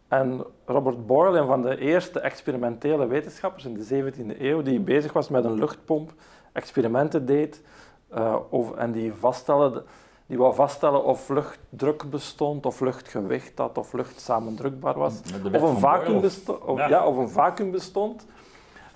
en 0.07 0.43
Robert 0.65 1.05
Boyle, 1.07 1.39
een 1.39 1.47
van 1.47 1.61
de 1.61 1.77
eerste 1.77 2.19
experimentele 2.19 3.07
wetenschappers 3.07 3.65
in 3.65 3.73
de 3.73 3.85
17e 4.13 4.39
eeuw, 4.41 4.61
die 4.61 4.79
bezig 4.79 5.13
was 5.13 5.29
met 5.29 5.45
een 5.45 5.53
luchtpomp, 5.59 6.13
experimenten 6.51 7.25
deed 7.25 7.61
eh, 8.09 8.35
over, 8.49 8.77
en 8.77 8.91
die, 8.91 9.13
vaststelde, 9.13 9.83
die 10.25 10.37
wou 10.37 10.53
vaststellen 10.55 11.03
of 11.03 11.29
luchtdruk 11.29 12.09
bestond, 12.09 12.65
of 12.65 12.79
luchtgewicht 12.79 13.57
had, 13.57 13.77
of 13.77 13.93
lucht 13.93 14.19
samendrukbaar 14.19 14.97
was. 14.97 15.21
Of 15.53 15.61
een, 15.61 15.77
vacuüm 15.77 16.05
Boyle. 16.05 16.19
besto- 16.19 16.61
of, 16.65 16.77
Ja. 16.77 16.87
ja. 16.87 17.05
of 17.05 17.17
een 17.17 17.29
vacuüm 17.29 17.71
bestond. 17.71 18.25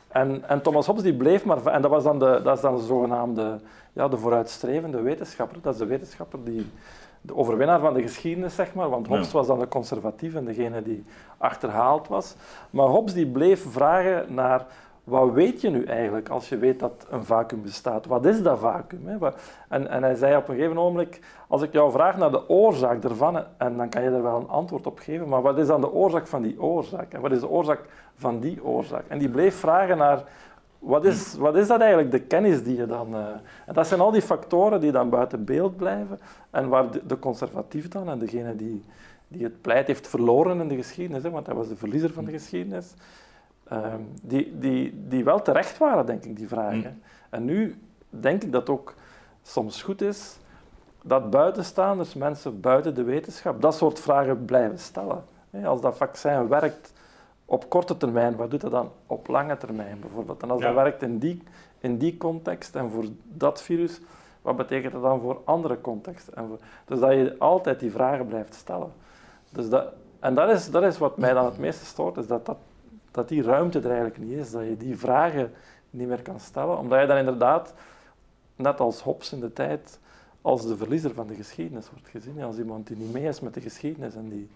En, 0.08 0.44
en 0.48 0.62
Thomas 0.62 0.86
Hobbes 0.86 1.04
die 1.04 1.14
bleef 1.16 1.46
maar... 1.46 1.66
En 1.66 1.82
dat, 1.82 1.92
was 1.92 2.04
dan 2.04 2.20
de, 2.20 2.40
dat 2.44 2.56
is 2.56 2.62
dan 2.62 2.76
de 2.76 2.84
zogenaamde 2.84 3.60
ja, 3.94 4.08
de 4.08 4.18
vooruitstrevende 4.18 5.02
wetenschapper. 5.02 5.58
Dat 5.62 5.74
is 5.74 5.80
de 5.80 5.86
wetenschapper 5.86 6.44
die... 6.44 6.72
De 7.22 7.36
overwinnaar 7.36 7.80
van 7.80 7.94
de 7.94 8.02
geschiedenis, 8.02 8.56
zeg 8.56 8.74
maar. 8.74 8.90
Want 8.90 9.08
Hobbes 9.08 9.28
Ja. 9.32 9.34
was 9.34 9.48
dan 9.48 9.60
de 9.60 9.68
conservatief 9.68 10.36
en 10.36 10.46
degene 10.46 10.82
die 10.82 11.04
achterhaald 11.38 12.08
was. 12.08 12.36
Maar 12.70 12.88
Hobbes 12.88 13.14
die 13.14 13.28
bleef 13.28 13.66
vragen 13.72 14.34
naar... 14.34 14.66
Wat 15.04 15.32
weet 15.32 15.62
je 15.62 15.70
nu 15.70 15.84
eigenlijk 15.84 16.30
als 16.30 16.50
je 16.50 16.58
weet 16.58 16.80
dat 16.80 17.06
een 17.10 17.24
vacuüm 17.26 17.62
bestaat? 17.62 18.06
Wat 18.06 18.26
is 18.26 18.42
dat 18.44 18.60
vacuüm? 18.60 19.20
En, 19.70 19.88
en 19.90 20.04
hij 20.04 20.16
zei 20.16 20.36
op 20.36 20.48
een 20.48 20.56
gegeven 20.56 20.78
ogenblik, 20.78 21.20
als 21.48 21.62
ik 21.62 21.72
jou 21.74 21.92
vraag 21.92 22.18
naar 22.18 22.32
de 22.32 22.50
oorzaak 22.50 23.04
ervan, 23.04 23.44
en 23.58 23.78
dan 23.78 23.90
kan 23.90 24.04
je 24.04 24.10
er 24.10 24.24
wel 24.24 24.38
een 24.38 24.48
antwoord 24.48 24.88
op 24.88 25.00
geven, 25.00 25.28
maar 25.30 25.42
wat 25.42 25.58
is 25.58 25.68
dan 25.68 25.82
de 25.82 25.92
oorzaak 25.92 26.28
van 26.28 26.42
die 26.42 26.62
oorzaak? 26.62 27.14
En 27.14 27.22
wat 27.22 27.32
is 27.32 27.40
de 27.40 27.50
oorzaak 27.50 27.80
van 28.16 28.40
die 28.40 28.64
oorzaak? 28.64 29.04
En 29.08 29.20
die 29.20 29.30
bleef 29.30 29.56
vragen 29.56 29.98
naar, 29.98 30.24
wat 30.82 31.06
is, 31.06 31.34
wat 31.34 31.56
is 31.56 31.68
dat 31.68 31.80
eigenlijk, 31.80 32.12
de 32.12 32.20
kennis 32.22 32.64
die 32.64 32.78
je 32.78 32.86
dan... 32.86 33.16
eh, 33.16 33.26
en 33.66 33.74
dat 33.74 33.88
zijn 33.88 34.00
al 34.00 34.12
die 34.12 34.22
factoren 34.22 34.80
die 34.82 34.92
dan 34.92 35.10
buiten 35.10 35.46
beeld 35.46 35.78
blijven, 35.78 36.20
en 36.50 36.68
waar 36.70 36.92
de, 36.92 37.02
de 37.06 37.20
conservatief 37.20 37.88
dan, 37.88 38.10
en 38.10 38.20
degene 38.20 38.56
die, 38.56 38.84
die 39.28 39.44
het 39.44 39.62
pleit 39.62 39.88
heeft 39.88 40.08
verloren 40.08 40.60
in 40.60 40.68
de 40.68 40.76
geschiedenis, 40.76 41.24
hè, 41.24 41.30
want 41.30 41.46
hij 41.46 41.56
was 41.56 41.68
de 41.68 41.76
verliezer 41.76 42.14
van 42.14 42.26
de 42.26 42.32
geschiedenis, 42.32 42.94
ehm, 43.68 44.02
die, 44.22 44.60
die, 44.60 45.04
die 45.08 45.24
wel 45.24 45.42
terecht 45.42 45.78
waren, 45.78 46.06
denk 46.06 46.24
ik, 46.26 46.38
die 46.38 46.48
vragen. 46.48 47.02
En 47.30 47.46
nu 47.46 47.76
denk 48.10 48.44
ik 48.44 48.52
dat 48.52 48.70
ook 48.70 48.94
soms 49.44 49.84
goed 49.84 50.02
is 50.02 50.38
dat 51.04 51.30
buitenstaanders, 51.30 52.14
mensen 52.14 52.60
buiten 52.60 52.96
de 52.96 53.04
wetenschap, 53.04 53.62
dat 53.62 53.76
soort 53.76 54.00
vragen 54.00 54.46
blijven 54.46 54.80
stellen. 54.80 55.24
Hè, 55.50 55.68
Als 55.68 55.82
dat 55.82 55.98
vaccin 55.98 56.48
werkt 56.48 56.94
op 57.52 57.70
korte 57.70 57.98
termijn, 57.98 58.36
wat 58.36 58.52
doet 58.52 58.62
dat 58.62 58.72
dan 58.72 58.92
op 59.08 59.28
lange 59.28 59.58
termijn 59.58 60.00
bijvoorbeeld? 60.00 60.44
En 60.44 60.52
als 60.52 60.62
Ja. 60.62 60.66
dat 60.66 60.76
werkt 60.76 61.02
in 61.02 61.18
die, 61.18 61.44
in 61.80 61.98
die 61.98 62.18
context 62.18 62.76
en 62.76 62.90
voor 62.90 63.06
dat 63.24 63.62
virus, 63.62 64.02
wat 64.42 64.56
betekent 64.56 64.94
dat 64.94 65.02
dan 65.02 65.20
voor 65.20 65.42
andere 65.44 65.82
contexten? 65.82 66.36
En 66.36 66.48
voor, 66.48 66.58
dus 66.86 67.00
dat 67.00 67.12
je 67.12 67.36
altijd 67.40 67.80
die 67.80 67.92
vragen 67.92 68.28
blijft 68.28 68.54
stellen. 68.54 68.92
Dus 69.50 69.70
dat, 69.70 69.86
en 70.20 70.34
dat 70.34 70.50
is, 70.50 70.72
dat 70.72 70.84
is 70.84 70.98
wat 70.98 71.18
mij 71.18 71.34
dan 71.34 71.46
het 71.46 71.58
meeste 71.58 71.86
stoort, 71.86 72.18
is 72.18 72.28
dat, 72.28 72.46
dat, 72.46 72.58
dat 73.12 73.28
die 73.28 73.44
ruimte 73.44 73.80
er 73.80 73.86
eigenlijk 73.86 74.18
niet 74.18 74.38
is, 74.38 74.52
dat 74.52 74.64
je 74.64 74.78
die 74.78 74.98
vragen 74.98 75.52
niet 75.90 76.08
meer 76.08 76.22
kan 76.22 76.40
stellen, 76.40 76.78
omdat 76.78 77.02
je 77.02 77.08
dan 77.08 77.18
inderdaad, 77.18 77.74
net 78.56 78.80
als 78.80 79.02
Hobbes 79.02 79.34
in 79.34 79.40
de 79.40 79.54
tijd, 79.54 80.00
als 80.42 80.68
de 80.68 80.78
verliezer 80.78 81.14
van 81.14 81.28
de 81.28 81.36
geschiedenis 81.36 81.90
wordt 81.92 82.08
gezien, 82.10 82.44
als 82.44 82.58
iemand 82.58 82.88
die 82.88 82.98
niet 82.98 83.14
mee 83.14 83.24
is 83.28 83.40
met 83.40 83.54
de 83.54 83.62
geschiedenis 83.62 84.16
en 84.16 84.30
die... 84.30 84.50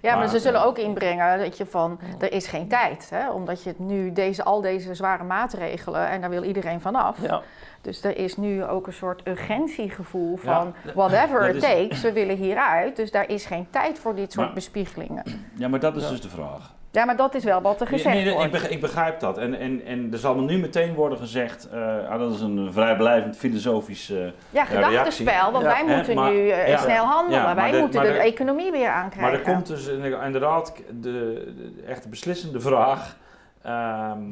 Ja, 0.00 0.10
maar, 0.10 0.18
Maar- 0.18 0.28
ze 0.28 0.38
zullen 0.38 0.64
ook 0.64 0.78
inbrengen 0.78 1.38
dat 1.38 1.56
je 1.56 1.66
van, 1.66 2.00
er 2.18 2.32
is 2.32 2.46
geen 2.46 2.68
tijd. 2.68 3.10
Hè? 3.10 3.30
Omdat 3.30 3.62
je 3.62 3.68
het 3.68 3.78
nu, 3.78 4.12
deze, 4.12 4.42
al 4.44 4.60
deze 4.60 4.94
zware 4.94 5.24
maatregelen, 5.24 6.08
en 6.08 6.20
daar 6.20 6.30
wil 6.30 6.42
iedereen 6.42 6.80
vanaf. 6.80 7.22
Ja, 7.22 7.42
Dus 7.80 8.04
er 8.04 8.16
is 8.16 8.36
nu 8.36 8.64
ook 8.64 8.86
een 8.86 8.92
soort 8.92 9.26
urgentiegevoel 9.28 10.38
Ja, 10.42 10.52
van, 10.60 10.74
whatever 10.94 11.48
it 11.48 11.54
is- 11.54 11.62
takes, 11.62 12.00
we 12.02 12.12
willen 12.12 12.36
hieruit. 12.36 12.96
Dus 12.96 13.10
daar 13.10 13.28
is 13.28 13.46
geen 13.46 13.66
tijd 13.70 13.98
voor 13.98 14.14
dit 14.14 14.32
soort 14.32 14.46
Maar- 14.46 14.54
bespiegelingen. 14.54 15.22
ja, 15.54 15.68
maar 15.68 15.80
dat 15.80 15.96
is 15.96 16.02
Ja. 16.02 16.08
dus 16.10 16.20
de 16.20 16.28
vraag. 16.28 16.72
Ja, 16.92 17.04
maar 17.04 17.16
dat 17.16 17.34
is 17.34 17.44
wel 17.44 17.60
wat 17.60 17.80
er 17.80 17.86
gezegd 17.86 18.14
nee, 18.14 18.24
nee, 18.24 18.44
ik, 18.44 18.50
wordt. 18.50 18.70
ik 18.70 18.80
begrijp 18.80 19.20
dat. 19.20 19.38
En, 19.38 19.54
en, 19.58 19.84
en 19.84 20.08
er 20.12 20.18
zal 20.18 20.34
me 20.34 20.42
nu 20.42 20.58
meteen 20.58 20.94
worden 20.94 21.18
gezegd, 21.18 21.68
eh, 21.68 22.08
ah, 22.10 22.18
dat 22.18 22.32
is 22.34 22.40
een 22.40 22.72
vrijblijvend 22.72 23.36
filosofisch... 23.36 24.10
eh, 24.10 24.26
Ja, 24.50 24.64
gedachtenspel, 24.64 25.52
want 25.52 25.64
Ja, 25.64 25.70
wij 25.70 25.84
hè, 25.86 25.96
moeten 25.96 26.14
maar- 26.14 26.32
nu 26.32 26.48
eh, 26.48 26.68
ja. 26.68 26.76
snel 26.78 27.04
handelen. 27.04 27.38
Ja, 27.40 27.44
maar 27.46 27.54
wij 27.54 27.70
de- 27.70 27.78
moeten 27.78 28.00
maar 28.02 28.10
de, 28.12 28.16
de- 28.18 28.24
economie 28.24 28.70
weer 28.70 28.88
aankrijgen. 28.88 29.20
Maar 29.32 29.32
er 29.46 29.52
komt 29.54 29.66
dus 29.66 29.86
inderdaad 29.86 30.74
de, 31.00 31.52
de 31.56 31.82
echt 31.86 32.10
beslissende 32.10 32.60
vraag. 32.60 33.16
ehm, 33.62 34.22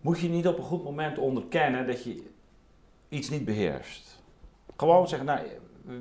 moet 0.00 0.20
je 0.20 0.28
niet 0.28 0.46
op 0.46 0.58
een 0.58 0.64
goed 0.64 0.84
moment 0.84 1.18
onderkennen 1.18 1.86
dat 1.86 2.04
je 2.04 2.22
iets 3.08 3.30
niet 3.30 3.44
beheerst? 3.44 4.22
Gewoon 4.76 5.08
zeggen, 5.08 5.26
nou, 5.26 5.40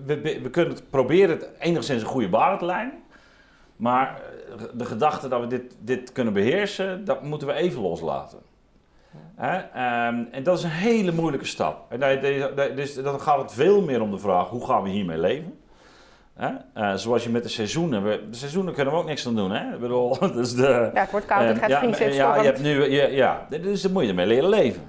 we, 0.05 0.21
we 0.21 0.41
we 0.41 0.49
kunnen 0.49 0.73
het 0.73 0.89
proberen 0.89 1.29
het 1.29 1.49
enigszins 1.59 2.01
een 2.01 2.07
goede 2.07 2.29
baan 2.29 2.57
te 2.57 2.65
leiden. 2.65 2.93
Maar 3.77 4.21
eh, 4.57 4.63
de 4.73 4.85
gedachte 4.85 5.27
dat 5.27 5.39
we 5.41 5.47
dit, 5.47 5.75
dit 5.79 6.11
kunnen 6.11 6.33
beheersen, 6.33 7.05
dat 7.05 7.23
moeten 7.23 7.47
we 7.47 7.53
even 7.53 7.81
loslaten. 7.81 8.39
Hè? 9.35 9.57
Ehm, 9.57 10.23
en 10.31 10.43
dat 10.43 10.57
is 10.57 10.63
een 10.63 10.69
hele 10.69 11.11
moeilijke 11.11 11.45
stap. 11.45 11.91
En 11.91 11.99
dat- 11.99 12.75
dus 12.75 12.95
dan 12.95 13.21
gaat 13.21 13.41
het 13.41 13.53
veel 13.53 13.81
meer 13.81 14.01
om 14.01 14.11
de 14.11 14.17
vraag, 14.19 14.49
hoe 14.49 14.65
gaan 14.65 14.83
we 14.83 14.89
hiermee 14.89 15.17
leven? 15.17 15.59
Hè? 16.33 16.49
Eh, 16.73 16.93
zoals 16.95 17.23
je 17.23 17.29
met 17.29 17.43
de 17.43 17.49
seizoenen, 17.49 18.03
we, 18.03 18.23
de 18.29 18.37
seizoenen 18.37 18.73
kunnen 18.73 18.93
we 18.93 18.99
ook 18.99 19.05
niks 19.05 19.27
aan 19.27 19.35
doen. 19.35 19.51
Hè? 19.51 19.73
Ik 19.73 19.79
bedoel, 19.79 20.17
dus 20.33 20.55
de, 20.55 20.89
Ja, 20.93 21.01
het 21.01 21.11
wordt 21.11 21.25
koud, 21.25 21.41
het 21.41 21.49
Ehm, 21.51 21.59
gaat 21.59 21.69
ja, 21.69 21.79
vriezen, 21.79 22.13
ja, 22.13 22.35
je 22.35 22.41
hebt 22.45 22.61
nu, 22.61 22.89
ja, 22.91 23.05
ja, 23.07 23.47
dus 23.61 23.81
dan 23.81 23.91
moet 23.91 24.03
je 24.03 24.09
ermee 24.09 24.25
leren 24.27 24.49
leven. 24.49 24.81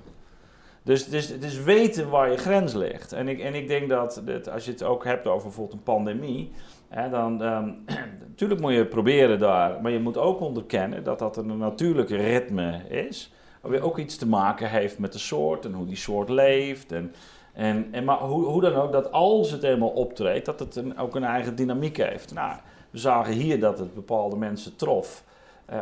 Dus, 0.83 1.09
dus 1.09 1.29
het 1.29 1.45
is 1.45 1.63
weten 1.63 2.09
waar 2.09 2.31
je 2.31 2.37
grens 2.37 2.75
ligt. 2.75 3.13
En 3.13 3.29
ik, 3.29 3.41
en 3.41 3.55
ik 3.55 3.69
denk 3.69 3.89
dat, 3.89 4.23
dat 4.25 4.51
als 4.51 4.65
je 4.65 4.71
het 4.71 4.83
ook 4.83 5.05
hebt 5.05 5.27
over 5.27 5.43
bijvoorbeeld 5.47 5.77
een 5.77 5.83
pandemie, 5.83 6.53
dan 6.89 7.43
ehm, 7.43 7.73
natuurlijk 8.29 8.61
moet 8.61 8.73
je 8.73 8.87
proberen 8.87 9.39
daar, 9.39 9.83
maar 9.83 9.93
je 9.93 10.01
moet 10.01 10.17
ook 10.17 10.41
onderkennen 10.41 11.05
dat 11.05 11.19
dat 11.19 11.37
een 11.37 11.59
natuurlijk 11.59 12.11
ritme 12.11 12.89
is. 12.89 13.33
Waar 13.61 13.81
ook 13.81 13.99
iets 13.99 14.17
te 14.17 14.29
maken 14.29 14.71
heeft 14.71 14.99
met 14.99 15.13
de 15.13 15.19
soort 15.19 15.65
en 15.65 15.73
hoe 15.73 15.87
die 15.87 15.97
soort 15.97 16.29
leeft. 16.29 16.93
En, 16.93 17.15
en, 17.53 17.89
en 17.91 18.05
maar 18.05 18.19
hoe, 18.19 18.45
hoe 18.45 18.61
dan 18.61 18.75
ook, 18.75 18.93
dat 18.93 19.13
als 19.13 19.51
het 19.51 19.63
eenmaal 19.63 19.89
optreedt, 19.89 20.47
dat 20.47 20.61
het 20.61 20.77
een, 20.77 20.99
ook 20.99 21.15
een 21.15 21.25
eigen 21.25 21.57
dynamiek 21.57 21.97
heeft. 21.97 22.35
Nou, 22.35 22.57
we 22.91 22.99
zagen 22.99 23.33
hier 23.33 23.61
dat 23.61 23.79
het 23.79 23.95
bepaalde 23.95 24.37
mensen 24.37 24.77
trof. 24.77 25.25
Eh, 25.65 25.81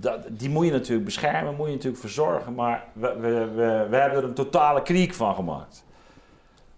dat, 0.00 0.26
die 0.30 0.50
moet 0.50 0.66
je 0.66 0.72
natuurlijk 0.72 1.04
beschermen, 1.04 1.54
moet 1.54 1.66
je 1.66 1.72
natuurlijk 1.72 2.00
verzorgen, 2.00 2.54
maar 2.54 2.84
we, 2.92 3.16
we, 3.20 3.50
we 3.90 3.96
hebben 3.96 4.18
er 4.18 4.24
een 4.24 4.34
totale 4.34 4.82
kriek 4.82 5.14
van 5.14 5.34
gemaakt. 5.34 5.84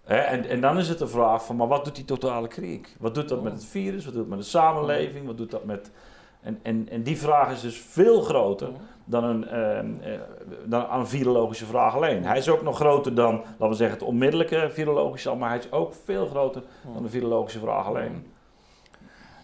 En, 0.05 0.49
en 0.49 0.61
dan 0.61 0.79
is 0.79 0.89
het 0.89 0.99
de 0.99 1.07
vraag 1.07 1.45
van, 1.45 1.57
maar 1.57 1.69
wat 1.69 1.85
doet 1.85 1.97
die 1.97 2.05
totale 2.05 2.49
kriek? 2.49 2.97
Wat 2.99 3.15
doet 3.15 3.29
dat 3.29 3.43
met 3.43 3.53
het 3.53 3.65
virus? 3.65 4.05
Wat 4.05 4.15
doet 4.15 4.23
dat 4.23 4.31
met 4.31 4.39
de 4.39 4.51
samenleving? 4.51 5.27
Wat 5.27 5.37
doet 5.37 5.51
dat 5.51 5.65
met... 5.65 5.91
En, 6.41 6.59
en, 6.63 6.89
en 6.91 7.03
die 7.03 7.19
vraag 7.19 7.53
is 7.53 7.61
dus 7.61 7.79
veel 7.79 8.21
groter 8.21 8.69
dan 9.05 9.25
een, 9.25 9.49
eh, 9.49 9.79
eh, 9.79 10.21
dan 10.65 10.91
een 10.91 11.07
virologische 11.07 11.67
vraag 11.67 11.95
alleen. 11.95 12.25
Hij 12.25 12.39
is 12.39 12.49
ook 12.49 12.63
nog 12.63 12.77
groter 12.77 13.15
dan, 13.15 13.35
laten 13.35 13.69
we 13.69 13.75
zeggen, 13.75 13.99
het 13.99 14.07
onmiddellijke 14.07 14.69
virologische, 14.71 15.35
maar 15.35 15.49
hij 15.49 15.59
is 15.59 15.73
ook 15.73 15.95
veel 16.05 16.27
groter 16.27 16.63
dan 16.93 17.03
de 17.03 17.09
virologische 17.09 17.59
vraag 17.59 17.87
alleen. 17.87 18.32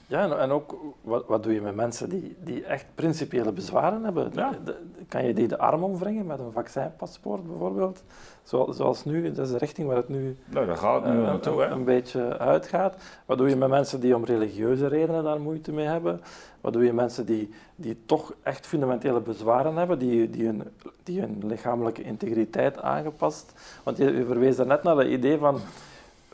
Ja, 0.09 0.39
en, 0.39 0.51
ook 0.51 0.77
wat, 1.01 1.27
wat 1.27 1.43
doe 1.43 1.55
je 1.55 1.61
met 1.61 1.75
mensen 1.75 2.09
die, 2.09 2.37
die 2.45 2.65
echt 2.65 2.87
principiële 2.95 3.53
bezwaren 3.53 4.05
hebben? 4.05 4.31
Ja. 4.35 4.53
De- 4.65 4.77
kan 5.09 5.25
je 5.27 5.35
die 5.35 5.49
de 5.49 5.59
arm 5.59 5.83
omwringen 5.83 6.27
met 6.27 6.39
een 6.39 6.53
vaccinpaspoort 6.53 7.47
bijvoorbeeld? 7.47 8.03
Zoals, 8.43 8.77
zoals 8.77 9.05
nu, 9.05 9.33
dat 9.33 9.47
is 9.47 9.53
de 9.53 9.59
richting 9.59 9.89
waar 9.89 9.97
het 9.97 10.09
nu 10.09 10.37
Nou, 10.47 10.67
daar 10.67 10.77
gaat 10.77 11.05
nu 11.05 11.25
eh, 11.25 11.71
een 11.71 11.85
beetje 11.85 12.39
uitgaat. 12.39 12.95
Wat 13.27 13.39
doe 13.39 13.49
je 13.49 13.57
met 13.57 13.69
mensen 13.69 14.01
die 14.01 14.17
om 14.17 14.25
religieuze 14.25 14.87
redenen 14.87 15.25
daar 15.25 15.41
moeite 15.41 15.73
mee 15.73 15.87
hebben? 15.87 16.21
Wat 16.61 16.73
doe 16.73 16.83
je 16.83 16.93
met 16.93 16.97
mensen 16.97 17.27
die, 17.27 17.51
die 17.77 18.03
toch 18.07 18.35
echt 18.43 18.67
fundamentele 18.67 19.21
bezwaren 19.21 19.77
hebben, 19.77 19.99
die, 19.99 20.31
die, 20.31 20.47
hun, 20.47 20.63
die 21.03 21.21
hun 21.21 21.43
lichamelijke 21.47 22.03
integriteit 22.03 22.81
aangepast? 22.83 23.53
Want 23.83 23.97
je, 23.97 24.13
je 24.13 24.25
verwees 24.25 24.57
daarnet 24.57 24.83
naar 24.83 24.97
het 24.97 25.09
idee 25.09 25.39
van 25.39 25.61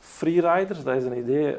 freeriders, 0.00 0.82
dat 0.84 0.96
is 0.96 1.04
een 1.04 1.18
idee 1.18 1.56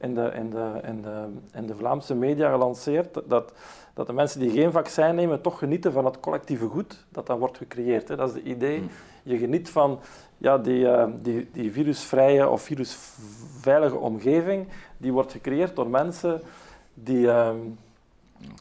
in 0.00 0.14
de, 0.14 0.30
in 0.34 0.50
de, 0.50 0.80
in 0.84 1.02
de, 1.02 1.24
in 1.54 1.66
de 1.66 1.74
Vlaamse 1.74 2.14
media 2.14 2.50
gelanceerd, 2.50 3.20
dat, 3.26 3.52
dat 3.94 4.06
de 4.06 4.12
mensen 4.12 4.40
die 4.40 4.50
geen 4.50 4.72
vaccin 4.72 5.14
nemen 5.14 5.40
toch 5.40 5.58
genieten 5.58 5.92
van 5.92 6.04
het 6.04 6.20
collectieve 6.20 6.66
goed 6.66 7.04
dat 7.08 7.26
dan 7.26 7.38
wordt 7.38 7.56
gecreëerd. 7.56 8.08
Hè. 8.08 8.16
Dat 8.16 8.28
is 8.28 8.34
het 8.34 8.44
idee. 8.44 8.78
Hmm. 8.78 8.88
Je 9.22 9.38
geniet 9.38 9.70
van 9.70 10.00
ja, 10.38 10.58
die, 10.58 10.88
eh, 10.88 11.06
die, 11.22 11.48
die 11.52 11.72
virusvrije 11.72 12.48
of 12.48 12.62
virusveilige 12.62 13.96
omgeving, 13.96 14.66
die 14.96 15.12
wordt 15.12 15.32
gecreëerd 15.32 15.76
door 15.76 15.88
mensen 15.90 16.40
die, 16.94 17.30
ehm, 17.30 17.56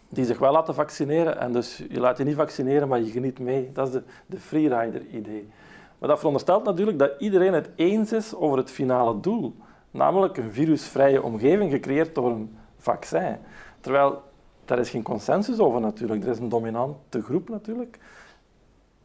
die 0.09 0.25
zich 0.25 0.39
wel 0.39 0.51
laten 0.51 0.73
vaccineren. 0.73 1.39
En 1.39 1.51
dus 1.51 1.83
je 1.89 1.99
laat 1.99 2.17
je 2.17 2.23
niet 2.23 2.35
vaccineren, 2.35 2.87
maar 2.87 3.01
je 3.01 3.11
geniet 3.11 3.39
mee. 3.39 3.69
Dat 3.73 3.87
is 3.87 3.93
de, 3.93 4.03
de 4.25 4.39
freerider-idee. 4.39 5.49
Maar 5.97 6.09
dat 6.09 6.17
veronderstelt 6.17 6.63
natuurlijk 6.63 6.99
dat 6.99 7.11
iedereen 7.19 7.53
het 7.53 7.69
eens 7.75 8.11
is 8.11 8.35
over 8.35 8.57
het 8.57 8.71
finale 8.71 9.19
doel. 9.19 9.55
Namelijk 9.97 10.37
een 10.37 10.51
virusvrije 10.51 11.23
omgeving 11.23 11.71
gecreëerd 11.71 12.15
door 12.15 12.31
een 12.31 12.57
vaccin. 12.77 13.37
Terwijl 13.79 14.21
daar 14.65 14.79
is 14.79 14.89
geen 14.89 15.03
consensus 15.03 15.59
over 15.59 15.81
natuurlijk. 15.81 16.23
Er 16.23 16.29
is 16.29 16.39
een 16.39 16.49
dominante 16.49 17.21
groep 17.21 17.49
natuurlijk 17.49 17.99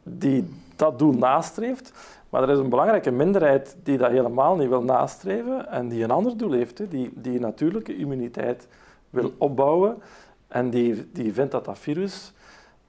die 0.03 0.53
dat 0.75 0.99
doel 0.99 1.13
nastreeft. 1.13 1.93
Maar 2.29 2.43
er 2.43 2.49
is 2.49 2.57
een 2.57 2.69
belangrijke 2.69 3.11
minderheid 3.11 3.75
die 3.83 3.97
dat 3.97 4.11
helemaal 4.11 4.55
niet 4.55 4.69
wil 4.69 4.83
nastreven 4.83 5.69
en 5.69 5.89
die 5.89 6.03
een 6.03 6.11
ander 6.11 6.37
doel 6.37 6.51
heeft, 6.51 6.91
die, 6.91 7.11
die 7.15 7.39
natuurlijke 7.39 7.97
immuniteit 7.97 8.67
wil 9.09 9.33
opbouwen 9.37 10.01
en 10.47 10.69
die, 10.69 11.11
die 11.11 11.33
vindt 11.33 11.51
dat 11.51 11.65
dat 11.65 11.79
virus 11.79 12.33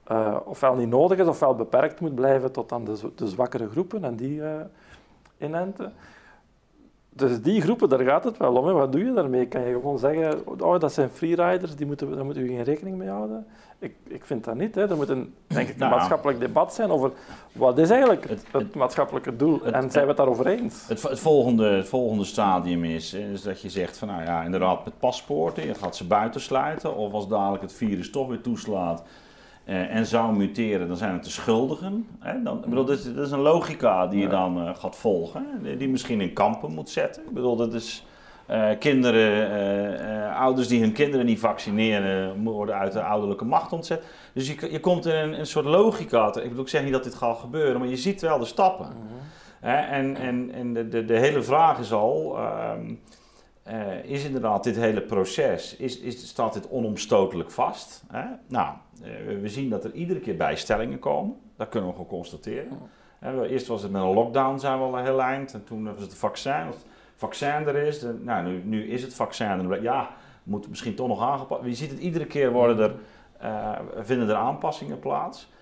eh, 0.05 0.37
ofwel 0.45 0.75
niet 0.75 0.89
nodig 0.89 1.19
is 1.19 1.27
ofwel 1.27 1.55
beperkt 1.55 2.01
moet 2.01 2.15
blijven 2.15 2.53
tot 2.53 2.73
aan 2.73 2.85
de, 2.85 3.11
de 3.15 3.29
zwakkere 3.29 3.69
groepen 3.69 4.05
en 4.05 4.17
die 4.17 4.43
eh, 4.43 4.61
inenten. 5.39 5.93
Dus 7.17 7.41
die 7.43 7.61
groepen, 7.61 7.89
daar 7.89 8.01
gaat 8.05 8.25
het 8.25 8.37
wel 8.37 8.55
om. 8.55 8.67
Hè. 8.67 8.73
Wat 8.73 8.93
doe 8.93 9.05
je 9.05 9.13
daarmee? 9.13 9.47
Kan 9.47 9.61
je 9.61 9.73
gewoon 9.73 9.99
zeggen, 9.99 10.43
oh, 10.61 10.81
dat 10.81 10.93
zijn 10.93 11.09
freeriders, 11.09 11.75
die 11.77 11.87
moeten, 11.87 12.15
daar 12.17 12.25
moeten 12.25 12.43
we 12.43 12.49
geen 12.49 12.63
rekening 12.63 12.97
mee 12.97 13.09
houden? 13.09 13.47
Ik, 13.79 13.95
ik 14.09 14.25
vind 14.25 14.45
dat 14.45 14.55
niet. 14.55 14.75
Hè. 14.75 14.89
Er 14.91 14.97
moet 14.97 15.09
een, 15.09 15.35
denk 15.47 15.69
ik, 15.69 15.73
een 15.75 15.79
Nou 15.81 15.91
maatschappelijk 15.97 16.41
debat 16.41 16.75
zijn 16.75 16.91
over 16.91 17.11
wat 17.53 17.79
is 17.79 17.91
eigenlijk 17.91 18.29
het, 18.29 18.43
Het- 18.51 18.63
het 18.63 18.75
maatschappelijke 18.75 19.37
doel 19.37 19.61
het- 19.63 19.75
en 19.75 19.91
zijn 19.91 20.03
we 20.03 20.09
het 20.09 20.17
daarover 20.17 20.47
eens? 20.47 20.89
Het, 20.89 21.03
het, 21.03 21.21
volgende, 21.21 21.67
het 21.69 21.89
volgende 21.89 22.25
stadium 22.25 22.85
is, 22.85 23.13
is 23.15 23.43
dat 23.43 23.61
je 23.61 23.71
zegt 23.71 23.99
van 23.99 24.09
nou 24.09 24.23
ja, 24.23 24.43
inderdaad 24.43 24.85
met 24.85 24.99
paspoorten, 24.99 25.67
je 25.67 25.75
gaat 25.75 25.97
ze 25.97 26.07
buitensluiten. 26.07 26.97
Of 26.97 27.13
als 27.13 27.29
dadelijk 27.29 27.63
het 27.63 27.73
virus 27.73 28.11
toch 28.11 28.29
weer 28.29 28.41
toeslaat 28.41 29.03
eh, 29.65 29.95
en 29.97 30.07
zou 30.07 30.37
muteren, 30.37 30.89
dan 30.89 30.97
zijn 30.97 31.13
het 31.13 31.25
de 31.25 31.31
schuldigen. 31.31 32.07
Hè? 32.19 32.43
Dan, 32.43 32.57
ik 32.59 32.65
bedoel, 32.69 32.85
dat, 32.85 32.99
is, 32.99 33.15
dat 33.15 33.27
is 33.27 33.33
een 33.33 33.41
logica 33.41 34.07
die 34.07 34.21
je 34.21 34.29
dan 34.29 34.61
eh, 34.67 34.75
gaat 34.77 34.97
volgen, 34.97 35.47
hè? 35.63 35.77
die- 35.77 35.89
misschien 35.89 36.21
in 36.21 36.33
kampen 36.33 36.73
moet 36.73 36.91
zetten. 36.91 37.23
Ik 37.23 37.35
bedoel, 37.35 37.57
dat 37.57 37.75
is 37.75 38.07
eh, 38.47 38.69
kinderen, 38.79 40.35
ouders 40.35 40.69
die 40.69 40.81
hun 40.81 40.93
kinderen 40.93 41.27
niet 41.27 41.39
vaccineren, 41.39 42.43
worden 42.45 42.75
uit 42.75 42.93
de 42.93 43.03
ouderlijke 43.03 43.45
macht 43.45 43.73
ontzet. 43.73 44.03
Dus 44.33 44.47
je, 44.49 44.69
je 44.71 44.81
komt 44.81 45.07
in 45.07 45.15
een, 45.15 45.39
een 45.39 45.47
soort 45.47 45.65
logica. 45.65 46.27
Ik 46.27 46.49
bedoel, 46.49 46.63
ik 46.63 46.69
zeg 46.69 46.83
niet 46.83 46.93
dat 46.93 47.05
dit 47.05 47.15
gaat 47.15 47.39
gebeuren, 47.39 47.81
maar 47.81 47.89
je 47.89 47.97
ziet 47.97 48.21
wel 48.21 48.39
de 48.39 48.45
stappen. 48.45 48.87
Hè, 49.61 49.77
en 49.77 50.17
en, 50.17 50.51
en 50.55 50.73
de, 50.75 50.89
de, 50.89 51.05
de 51.05 51.19
hele 51.19 51.43
vraag 51.43 51.79
is 51.79 51.93
al, 51.93 52.37
ehm, 52.39 52.95
eh, 53.65 54.05
is 54.05 54.25
inderdaad 54.25 54.65
dit 54.65 54.77
hele 54.77 55.01
proces, 55.03 55.77
is, 55.77 55.99
is, 56.01 56.29
staat 56.29 56.53
dit 56.55 56.69
onomstotelijk 56.69 57.51
vast? 57.51 58.05
Hè? 58.13 58.25
Nou, 58.49 58.75
eh, 59.03 59.11
we- 59.41 59.49
zien 59.49 59.71
dat 59.71 59.85
er 59.85 59.93
iedere 59.93 60.21
keer 60.21 60.37
bijstellingen 60.37 60.99
komen, 60.99 61.37
dat 61.57 61.69
kunnen 61.69 61.89
we 61.89 61.95
gewoon 61.95 62.11
constateren. 62.11 62.79
Hè, 63.19 63.47
eerst 63.47 63.67
was 63.67 63.83
het 63.83 63.91
met 63.93 64.03
een 64.03 64.13
lockdown, 64.13 64.59
zijn 64.59 64.79
we 64.79 64.85
al 64.85 64.99
een 64.99 65.05
heel 65.05 65.23
eind, 65.23 65.55
en 65.55 65.65
toen 65.65 65.85
was 65.95 66.03
het 66.03 66.15
vaccin. 66.15 66.67
Als 66.67 66.75
het 66.75 66.85
vaccin 67.17 67.49
er 67.67 67.77
is, 67.77 67.99
de- 67.99 68.19
nou, 68.23 68.47
nu, 68.47 68.63
nu 68.65 68.89
is 68.89 69.03
het 69.03 69.15
vaccin 69.15 69.47
er, 69.71 69.83
ja, 69.83 70.11
moet 70.43 70.69
misschien 70.69 70.95
toch 70.95 71.09
nog 71.09 71.23
aangepast. 71.23 71.65
Je 71.65 71.75
ziet 71.75 71.91
het 71.91 71.99
iedere 72.01 72.27
keer 72.27 72.53
worden 72.53 72.79
er, 72.79 72.95
eh, 73.39 73.73
vinden 74.01 74.29
er 74.29 74.35
aanpassingen 74.35 74.99
plaats. 74.99 75.53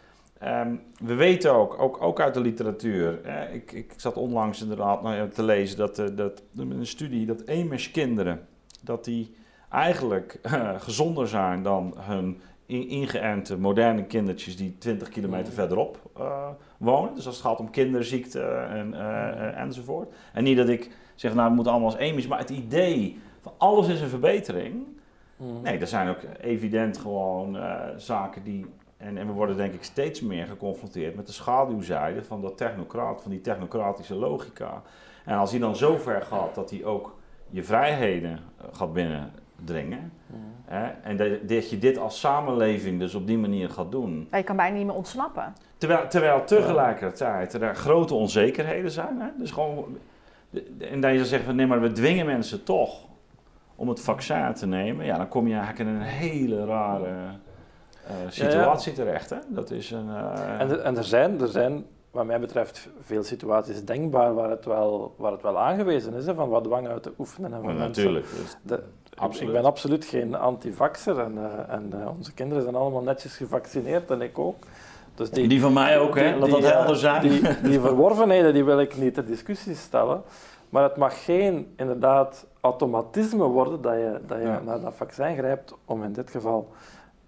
Ehm, 0.43 0.74
we 1.03 1.14
weten 1.14 1.53
ook, 1.55 1.78
ook, 1.82 2.03
ook 2.03 2.20
uit 2.20 2.34
de 2.34 2.40
literatuur, 2.40 3.26
ik, 3.53 3.72
ik 3.72 3.95
zat 3.97 4.16
onlangs 4.16 4.62
inderdaad 4.62 5.03
nou 5.03 5.28
te 5.28 5.43
lezen 5.43 5.76
dat, 5.76 5.99
eh, 5.99 6.07
dat 6.16 6.43
een 6.57 6.86
studie 6.86 7.26
dat 7.26 7.40
EMS-kinderen, 7.40 8.47
dat 8.80 9.05
die 9.05 9.34
eigenlijk 9.70 10.38
eh, 10.43 10.70
gezonder 10.80 11.28
zijn 11.28 11.62
dan 11.62 11.95
hun 11.99 12.40
in- 12.66 12.88
ingeënte 12.88 13.59
moderne 13.59 14.05
kindertjes 14.05 14.57
die 14.57 14.78
20 14.78 15.09
kilometer 15.09 15.53
verderop 15.53 16.11
eh, 16.16 16.49
wonen. 16.78 17.14
Dus 17.14 17.26
als 17.26 17.36
het 17.36 17.45
gaat 17.47 17.59
om 17.61 17.70
kinderziekte 17.70 18.40
en, 18.70 18.95
enzovoort. 19.57 20.14
En 20.32 20.45
niet 20.45 20.57
dat 20.57 20.68
ik 20.68 20.90
zeg, 21.14 21.34
nou, 21.34 21.49
we 21.49 21.55
moeten 21.55 21.72
allemaal 21.72 21.90
als 21.90 22.01
EMS, 22.01 22.26
maar 22.26 22.38
het 22.38 22.51
idee 22.51 23.18
van 23.40 23.53
alles 23.59 23.88
is 23.88 24.01
een 24.01 24.09
verbetering. 24.09 24.84
Nee, 25.62 25.78
er 25.78 25.86
zijn 25.86 26.09
ook 26.09 26.20
evident 26.40 26.99
gewoon 26.99 27.57
zaken 27.97 28.43
die. 28.43 28.66
En, 29.03 29.18
en 29.18 29.26
we 29.26 29.32
worden 29.32 29.57
denk 29.57 29.72
ik 29.72 29.84
steeds 29.84 30.20
meer 30.20 30.46
geconfronteerd 30.46 31.14
met 31.14 31.26
de 31.26 31.32
schaduwzijde 31.32 32.24
van 32.24 32.40
dat 32.40 32.57
technocraat, 32.57 33.22
van 33.22 33.30
die 33.30 33.40
technocratische 33.40 34.14
logica. 34.14 34.82
En 35.24 35.36
als 35.36 35.50
die 35.50 35.61
dan 35.61 35.76
zo 35.76 35.96
ver 35.96 36.22
gaat 36.22 36.55
dat 36.55 36.70
hij 36.70 36.84
ook 36.84 37.16
je 37.50 37.64
vrijheden 37.64 38.30
eh, 38.32 38.64
gaat 38.72 38.92
binnendringen. 38.92 40.12
Hè, 40.64 40.86
en 40.86 41.16
dat, 41.16 41.48
dat 41.48 41.70
je 41.70 41.78
dit 41.78 41.98
als 41.98 42.20
samenleving 42.20 42.98
dus 42.98 43.14
op 43.14 43.26
die 43.26 43.38
manier 43.38 43.70
gaat 43.70 43.90
doen. 43.90 44.26
Maar 44.30 44.40
je 44.40 44.46
kan 44.46 44.57
bijna 44.57 44.76
niet 44.76 44.86
meer 44.86 44.94
ontsnappen. 44.94 45.55
Terwijl, 45.78 46.09
terwijl 46.09 46.44
tegelijkertijd 46.44 47.55
er 47.55 47.74
grote 47.74 48.14
onzekerheden 48.14 48.90
zijn. 48.90 49.20
Hè? 49.20 49.28
Dus 49.38 49.50
gewoon, 49.50 49.98
en 50.78 51.00
dat 51.00 51.11
je 51.11 51.16
dan 51.16 51.26
zegt 51.26 51.44
van 51.44 51.57
nee, 51.57 51.66
maar 51.66 51.80
we 51.80 51.92
dwingen 51.92 52.26
mensen 52.26 52.64
toch 52.64 53.05
om 53.74 53.88
het 53.88 54.00
vaccin 54.00 54.53
te 54.55 54.66
nemen. 54.66 55.07
Ja, 55.07 55.16
dan 55.16 55.28
kom 55.28 55.46
je 55.46 55.55
eigenlijk 55.55 55.88
in 55.88 55.94
een 55.96 56.03
hele 56.03 56.64
rare 56.64 57.14
situatie 58.28 58.92
terecht. 58.92 59.30
Hè? 59.30 59.36
Dat 59.48 59.70
is 59.70 59.90
een. 59.90 60.09
eh, 60.09 60.61
En, 60.61 60.70
er- 60.70 60.80
en 60.80 60.96
er, 60.96 61.05
zijn, 61.05 61.40
er 61.40 61.48
zijn, 61.48 61.84
wat 62.11 62.24
mij 62.26 62.40
betreft, 62.40 62.88
veel 63.03 63.22
situaties 63.22 63.84
denkbaar 63.84 64.34
waar 64.34 64.50
het 64.50 64.64
wel, 64.64 65.14
waar 65.16 65.32
het 65.32 65.42
wel 65.42 65.59
aangewezen 65.59 66.14
is, 66.14 66.26
hè, 66.26 66.34
van 66.34 66.48
wat 66.48 66.64
dwang 66.64 66.88
uit 66.88 67.03
te 67.03 67.12
oefenen. 67.18 67.53
En 67.53 67.57
van 67.62 67.66
mensen- 67.66 67.86
natuurlijk. 67.86 68.26
dus- 68.30 68.57
De- 68.62 68.82
Absoluut. 69.14 69.48
Ik 69.48 69.55
ben 69.55 69.64
absoluut 69.64 70.05
geen 70.05 70.34
antivaxer 70.34 71.18
en, 71.18 71.38
eh, 71.38 71.74
en 71.74 71.88
eh, 72.00 72.09
onze 72.16 72.32
kinderen 72.34 72.62
zijn 72.62 72.74
allemaal 72.74 73.03
netjes 73.03 73.36
gevaccineerd 73.36 74.11
en 74.11 74.20
ik 74.20 74.38
ook. 74.38 74.57
Dus 75.14 75.30
die, 75.30 75.61
van 75.61 75.72
mij 75.72 75.98
ook, 75.98 76.18
hè? 76.18 76.36
Laat 76.36 76.50
dat 76.50 76.62
eh, 76.64 76.70
helder 76.70 76.96
zijn. 76.96 77.22
Die, 77.22 77.42
die 77.62 77.80
verworvenheden 77.80 78.53
die 78.55 78.64
wil 78.64 78.80
ik 78.80 78.96
niet 78.96 79.14
ter 79.14 79.26
discussie 79.26 79.74
stellen. 79.74 80.22
Maar 80.68 80.82
het 80.82 80.96
mag 80.96 81.24
geen 81.24 81.72
inderdaad 81.76 82.46
automatisme 82.61 83.44
worden 83.44 83.82
dat 83.82 83.92
je, 83.94 84.20
dat 84.26 84.38
je 84.38 84.44
Ja. 84.44 84.61
naar 84.64 84.80
dat 84.80 84.94
vaccin 84.94 85.36
grijpt 85.36 85.74
om 85.84 86.03
in 86.05 86.12
dit 86.12 86.30
geval... 86.30 86.68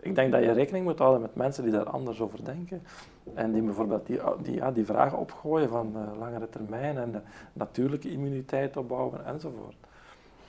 Ik 0.04 0.14
denk 0.14 0.32
dat 0.32 0.42
je 0.42 0.52
rekening 0.52 0.84
moet 0.84 0.98
houden 0.98 1.20
met 1.20 1.34
mensen 1.34 1.62
die 1.64 1.72
daar 1.72 1.90
anders 1.90 2.20
over 2.20 2.44
denken. 2.44 2.82
En 3.34 3.52
die 3.52 3.62
bijvoorbeeld 3.62 4.06
die, 4.06 4.20
die, 4.42 4.54
ja, 4.54 4.70
die 4.70 4.84
vragen 4.84 5.18
opgooien 5.18 5.68
van 5.68 5.92
eh, 5.94 6.18
langere 6.18 6.48
termijn 6.48 6.98
en 6.98 7.12
de 7.12 7.20
natuurlijke 7.52 8.10
immuniteit 8.10 8.76
opbouwen 8.76 9.26
enzovoort. 9.26 9.76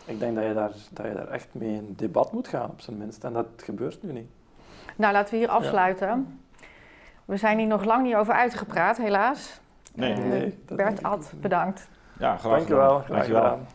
Ik 0.06 0.20
denk 0.20 0.36
dat 0.36 0.43
je, 0.45 0.53
daar, 0.53 0.72
dat 0.93 1.06
je 1.06 1.14
daar 1.14 1.28
echt 1.28 1.47
mee 1.51 1.74
in 1.74 1.93
debat 1.97 2.32
moet 2.32 2.47
gaan, 2.47 2.70
op 2.70 2.82
zijn 2.82 2.97
minst. 2.97 3.24
En 3.24 3.34
dat 3.34 3.45
gebeurt 3.58 4.03
nu 4.03 4.12
niet. 4.12 4.30
Nou, 4.95 5.14
laten 5.14 5.34
we 5.34 5.39
hier 5.39 5.49
afsluiten. 5.49 6.39
We 7.26 7.38
zijn 7.38 7.58
hier 7.58 7.68
nog 7.68 7.84
lang 7.86 8.03
niet 8.03 8.16
over 8.16 8.34
uitgepraat, 8.34 8.97
helaas. 8.97 9.60
nee. 9.93 10.14
Eh, 10.14 10.20
Nee, 10.20 10.58
Bert 10.66 11.03
Ad, 11.03 11.34
bedankt. 11.41 11.88
Ja, 12.20 12.38
graag 12.38 12.51
Dankjewel. 12.56 12.88
gedaan. 12.89 13.03
Graag 13.03 13.18
Dankjewel. 13.18 13.41
gedaan. 13.41 13.68